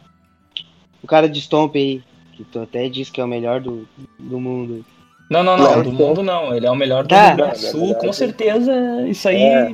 O 1.02 1.06
cara 1.06 1.28
de 1.28 1.40
Stomp 1.40 1.74
aí, 1.76 2.02
que 2.32 2.44
tu 2.44 2.60
até 2.60 2.88
disse 2.88 3.10
que 3.10 3.20
é 3.20 3.24
o 3.24 3.28
melhor 3.28 3.60
do, 3.60 3.88
do 4.18 4.38
mundo. 4.38 4.84
Não, 5.30 5.42
não, 5.44 5.56
não. 5.56 5.82
Do 5.82 5.92
mundo 5.92 6.22
não. 6.22 6.52
Ele 6.54 6.66
é 6.66 6.70
o 6.70 6.74
melhor 6.74 7.04
do 7.04 7.08
Tá. 7.08 7.28
Rio 7.28 7.36
Grande 7.36 7.60
do 7.60 7.66
É 7.66 7.70
Sul, 7.70 7.94
com 7.94 8.12
certeza. 8.12 8.72
Isso 9.08 9.28
aí. 9.28 9.42
É. 9.42 9.72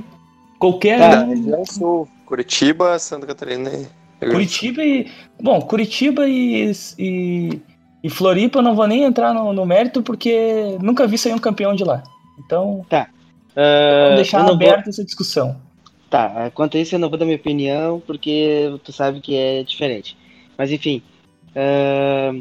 Qualquer. 0.58 0.98
Tá. 0.98 1.20
um- 1.24 1.28
Região 1.30 1.64
Sul, 1.64 2.08
Curitiba, 2.26 2.98
Santa 2.98 3.26
Catarina 3.26 3.70
e. 3.70 3.86
Curitiba 4.30 4.82
e. 4.84 5.10
Bom, 5.40 5.60
Curitiba 5.62 6.28
e, 6.28 6.70
e, 6.98 7.60
e 8.02 8.10
Floripa 8.10 8.58
eu 8.58 8.62
não 8.62 8.74
vou 8.74 8.86
nem 8.86 9.02
entrar 9.04 9.32
no, 9.34 9.52
no 9.52 9.64
mérito 9.66 10.02
porque 10.02 10.76
nunca 10.82 11.06
vi 11.06 11.16
sair 11.18 11.32
um 11.34 11.38
campeão 11.38 11.74
de 11.74 11.84
lá. 11.84 12.02
Então, 12.44 12.84
Ah, 12.90 13.06
vamos 14.04 14.16
deixar 14.16 14.38
não 14.40 14.46
vou- 14.46 14.54
aberta 14.56 14.90
essa 14.90 15.04
discussão. 15.04 15.56
Tá, 16.10 16.50
quanto 16.54 16.76
a 16.76 16.80
isso 16.80 16.94
eu 16.94 16.98
não 16.98 17.08
vou 17.10 17.18
dar 17.18 17.24
minha 17.24 17.36
opinião, 17.36 18.00
porque 18.06 18.78
tu 18.84 18.92
sabe 18.92 19.20
que 19.20 19.34
é 19.36 19.62
diferente. 19.64 20.16
Mas 20.56 20.70
enfim. 20.70 21.02
ah, 21.54 22.32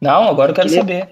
Não, 0.00 0.28
agora 0.28 0.50
eu 0.50 0.54
quero 0.54 0.68
Queria- 0.68 0.80
saber. 0.82 1.08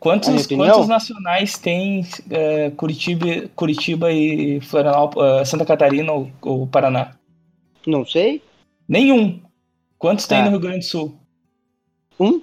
Quantos, 0.00 0.46
quantos 0.46 0.88
nacionais 0.88 1.58
tem 1.58 2.06
é, 2.30 2.70
Curitiba, 2.70 3.26
Curitiba 3.54 4.10
e 4.10 4.58
Florianópolis, 4.62 5.42
é, 5.42 5.44
Santa 5.44 5.64
Catarina 5.66 6.10
ou, 6.10 6.30
ou 6.40 6.66
Paraná? 6.66 7.12
não 7.86 8.04
sei. 8.04 8.42
Nenhum. 8.88 9.40
Quantos 9.98 10.26
tem 10.26 10.38
Tá. 10.38 10.44
no 10.44 10.50
Rio 10.50 10.60
Grande 10.60 10.78
do 10.78 10.84
Sul? 10.84 11.14
Um? 12.18 12.40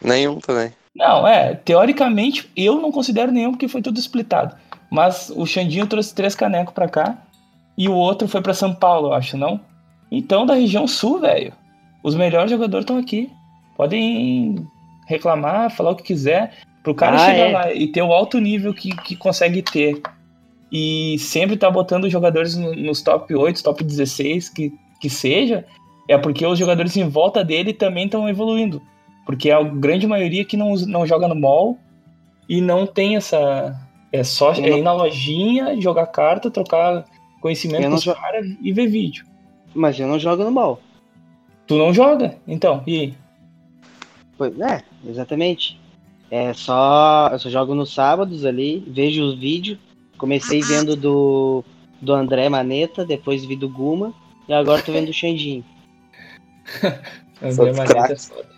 Nenhum 0.00 0.38
também. 0.38 0.72
Não, 0.94 1.26
é, 1.26 1.54
teoricamente 1.54 2.48
eu 2.56 2.80
não 2.80 2.92
considero 2.92 3.32
nenhum 3.32 3.50
porque 3.50 3.68
foi 3.68 3.82
tudo 3.82 3.98
splitado. 3.98 4.56
Mas 4.90 5.30
o 5.34 5.44
Xandinho 5.44 5.86
trouxe 5.88 6.14
três 6.14 6.34
canecos 6.36 6.72
pra 6.72 6.88
cá 6.88 7.18
e 7.76 7.88
o 7.88 7.94
outro 7.94 8.28
foi 8.28 8.40
pra 8.40 8.54
São 8.54 8.72
Paulo, 8.72 9.08
eu 9.08 9.12
acho, 9.14 9.36
não? 9.36 9.60
Então, 10.10 10.46
da 10.46 10.54
região 10.54 10.86
sul, 10.86 11.18
velho, 11.20 11.52
os 12.04 12.14
melhores 12.14 12.50
jogadores 12.50 12.84
estão 12.84 12.98
aqui. 12.98 13.30
Podem 13.76 14.64
reclamar, 15.08 15.70
falar 15.70 15.90
o 15.90 15.96
que 15.96 16.04
quiser. 16.04 16.54
Pro 16.84 16.94
cara 16.94 17.16
Ah, 17.16 17.26
chegar 17.30 17.48
é. 17.48 17.52
lá 17.52 17.72
e 17.72 17.88
ter 17.88 18.02
o 18.02 18.12
alto 18.12 18.38
nível 18.38 18.72
que, 18.72 18.94
que 18.94 19.16
consegue 19.16 19.60
ter. 19.62 20.00
E 20.70 21.16
sempre 21.18 21.56
tá 21.56 21.68
botando 21.70 22.08
jogadores 22.10 22.56
no- 22.56 22.74
nos 22.74 23.02
top 23.02 23.34
8, 23.34 23.62
top 23.62 23.82
16, 23.82 24.48
que, 24.50 24.72
que 25.00 25.08
seja, 25.10 25.64
é 26.08 26.16
porque 26.18 26.46
os 26.46 26.58
jogadores 26.58 26.96
em 26.96 27.08
volta 27.08 27.42
dele 27.44 27.72
também 27.72 28.04
estão 28.04 28.28
evoluindo. 28.28 28.80
Porque 29.26 29.50
é 29.50 29.54
a 29.54 29.62
grande 29.62 30.06
maioria 30.06 30.44
que 30.44 30.56
não, 30.56 30.74
não 30.74 31.06
joga 31.06 31.26
no 31.26 31.34
mall 31.34 31.78
e 32.48 32.60
não 32.60 32.86
tem 32.86 33.16
essa. 33.16 33.74
É 34.12 34.22
só 34.22 34.52
é 34.52 34.60
não- 34.70 34.78
ir 34.78 34.82
na 34.82 34.92
lojinha, 34.92 35.80
jogar 35.80 36.06
carta, 36.06 36.50
trocar 36.50 37.04
conhecimento 37.40 37.88
com 37.88 37.94
os 37.94 38.02
jo- 38.04 38.14
caras 38.14 38.46
e 38.62 38.72
ver 38.72 38.86
vídeo. 38.88 39.24
Mas 39.74 39.98
eu 39.98 40.06
não 40.06 40.18
jogo 40.20 40.44
no 40.44 40.52
mal. 40.52 40.80
Tu 41.66 41.76
não 41.78 41.92
joga? 41.94 42.36
Então, 42.46 42.82
e 42.86 43.00
aí? 43.00 43.14
Pois 44.36 44.58
é, 44.60 44.82
exatamente. 45.06 45.80
É 46.30 46.52
só. 46.52 47.28
Eu 47.32 47.38
só 47.38 47.48
jogo 47.50 47.74
nos 47.74 47.92
sábados 47.92 48.44
ali, 48.44 48.84
vejo 48.86 49.22
os 49.24 49.38
vídeos. 49.38 49.78
Comecei 50.18 50.62
vendo 50.62 50.96
do, 50.96 51.64
do 52.00 52.12
André 52.12 52.48
Maneta, 52.48 53.04
depois 53.04 53.44
vi 53.44 53.56
do 53.56 53.68
Guma, 53.68 54.14
e 54.48 54.52
agora 54.52 54.80
tô 54.82 54.92
vendo 54.92 55.06
do 55.06 55.12
Xandinho. 55.12 55.64
André 57.42 57.72
Maneta 57.72 58.12
é 58.12 58.16
foda. 58.16 58.54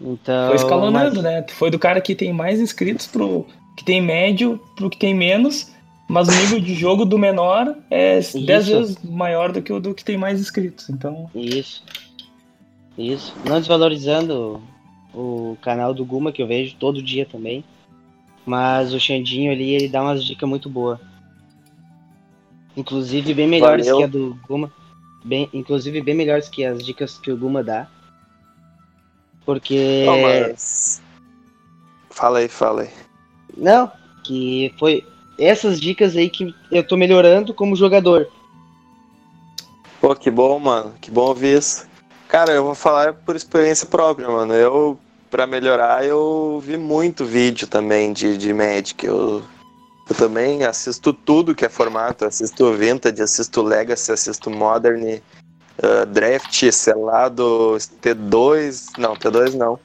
Então. 0.00 0.48
Foi 0.48 0.56
escalonando, 0.56 1.22
mas- 1.22 1.24
né? 1.24 1.46
Foi 1.50 1.70
do 1.70 1.78
cara 1.78 2.00
que 2.00 2.14
tem 2.14 2.32
mais 2.32 2.60
inscritos 2.60 3.06
pro 3.06 3.46
que 3.76 3.84
tem 3.84 4.00
médio 4.00 4.60
pro 4.76 4.88
que 4.88 4.98
tem 4.98 5.14
menos, 5.14 5.72
mas 6.08 6.28
o 6.28 6.32
nível 6.32 6.60
de 6.60 6.74
jogo 6.74 7.04
do 7.04 7.18
menor 7.18 7.76
é 7.90 8.14
10 8.20 8.34
Isso. 8.34 8.46
vezes 8.46 8.98
maior 9.02 9.50
do 9.50 9.60
que 9.62 9.72
o 9.72 9.80
do 9.80 9.94
que 9.94 10.04
tem 10.04 10.16
mais 10.16 10.40
inscritos. 10.40 10.88
Então, 10.90 11.28
Isso. 11.34 11.82
Isso. 12.96 13.34
Não 13.44 13.58
desvalorizando 13.58 14.62
o, 15.14 15.56
canal 15.60 15.94
do 15.94 16.04
Guma, 16.04 16.32
que 16.32 16.42
eu 16.42 16.46
vejo 16.46 16.76
todo 16.76 17.02
dia 17.02 17.24
também. 17.24 17.64
Mas 18.44 18.92
o 18.92 19.00
Xandinho 19.00 19.52
ali, 19.52 19.70
ele 19.70 19.88
dá 19.88 20.02
umas 20.02 20.24
dicas 20.24 20.48
muito 20.48 20.68
boas. 20.68 20.98
Inclusive 22.76 23.32
bem 23.32 23.46
melhores 23.46 23.86
Valeu. 23.86 23.98
que 23.98 24.04
a 24.04 24.06
do 24.06 24.38
Guma. 24.46 24.72
Bem, 25.24 25.48
inclusive 25.54 26.02
bem 26.02 26.14
melhores 26.14 26.48
que 26.48 26.64
as 26.64 26.84
dicas 26.84 27.16
que 27.18 27.30
o 27.30 27.36
Guma 27.36 27.62
dá. 27.62 27.88
Porque. 29.46 30.04
Não, 30.04 30.20
mas. 30.20 31.00
Fala 32.10 32.40
aí, 32.40 32.48
fala 32.48 32.82
aí. 32.82 32.90
Não, 33.56 33.90
que 34.24 34.74
foi 34.78 35.06
essas 35.38 35.80
dicas 35.80 36.16
aí 36.16 36.28
que 36.28 36.54
eu 36.70 36.86
tô 36.86 36.96
melhorando 36.96 37.54
como 37.54 37.76
jogador. 37.76 38.28
Pô, 40.00 40.14
que 40.14 40.30
bom, 40.30 40.58
mano. 40.58 40.94
Que 41.00 41.10
bom 41.10 41.28
ouvir 41.28 41.58
isso. 41.58 41.88
Cara, 42.28 42.52
eu 42.52 42.64
vou 42.64 42.74
falar 42.74 43.12
por 43.12 43.36
experiência 43.36 43.86
própria, 43.86 44.28
mano. 44.28 44.54
Eu, 44.54 44.98
pra 45.30 45.46
melhorar, 45.46 46.04
eu 46.04 46.60
vi 46.64 46.76
muito 46.76 47.24
vídeo 47.24 47.66
também 47.66 48.12
de, 48.12 48.36
de 48.36 48.52
Magic. 48.52 49.04
Eu, 49.04 49.42
eu 50.08 50.16
também 50.16 50.64
assisto 50.64 51.12
tudo 51.12 51.54
que 51.54 51.64
é 51.64 51.68
formato. 51.68 52.24
Assisto 52.24 52.72
Vintage, 52.72 53.22
assisto 53.22 53.62
Legacy, 53.62 54.12
assisto 54.12 54.50
Modern, 54.50 55.20
ah, 55.82 56.04
Draft, 56.04 56.70
Selado, 56.72 57.76
T2. 58.02 58.98
Não, 58.98 59.14
T2 59.14 59.54
não. 59.54 59.78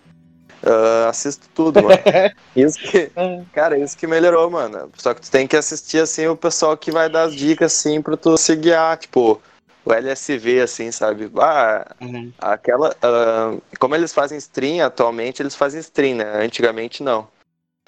Ah, 0.64 1.10
assisto 1.10 1.48
tudo, 1.54 1.84
mano. 1.84 2.00
Isso 2.56 2.80
que, 2.80 3.12
cara, 3.54 3.78
isso 3.78 3.98
que 3.98 4.06
melhorou, 4.06 4.50
mano. 4.50 4.90
Só 4.98 5.14
que 5.14 5.22
tu 5.22 5.32
tem 5.32 5.48
que 5.48 5.56
assistir, 5.56 6.00
assim, 6.00 6.28
o 6.28 6.36
pessoal 6.36 6.76
que 6.76 6.92
vai 6.92 7.10
dar 7.10 7.24
as 7.24 7.36
dicas, 7.36 7.74
assim, 7.74 8.02
pra 8.02 8.18
tu 8.18 8.36
se 8.38 8.56
guiar. 8.56 8.98
Tipo, 8.98 9.42
o 9.86 9.94
LSV, 9.94 10.62
assim, 10.62 10.92
sabe? 10.92 11.32
Ah, 11.38 11.96
Uhum. 12.02 12.32
aquela. 12.40 12.96
ah, 13.02 13.56
como 13.80 13.96
eles 13.96 14.14
fazem 14.14 14.38
stream 14.38 14.86
atualmente, 14.86 15.42
eles 15.42 15.56
fazem 15.56 15.80
stream, 15.80 16.18
né? 16.18 16.44
Antigamente 16.44 17.02
não. 17.04 17.28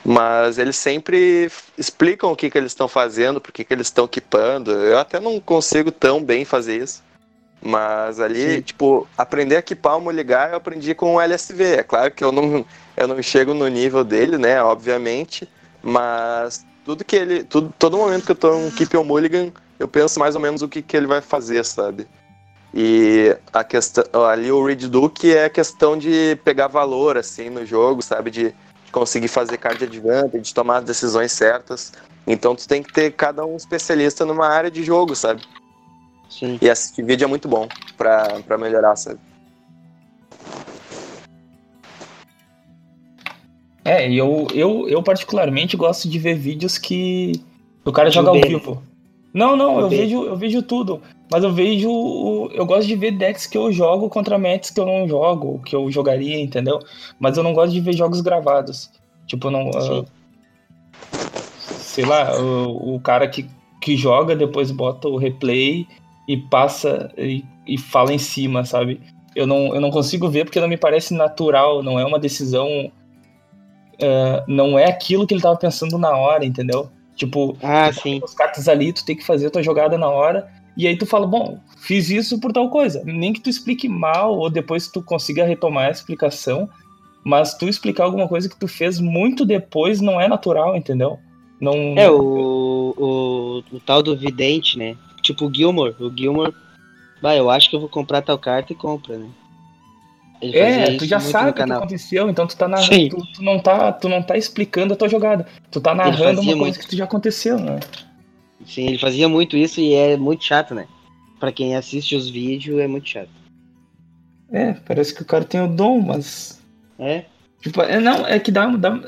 Mas 0.03 0.57
eles 0.57 0.77
sempre 0.77 1.51
explicam 1.77 2.31
o 2.31 2.35
que, 2.35 2.49
que 2.49 2.57
eles 2.57 2.71
estão 2.71 2.87
fazendo, 2.87 3.39
por 3.39 3.51
que, 3.51 3.63
que 3.63 3.73
eles 3.73 3.87
estão 3.87 4.05
equipando. 4.05 4.71
Eu 4.71 4.97
até 4.97 5.19
não 5.19 5.39
consigo 5.39 5.91
tão 5.91 6.23
bem 6.23 6.43
fazer 6.43 6.81
isso. 6.81 7.03
Mas 7.61 8.19
ali, 8.19 8.55
Sim. 8.55 8.61
tipo, 8.61 9.07
aprender 9.15 9.55
a 9.55 9.59
equipar 9.59 9.95
o 9.95 10.01
Mulligar 10.01 10.49
eu 10.49 10.55
aprendi 10.55 10.95
com 10.95 11.15
o 11.15 11.21
LSV. 11.21 11.75
É 11.75 11.83
claro 11.83 12.09
que 12.09 12.23
eu 12.23 12.31
não, 12.31 12.65
eu 12.97 13.07
não 13.07 13.21
chego 13.21 13.53
no 13.53 13.67
nível 13.67 14.03
dele, 14.03 14.37
né? 14.39 14.61
Obviamente. 14.63 15.47
Mas 15.83 16.65
tudo 16.83 17.05
que 17.05 17.15
ele. 17.15 17.43
Tudo, 17.43 17.71
todo 17.77 17.97
momento 17.97 18.25
que 18.25 18.31
eu 18.31 18.35
tô 18.35 18.55
um 18.55 18.71
Keep 18.71 18.97
on 18.97 19.03
Mulligan, 19.03 19.51
eu 19.81 19.87
penso 19.87 20.19
mais 20.19 20.35
ou 20.35 20.41
menos 20.41 20.61
o 20.61 20.69
que, 20.69 20.79
que 20.79 20.95
ele 20.95 21.07
vai 21.07 21.21
fazer, 21.21 21.65
sabe? 21.65 22.05
E 22.71 23.35
a 23.51 23.63
questão 23.63 24.05
ali 24.23 24.51
o 24.51 24.63
Reed 24.63 24.83
Duke 24.83 25.33
é 25.33 25.45
a 25.45 25.49
questão 25.49 25.97
de 25.97 26.39
pegar 26.45 26.67
valor 26.67 27.17
assim 27.17 27.49
no 27.49 27.65
jogo, 27.65 28.01
sabe, 28.01 28.29
de 28.29 28.53
conseguir 28.91 29.27
fazer 29.27 29.57
card 29.57 29.83
advantage, 29.83 30.43
de 30.43 30.53
tomar 30.53 30.77
as 30.77 30.83
decisões 30.85 31.31
certas. 31.31 31.91
Então 32.27 32.55
tu 32.55 32.67
tem 32.67 32.83
que 32.83 32.93
ter 32.93 33.11
cada 33.13 33.43
um 33.43 33.57
especialista 33.57 34.23
numa 34.23 34.47
área 34.47 34.69
de 34.69 34.83
jogo, 34.83 35.15
sabe? 35.15 35.41
Sim. 36.29 36.59
E 36.61 36.69
assistir 36.69 37.03
vídeo 37.03 37.25
é 37.25 37.27
muito 37.27 37.47
bom 37.47 37.67
pra, 37.97 38.39
pra 38.45 38.57
melhorar, 38.59 38.95
sabe? 38.95 39.19
É, 43.83 44.07
e 44.07 44.15
eu, 44.15 44.47
eu, 44.53 44.87
eu 44.87 45.01
particularmente 45.01 45.75
gosto 45.75 46.07
de 46.07 46.19
ver 46.19 46.35
vídeos 46.35 46.77
que 46.77 47.43
o 47.83 47.91
cara 47.91 48.11
joga 48.11 48.29
ao 48.29 48.39
vivo. 48.39 48.90
Não, 49.33 49.55
não, 49.55 49.79
eu 49.79 49.89
vejo, 49.89 50.23
eu 50.23 50.35
vejo 50.35 50.61
tudo. 50.61 51.01
Mas 51.31 51.43
eu 51.43 51.53
vejo. 51.53 52.49
Eu 52.53 52.65
gosto 52.65 52.87
de 52.87 52.95
ver 52.95 53.11
decks 53.11 53.47
que 53.47 53.57
eu 53.57 53.71
jogo 53.71 54.09
contra 54.09 54.37
mets 54.37 54.69
que 54.69 54.79
eu 54.79 54.85
não 54.85 55.07
jogo, 55.07 55.61
que 55.63 55.75
eu 55.75 55.89
jogaria, 55.89 56.39
entendeu? 56.39 56.79
Mas 57.19 57.37
eu 57.37 57.43
não 57.43 57.53
gosto 57.53 57.71
de 57.71 57.79
ver 57.79 57.93
jogos 57.93 58.19
gravados. 58.19 58.91
Tipo, 59.25 59.49
não. 59.49 59.71
Ah, 59.73 60.03
sei 61.91 62.05
lá, 62.05 62.37
o, 62.39 62.95
o 62.95 62.99
cara 62.99 63.27
que, 63.27 63.47
que 63.81 63.95
joga, 63.95 64.35
depois 64.35 64.71
bota 64.71 65.07
o 65.07 65.17
replay 65.17 65.87
e 66.27 66.37
passa 66.37 67.11
e, 67.17 67.43
e 67.65 67.77
fala 67.77 68.13
em 68.13 68.17
cima, 68.17 68.65
sabe? 68.65 68.99
Eu 69.35 69.47
não, 69.47 69.73
eu 69.73 69.79
não 69.79 69.91
consigo 69.91 70.29
ver 70.29 70.43
porque 70.43 70.59
não 70.59 70.67
me 70.67 70.77
parece 70.77 71.13
natural, 71.13 71.81
não 71.81 71.97
é 71.97 72.05
uma 72.05 72.19
decisão 72.19 72.91
uh, 74.01 74.43
não 74.47 74.77
é 74.77 74.85
aquilo 74.85 75.25
que 75.25 75.33
ele 75.33 75.41
tava 75.41 75.57
pensando 75.57 75.97
na 75.97 76.15
hora, 76.15 76.45
entendeu? 76.45 76.89
Tipo, 77.21 77.55
ah, 77.61 77.93
sim. 77.93 78.19
os 78.23 78.33
cartas 78.33 78.67
ali, 78.67 78.91
tu 78.91 79.05
tem 79.05 79.15
que 79.15 79.23
fazer 79.23 79.45
a 79.45 79.51
tua 79.51 79.61
jogada 79.61 79.95
na 79.95 80.09
hora, 80.09 80.51
e 80.75 80.87
aí 80.87 80.97
tu 80.97 81.05
fala, 81.05 81.27
bom, 81.27 81.59
fiz 81.77 82.09
isso 82.09 82.39
por 82.39 82.51
tal 82.51 82.67
coisa. 82.71 83.03
Nem 83.05 83.31
que 83.31 83.39
tu 83.39 83.47
explique 83.47 83.87
mal, 83.87 84.35
ou 84.39 84.49
depois 84.49 84.87
tu 84.87 85.03
consiga 85.03 85.45
retomar 85.45 85.85
a 85.85 85.91
explicação, 85.91 86.67
mas 87.23 87.53
tu 87.53 87.69
explicar 87.69 88.05
alguma 88.05 88.27
coisa 88.27 88.49
que 88.49 88.57
tu 88.57 88.67
fez 88.67 88.99
muito 88.99 89.45
depois 89.45 90.01
não 90.01 90.19
é 90.19 90.27
natural, 90.27 90.75
entendeu? 90.75 91.19
Não, 91.59 91.93
é, 91.95 92.09
o, 92.09 92.95
o, 92.97 93.63
o 93.71 93.79
tal 93.81 94.01
do 94.01 94.17
vidente, 94.17 94.79
né? 94.79 94.97
Tipo 95.21 95.45
o 95.45 95.53
Gilmore. 95.53 95.93
O 95.99 96.09
Gilmore, 96.09 96.55
vai, 97.21 97.37
eu 97.37 97.51
acho 97.51 97.69
que 97.69 97.75
eu 97.75 97.79
vou 97.79 97.89
comprar 97.89 98.23
tal 98.23 98.39
carta 98.39 98.73
e 98.73 98.75
compra, 98.75 99.15
né? 99.15 99.29
É, 100.41 100.97
tu 100.97 101.05
já 101.05 101.19
sabe 101.19 101.51
o 101.51 101.53
que 101.53 101.61
aconteceu, 101.61 102.29
então 102.29 102.47
tu 102.47 102.57
tá 102.57 102.67
narrando, 102.67 103.09
tu, 103.09 103.27
tu, 103.33 103.43
não 103.43 103.59
tá, 103.59 103.91
tu 103.91 104.09
não 104.09 104.23
tá 104.23 104.35
explicando 104.35 104.93
a 104.93 104.97
tua 104.97 105.07
jogada. 105.07 105.45
Tu 105.69 105.79
tá 105.79 105.93
narrando 105.93 106.41
uma 106.41 106.53
coisa 106.53 106.55
muito. 106.55 106.79
que 106.79 106.87
tu 106.87 106.95
já 106.95 107.03
aconteceu, 107.03 107.59
né? 107.59 107.79
Sim, 108.65 108.87
ele 108.87 108.97
fazia 108.97 109.29
muito 109.29 109.55
isso 109.55 109.79
e 109.79 109.93
é 109.93 110.17
muito 110.17 110.43
chato, 110.43 110.73
né? 110.73 110.87
Pra 111.39 111.51
quem 111.51 111.75
assiste 111.75 112.15
os 112.15 112.29
vídeos 112.29 112.79
é 112.79 112.87
muito 112.87 113.07
chato. 113.07 113.29
É, 114.51 114.73
parece 114.73 115.13
que 115.13 115.21
o 115.21 115.25
cara 115.25 115.43
tem 115.43 115.61
o 115.61 115.67
dom, 115.67 116.01
mas. 116.01 116.61
É? 116.97 117.25
Tipo, 117.61 117.81
é, 117.83 117.99
não, 117.99 118.25
é 118.25 118.39
que 118.39 118.51
dá, 118.51 118.65
dá. 118.67 118.99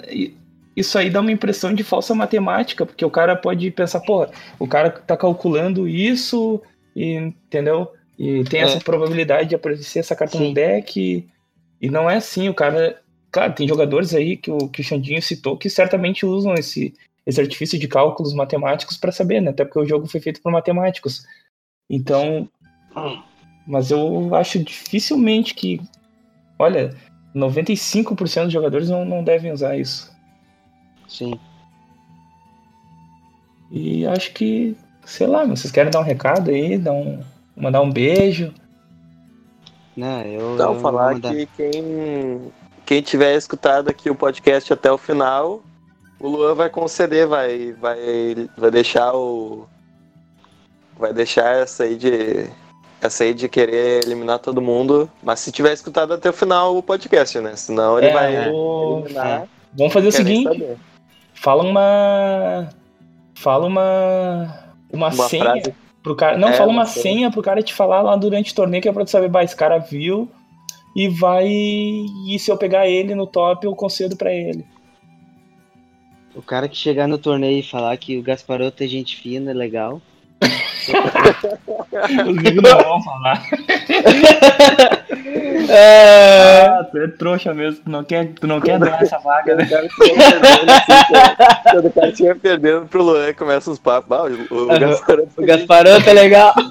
Isso 0.76 0.98
aí 0.98 1.10
dá 1.10 1.22
uma 1.22 1.32
impressão 1.32 1.74
de 1.74 1.84
falsa 1.84 2.16
matemática, 2.16 2.86
porque 2.86 3.06
o 3.06 3.10
cara 3.10 3.36
pode 3.36 3.70
pensar, 3.72 4.00
pô, 4.02 4.28
o 4.58 4.68
cara 4.68 4.90
tá 4.90 5.16
calculando 5.18 5.88
isso, 5.88 6.62
e, 6.96 7.14
entendeu? 7.14 7.92
E 8.18 8.44
tem 8.44 8.62
é. 8.62 8.64
essa 8.64 8.80
probabilidade 8.80 9.50
de 9.50 9.56
aparecer 9.56 10.00
essa 10.00 10.16
carta 10.16 10.38
Sim. 10.38 10.50
no 10.50 10.54
deck. 10.54 11.28
E 11.82 11.90
não 11.90 12.10
é 12.10 12.18
assim, 12.18 12.50
o 12.50 12.54
cara. 12.54 13.02
Claro, 13.32 13.54
tem 13.54 13.68
jogadores 13.68 14.14
aí 14.14 14.38
que 14.38 14.52
o, 14.52 14.70
que 14.70 14.82
o 14.82 14.84
Xandinho 14.84 15.22
citou 15.22 15.58
que 15.58 15.70
certamente 15.70 16.26
usam 16.26 16.54
esse, 16.54 16.94
esse 17.26 17.42
artifício 17.42 17.80
de 17.80 17.88
cálculos 17.88 18.34
matemáticos 18.34 18.96
para 18.96 19.12
saber, 19.12 19.42
né? 19.42 19.50
Até 19.50 19.66
porque 19.66 19.80
o 19.80 19.86
jogo 19.86 20.08
foi 20.08 20.20
feito 20.20 20.42
por 20.42 20.52
matemáticos. 20.52 21.26
Então. 21.90 22.48
Mas 23.66 23.92
eu 23.92 24.34
acho 24.36 24.64
dificilmente 24.64 25.56
que. 25.56 25.82
Olha, 26.60 26.96
95% 27.36 28.44
dos 28.44 28.54
jogadores 28.54 28.90
não, 28.90 29.04
não 29.04 29.24
devem 29.24 29.52
usar 29.52 29.78
isso. 29.78 30.16
Sim. 31.08 31.40
E 33.72 34.06
acho 34.06 34.32
que. 34.34 34.78
Sei 35.06 35.28
lá, 35.28 35.44
vocês 35.44 35.72
querem 35.72 35.92
dar 35.92 36.00
um 36.00 36.04
recado 36.04 36.50
aí? 36.50 36.78
Dar 36.78 36.94
um, 36.94 37.20
mandar 37.56 37.82
um 37.82 37.92
beijo? 37.92 38.54
Não, 39.96 40.22
eu. 40.22 40.56
Não, 40.56 40.80
falar 40.80 41.20
que 41.20 41.46
quem, 41.58 42.52
quem 42.86 43.02
tiver 43.02 43.36
escutado 43.36 43.90
aqui 43.90 44.10
o 44.10 44.16
podcast 44.16 44.72
até 44.74 44.92
o 44.92 44.98
final 44.98 45.62
o 46.24 46.30
Luan 46.30 46.56
vai 46.56 46.70
conceder, 46.70 47.28
vai, 47.28 47.74
vai, 47.74 48.50
vai 48.58 48.72
deixar 48.72 49.14
o. 49.14 49.68
Vai 50.98 51.12
deixar 51.14 51.58
essa 51.58 51.84
aí 51.84 51.98
de. 51.98 52.50
Essa 53.02 53.26
aí 53.26 53.34
de 53.34 53.50
querer 53.50 54.06
eliminar 54.06 54.40
todo 54.40 54.62
mundo. 54.62 55.12
Mas 55.22 55.42
se 55.42 55.52
tiver 55.52 55.74
escutado 55.74 56.14
até 56.14 56.30
o 56.30 56.34
final 56.34 56.78
o 56.78 56.82
podcast, 56.82 57.38
né? 57.42 57.58
Senão 57.58 57.98
ele 57.98 58.08
é, 58.08 58.14
vai 58.14 58.50
o... 58.50 59.00
eliminar. 59.00 59.28
É. 59.28 59.48
Vamos 59.78 59.92
fazer 59.92 60.08
o 60.08 60.12
seguinte. 60.14 60.78
Fala 61.34 61.64
uma. 61.64 62.70
Fala 63.36 63.66
uma. 63.66 64.60
Uma, 64.94 65.10
uma 65.10 65.28
senha 65.28 65.44
frase. 65.44 65.76
Pro 66.04 66.16
cara. 66.16 66.38
Não, 66.38 66.50
é, 66.50 66.54
fala 66.54 66.72
uma 66.72 66.86
senha 66.86 67.32
pro 67.32 67.42
cara 67.42 67.64
te 67.64 67.74
falar 67.74 68.02
lá 68.02 68.16
durante 68.16 68.52
o 68.52 68.56
torneio 68.56 68.84
que 68.84 68.90
é 68.90 68.92
pra 68.92 69.06
tu 69.06 69.10
saber, 69.10 69.30
bah, 69.30 69.44
esse 69.44 69.56
cara 69.56 69.78
viu 69.80 70.30
e 70.96 71.08
vai. 71.08 71.48
E 71.48 72.38
se 72.38 72.52
eu 72.52 72.58
pegar 72.58 72.88
ele 72.88 73.16
no 73.16 73.26
top, 73.26 73.66
eu 73.66 73.76
concedo 73.76 74.16
para 74.16 74.32
ele. 74.32 74.66
O 76.36 76.42
cara 76.42 76.68
que 76.68 76.76
chegar 76.76 77.08
no 77.08 77.18
torneio 77.18 77.60
e 77.60 77.64
falar 77.64 77.96
que 77.98 78.18
o 78.18 78.24
Gasparoto 78.24 78.84
é 78.84 78.88
gente 78.88 79.16
fina, 79.18 79.52
é 79.52 79.54
legal. 79.54 80.02
Os 82.28 82.36
gringos 82.38 82.64
não 82.64 82.80
vão 82.80 83.04
falar. 83.04 83.44
é... 85.70 86.66
Ah, 86.68 86.84
tu 86.92 86.98
é 86.98 87.08
trouxa 87.08 87.54
mesmo, 87.54 87.84
tu 87.84 87.90
não 87.90 88.04
quer, 88.04 88.34
tu 88.34 88.48
não 88.48 88.60
quer 88.60 88.80
dar 88.80 89.02
essa 89.02 89.20
vaga, 89.20 89.56
né? 89.56 89.68
Quando 91.72 91.86
o 91.86 91.92
cara 91.92 92.10
estiver 92.10 92.36
perdendo 92.36 92.86
pro 92.88 93.04
Luan, 93.04 93.34
começa 93.34 93.72
os 93.72 93.80
papos. 93.80 94.12
Ah, 94.18 94.24
o, 94.24 94.64
o, 94.64 94.68
Gasparoto, 94.80 95.30
o 95.38 95.46
Gasparoto 95.46 96.10
é 96.10 96.14
legal. 96.14 96.54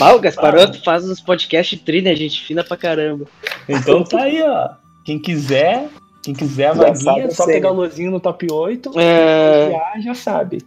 Ah, 0.00 0.14
o 0.14 0.20
Gasparoto 0.20 0.82
faz 0.82 1.08
uns 1.08 1.20
podcasts 1.20 1.80
tri, 1.80 2.02
né? 2.02 2.14
Gente 2.16 2.42
fina 2.42 2.64
pra 2.64 2.76
caramba. 2.76 3.26
Então 3.68 4.02
tá 4.02 4.22
aí, 4.22 4.42
ó. 4.42 4.70
Quem 5.04 5.16
quiser, 5.16 5.88
quem 6.22 6.34
quiser 6.34 6.68
a 6.68 6.72
vaguinha, 6.72 7.24
é 7.24 7.30
só 7.30 7.46
pegar 7.46 7.70
o 7.70 7.74
Lozinho 7.74 8.10
no 8.10 8.18
top 8.18 8.46
8. 8.50 8.98
É... 8.98 9.70
Já, 9.70 10.00
já 10.00 10.14
sabe. 10.14 10.58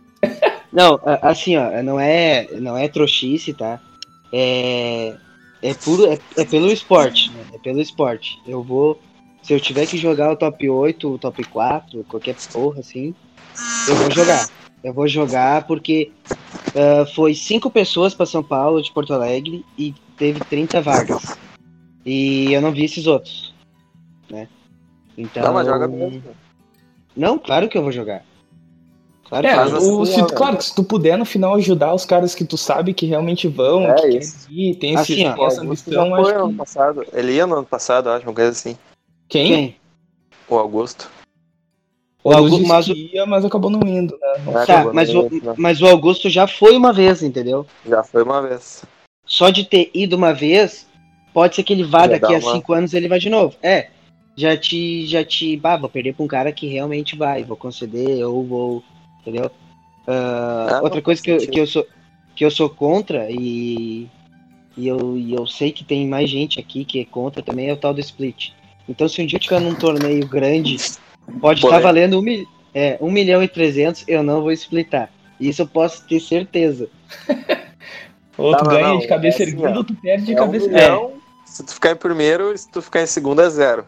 Não, 0.72 1.00
assim, 1.22 1.56
ó, 1.56 1.82
não 1.82 2.00
é, 2.00 2.48
não 2.60 2.78
é 2.78 2.88
trouxice, 2.90 3.54
tá? 3.54 3.80
É, 4.32 5.16
é 5.62 5.74
puro, 5.74 6.06
é, 6.06 6.20
é 6.38 6.46
pelo 6.46 6.72
esporte, 6.72 7.32
né? 7.32 7.46
É 7.54 7.58
pelo 7.58 7.80
esporte. 7.80 8.38
Eu 8.46 8.62
vou, 8.62 9.00
se 9.42 9.54
eu 9.54 9.60
tiver 9.60 9.86
que 9.86 9.98
jogar 9.98 10.32
o 10.32 10.36
top 10.36 10.70
8, 10.70 11.14
o 11.14 11.18
top 11.18 11.44
4, 11.46 12.04
qualquer 12.04 12.36
porra 12.52 12.82
assim, 12.82 13.16
eu 13.88 13.96
vou 13.96 14.12
jogar. 14.12 14.50
Eu 14.84 14.94
vou 14.94 15.08
jogar 15.08 15.66
porque 15.66 16.12
uh, 16.70 17.12
foi 17.16 17.34
cinco 17.34 17.72
pessoas 17.72 18.14
para 18.14 18.26
São 18.26 18.44
Paulo 18.44 18.82
de 18.82 18.92
Porto 18.92 19.14
Alegre 19.14 19.66
e 19.78 19.96
teve 20.18 20.40
30 20.42 20.82
vagas. 20.82 21.38
E 22.06 22.54
eu 22.54 22.62
não 22.62 22.72
vi 22.72 22.86
esses 22.86 23.08
outros, 23.08 23.56
né? 24.30 24.48
Então. 25.18 25.42
Não, 25.42 25.54
mas 25.54 25.66
joga 25.66 25.88
mesmo. 25.88 26.22
Não, 27.16 27.40
claro 27.40 27.68
que 27.68 27.78
eu 27.78 27.82
vou 27.82 27.92
jogar. 27.92 28.24
Claro, 29.28 29.48
é, 29.48 29.58
o, 29.58 30.04
assim, 30.04 30.14
se, 30.14 30.34
claro 30.34 30.56
que 30.56 30.66
se 30.66 30.76
tu 30.76 30.84
puder 30.84 31.18
no 31.18 31.26
final 31.26 31.56
ajudar 31.56 31.96
os 31.96 32.06
caras 32.06 32.36
que 32.36 32.46
tu 32.46 32.58
sabe 32.58 32.94
que 32.94 33.08
realmente 33.08 33.48
vão, 33.48 33.84
é, 33.84 33.96
que 33.96 34.08
isso. 34.20 34.48
querem 34.48 34.70
ir, 34.70 34.76
tem 34.76 34.96
assim, 34.96 35.14
esse, 35.14 35.40
ó, 35.40 35.48
essa 35.48 35.64
missão. 35.64 36.10
Foi 36.12 36.34
ano 36.34 36.50
que... 36.50 36.56
passado. 36.56 37.06
Ele 37.12 37.34
ia 37.34 37.48
no 37.48 37.56
ano 37.56 37.66
passado, 37.66 38.10
acho, 38.10 38.28
uma 38.28 38.36
coisa 38.36 38.52
assim. 38.52 38.78
Quem? 39.28 39.48
Quem? 39.48 39.76
O 40.48 40.58
Augusto. 40.60 41.10
O 42.24 42.32
Augusto 42.32 42.68
mas... 42.68 42.88
ia, 42.88 43.26
mas 43.26 43.44
acabou 43.44 43.72
não 43.72 43.88
indo, 43.88 44.16
né? 44.20 44.44
Não 44.46 44.62
é, 44.62 44.66
tá, 44.66 44.94
mas, 44.94 45.14
o, 45.14 45.24
né? 45.24 45.54
mas 45.58 45.82
o 45.82 45.88
Augusto 45.88 46.30
já 46.30 46.46
foi 46.46 46.78
uma 46.78 46.94
vez, 46.94 47.24
entendeu? 47.24 47.66
Já 47.88 48.04
foi 48.04 48.22
uma 48.22 48.42
vez. 48.42 48.84
Só 49.26 49.50
de 49.50 49.64
ter 49.64 49.90
ido 49.92 50.16
uma 50.16 50.34
vez, 50.34 50.88
pode 51.34 51.56
ser 51.56 51.64
que 51.64 51.74
ele 51.74 51.84
vá 51.84 52.06
daqui 52.06 52.34
a 52.34 52.42
cinco 52.42 52.74
anos 52.74 52.94
ele 52.94 53.08
vai 53.08 53.20
de 53.20 53.30
novo. 53.30 53.56
É, 53.62 53.90
já 54.36 54.56
te, 54.56 55.06
já 55.08 55.24
te, 55.24 55.58
bah, 55.58 55.78
vou 55.78 55.90
perder 55.90 56.14
pra 56.14 56.26
um 56.26 56.28
cara 56.28 56.52
que 56.52 56.68
realmente 56.68 57.16
vai, 57.16 57.44
vou 57.44 57.58
conceder 57.58 58.24
ou 58.26 58.44
vou, 58.44 58.84
entendeu? 59.26 59.52
Uh, 60.08 60.70
ah, 60.70 60.80
outra 60.84 61.02
coisa 61.02 61.22
que 61.22 61.32
eu, 61.32 61.38
que 61.38 61.60
eu 61.60 61.66
sou 61.66 61.86
que 62.36 62.46
eu 62.46 62.52
sou 62.52 62.70
contra 62.70 63.28
e, 63.32 64.08
e, 64.78 64.88
eu, 64.88 65.18
e 65.18 65.34
eu 65.34 65.48
sei 65.48 65.72
que 65.72 65.86
tem 65.86 66.06
mais 66.06 66.30
gente 66.30 66.60
aqui 66.60 66.84
que 66.84 67.00
é 67.00 67.06
contra 67.06 67.42
também 67.42 67.70
é 67.70 67.74
o 67.74 67.78
tal 67.78 67.94
do 67.94 68.02
split. 68.02 68.52
Então 68.88 69.08
se 69.08 69.22
um 69.22 69.26
dia 69.26 69.38
eu 69.38 69.42
tiver 69.42 69.62
num 69.62 69.74
torneio 69.74 70.28
grande, 70.28 70.76
pode 71.40 71.60
estar 71.60 71.78
tá 71.78 71.80
valendo 71.80 72.20
um, 72.20 72.46
é, 72.74 72.98
1 73.00 73.10
milhão 73.10 73.42
e 73.42 73.48
300, 73.48 74.04
eu 74.08 74.22
não 74.22 74.42
vou 74.42 74.52
splitar. 74.52 75.10
Isso 75.40 75.62
eu 75.62 75.68
posso 75.68 76.06
ter 76.06 76.20
certeza. 76.20 76.90
ou 78.38 78.56
tu 78.56 78.66
ganha 78.66 78.90
não, 78.90 79.00
de 79.00 79.08
cabeça 79.08 79.44
é 79.44 79.46
erguida, 79.48 79.70
assim, 79.70 79.78
ou 79.78 79.84
tu 79.84 79.96
perde 79.96 80.26
de 80.26 80.34
é 80.34 80.36
cabeça 80.36 80.66
erguida. 80.66 81.00
Um 81.00 81.16
se 81.46 81.64
tu 81.64 81.74
ficar 81.74 81.92
em 81.92 81.96
primeiro, 81.96 82.58
se 82.58 82.70
tu 82.70 82.82
ficar 82.82 83.02
em 83.02 83.06
segundo 83.06 83.42
é 83.42 83.50
zero. 83.50 83.86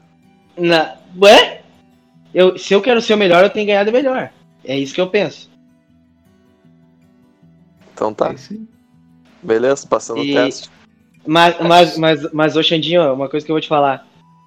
Na... 0.58 0.96
Ué? 1.22 1.62
Eu, 2.34 2.58
se 2.58 2.74
eu 2.74 2.82
quero 2.82 3.02
ser 3.02 3.14
o 3.14 3.18
melhor, 3.18 3.44
eu 3.44 3.50
tenho 3.50 3.66
que 3.66 3.72
ganhar 3.74 3.84
do 3.84 3.92
melhor. 3.92 4.32
É 4.68 4.78
isso 4.78 4.94
que 4.94 5.02
eu 5.02 5.08
penso. 5.08 5.50
Então 7.94 8.14
tá. 8.14 8.32
É 8.32 8.58
Beleza, 9.42 9.88
passando 9.88 10.22
e... 10.22 10.32
o 10.32 10.36
teste. 10.36 10.70
Mas, 11.26 11.60
mas, 11.60 11.98
mas, 11.98 12.32
mas, 12.34 12.56
ô 12.56 12.62
Xandinho, 12.62 13.14
uma 13.14 13.30
coisa 13.30 13.46
que 13.46 13.52
eu 13.52 13.56
vou 13.56 13.62
te 13.62 13.68
falar. 13.68 14.06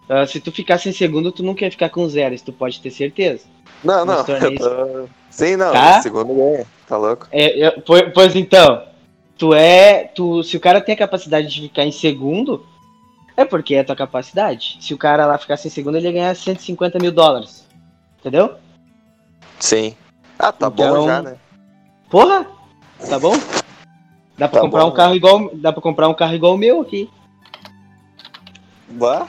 Uh, 0.09 0.27
se 0.27 0.41
tu 0.41 0.53
ficasse 0.53 0.89
em 0.89 0.93
segundo, 0.93 1.33
tu 1.33 1.43
não 1.43 1.55
quer 1.55 1.71
ficar 1.71 1.89
com 1.89 2.09
zero, 2.09 2.35
isso 2.35 2.45
tu 2.45 2.53
pode 2.53 2.81
ter 2.81 2.91
certeza. 2.91 3.45
Não, 3.83 4.05
não. 4.05 4.25
Tô... 4.25 5.09
Sim, 5.31 5.57
não. 5.57 5.73
Tá? 5.73 6.03
Segundo 6.03 6.35
ganha. 6.35 6.67
Tá 6.87 6.97
louco? 6.97 7.29
É, 7.31 7.67
eu, 7.67 7.81
pois, 7.83 8.13
pois 8.13 8.37
então, 8.37 8.83
tu 9.39 9.55
é. 9.55 10.05
Tu, 10.05 10.43
se 10.43 10.57
o 10.57 10.61
cara 10.61 10.81
tem 10.81 10.95
a 10.95 10.99
capacidade 10.99 11.49
de 11.49 11.63
ficar 11.63 11.85
em 11.85 11.93
segundo, 11.93 12.67
é 13.37 13.45
porque 13.45 13.75
é 13.75 13.81
a 13.81 13.85
tua 13.85 13.97
capacidade. 13.97 14.79
Se 14.81 14.93
o 14.93 14.99
cara 14.99 15.27
lá 15.27 15.39
ficasse 15.39 15.69
em 15.69 15.71
segundo, 15.71 15.97
ele 15.97 16.09
ia 16.09 16.13
ganhar 16.13 16.35
150 16.35 16.99
mil 16.99 17.13
dólares. 17.13 17.67
Entendeu? 18.19 18.55
Sim. 19.59 19.95
Ah, 20.41 20.53
tá 20.53 20.69
então, 20.69 20.95
bom 20.95 21.07
já, 21.07 21.23
né? 21.23 21.37
Porra! 22.09 22.47
Tá 23.09 23.19
bom? 23.19 23.35
Dá 24.39 24.49
pra 24.49 24.61
tá 24.61 24.61
comprar 24.61 24.81
bom, 24.81 24.89
um 24.89 24.95
carro 24.95 25.11
né? 25.11 25.17
igual. 25.17 25.51
Dá 25.55 25.73
pra 25.73 25.83
comprar 25.83 26.09
um 26.09 26.15
carro 26.15 26.35
igual 26.35 26.55
o 26.55 26.59
meu 26.59 26.81
aqui. 26.81 27.11
Bah. 28.89 29.29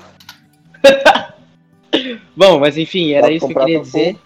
bom, 2.36 2.59
mas 2.59 2.78
enfim, 2.78 3.12
era 3.12 3.28
dá 3.28 3.34
isso 3.34 3.45
que 3.45 3.53
eu 3.53 3.59
queria 3.59 3.82
dizer. 3.82 4.14
Pool. 4.14 4.22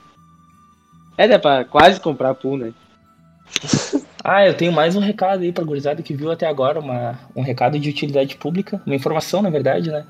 É, 1.17 1.27
dá 1.27 1.39
pra 1.39 1.65
quase 1.65 1.99
comprar 1.99 2.35
pool, 2.35 2.57
né? 2.57 2.73
Ah, 4.27 4.43
eu 4.43 4.57
tenho 4.57 4.71
mais 4.71 4.95
um 4.95 4.99
recado 4.99 5.43
aí 5.43 5.51
pra 5.51 5.63
gurizada 5.63 6.01
que 6.01 6.15
viu 6.15 6.31
até 6.31 6.47
agora, 6.47 6.79
uma, 6.79 7.19
um 7.35 7.43
recado 7.43 7.77
de 7.77 7.91
utilidade 7.91 8.35
pública, 8.37 8.81
uma 8.83 8.95
informação, 8.95 9.39
na 9.39 9.51
verdade, 9.51 9.91
né? 9.91 10.03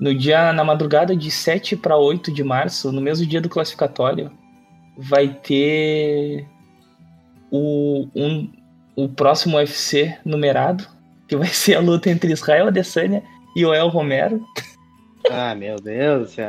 No 0.00 0.14
dia, 0.14 0.54
na 0.54 0.64
madrugada 0.64 1.14
de 1.14 1.30
7 1.30 1.76
para 1.76 1.98
8 1.98 2.32
de 2.32 2.42
março, 2.42 2.90
no 2.90 3.02
mesmo 3.02 3.26
dia 3.26 3.42
do 3.42 3.50
classificatório, 3.50 4.32
vai 4.96 5.28
ter 5.28 6.46
o, 7.50 8.08
um, 8.14 8.50
o 8.96 9.08
próximo 9.08 9.56
UFC 9.56 10.16
numerado, 10.24 10.86
que 11.28 11.36
vai 11.36 11.48
ser 11.52 11.74
a 11.74 11.80
luta 11.80 12.10
entre 12.10 12.32
Israel 12.32 12.68
Adesanya 12.68 13.22
e 13.56 13.64
o 13.64 13.74
El 13.74 13.88
Romero. 13.88 14.44
Ah, 15.30 15.54
meu 15.54 15.76
Deus 15.76 16.28
do 16.28 16.34
céu. 16.34 16.48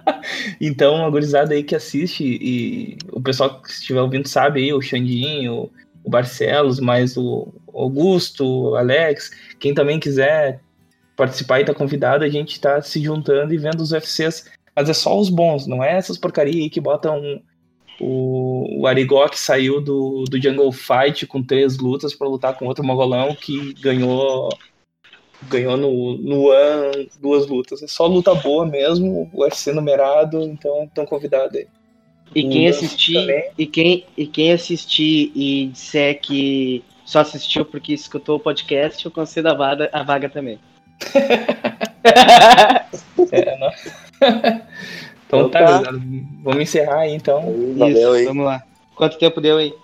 então, 0.60 1.04
a 1.04 1.10
gurizada 1.10 1.54
aí 1.54 1.62
que 1.62 1.74
assiste, 1.74 2.24
e 2.24 2.96
o 3.12 3.20
pessoal 3.20 3.60
que 3.60 3.70
estiver 3.70 4.00
ouvindo 4.00 4.28
sabe 4.28 4.62
aí, 4.62 4.72
o 4.72 4.80
Xandinho, 4.80 5.70
o 6.04 6.10
Barcelos, 6.10 6.78
mais 6.78 7.16
o 7.16 7.52
Augusto, 7.72 8.44
o 8.44 8.76
Alex, 8.76 9.30
quem 9.58 9.74
também 9.74 9.98
quiser 9.98 10.60
participar 11.16 11.60
e 11.60 11.64
tá 11.64 11.74
convidado, 11.74 12.24
a 12.24 12.28
gente 12.28 12.60
tá 12.60 12.80
se 12.82 13.02
juntando 13.02 13.54
e 13.54 13.58
vendo 13.58 13.80
os 13.80 13.92
UFCs, 13.92 14.50
mas 14.76 14.88
é 14.88 14.92
só 14.92 15.18
os 15.18 15.30
bons, 15.30 15.66
não 15.66 15.82
é 15.82 15.96
essas 15.96 16.18
porcaria 16.18 16.62
aí 16.62 16.68
que 16.68 16.80
botam 16.80 17.40
o, 18.00 18.80
o 18.80 18.86
Arigó 18.86 19.28
que 19.28 19.38
saiu 19.38 19.80
do, 19.80 20.24
do 20.24 20.40
Jungle 20.40 20.72
Fight 20.72 21.26
com 21.26 21.42
três 21.42 21.78
lutas 21.78 22.14
para 22.14 22.28
lutar 22.28 22.56
com 22.56 22.66
outro 22.66 22.84
mogolão 22.84 23.34
que 23.34 23.74
ganhou 23.74 24.48
ganhou 25.48 25.76
no, 25.76 26.16
no 26.18 26.48
One 26.48 27.10
duas 27.20 27.46
lutas. 27.46 27.82
É 27.82 27.86
só 27.86 28.06
luta 28.06 28.34
boa 28.34 28.64
mesmo, 28.66 29.30
o 29.32 29.42
UFC 29.42 29.72
numerado, 29.72 30.42
então 30.42 30.84
estão 30.84 31.04
convidados 31.04 31.56
aí. 31.56 31.66
E 32.34 32.48
quem 32.48 32.66
assistir 32.68 33.52
e 33.56 33.66
quem, 33.66 34.06
e 34.16 34.26
quem 34.26 34.52
assistir 34.52 35.30
e 35.34 35.66
disser 35.66 36.20
que 36.20 36.82
só 37.04 37.20
assistiu 37.20 37.64
porque 37.64 37.92
escutou 37.92 38.36
o 38.36 38.40
podcast, 38.40 39.04
eu 39.04 39.10
concedo 39.10 39.48
a 39.50 39.54
vaga, 39.54 39.90
a 39.92 40.02
vaga 40.02 40.28
também. 40.28 40.58
é, 43.30 43.58
não... 43.58 43.70
então, 45.36 45.48
então 45.48 45.82
tá, 45.82 45.82
tá. 45.82 45.98
vamos 46.42 46.62
encerrar 46.62 47.00
aí 47.00 47.14
então. 47.14 47.40
Valeu, 47.76 47.96
Isso, 47.96 48.12
aí. 48.12 48.24
vamos 48.26 48.44
lá. 48.44 48.62
Quanto 48.94 49.18
tempo 49.18 49.40
deu 49.40 49.58
aí? 49.58 49.74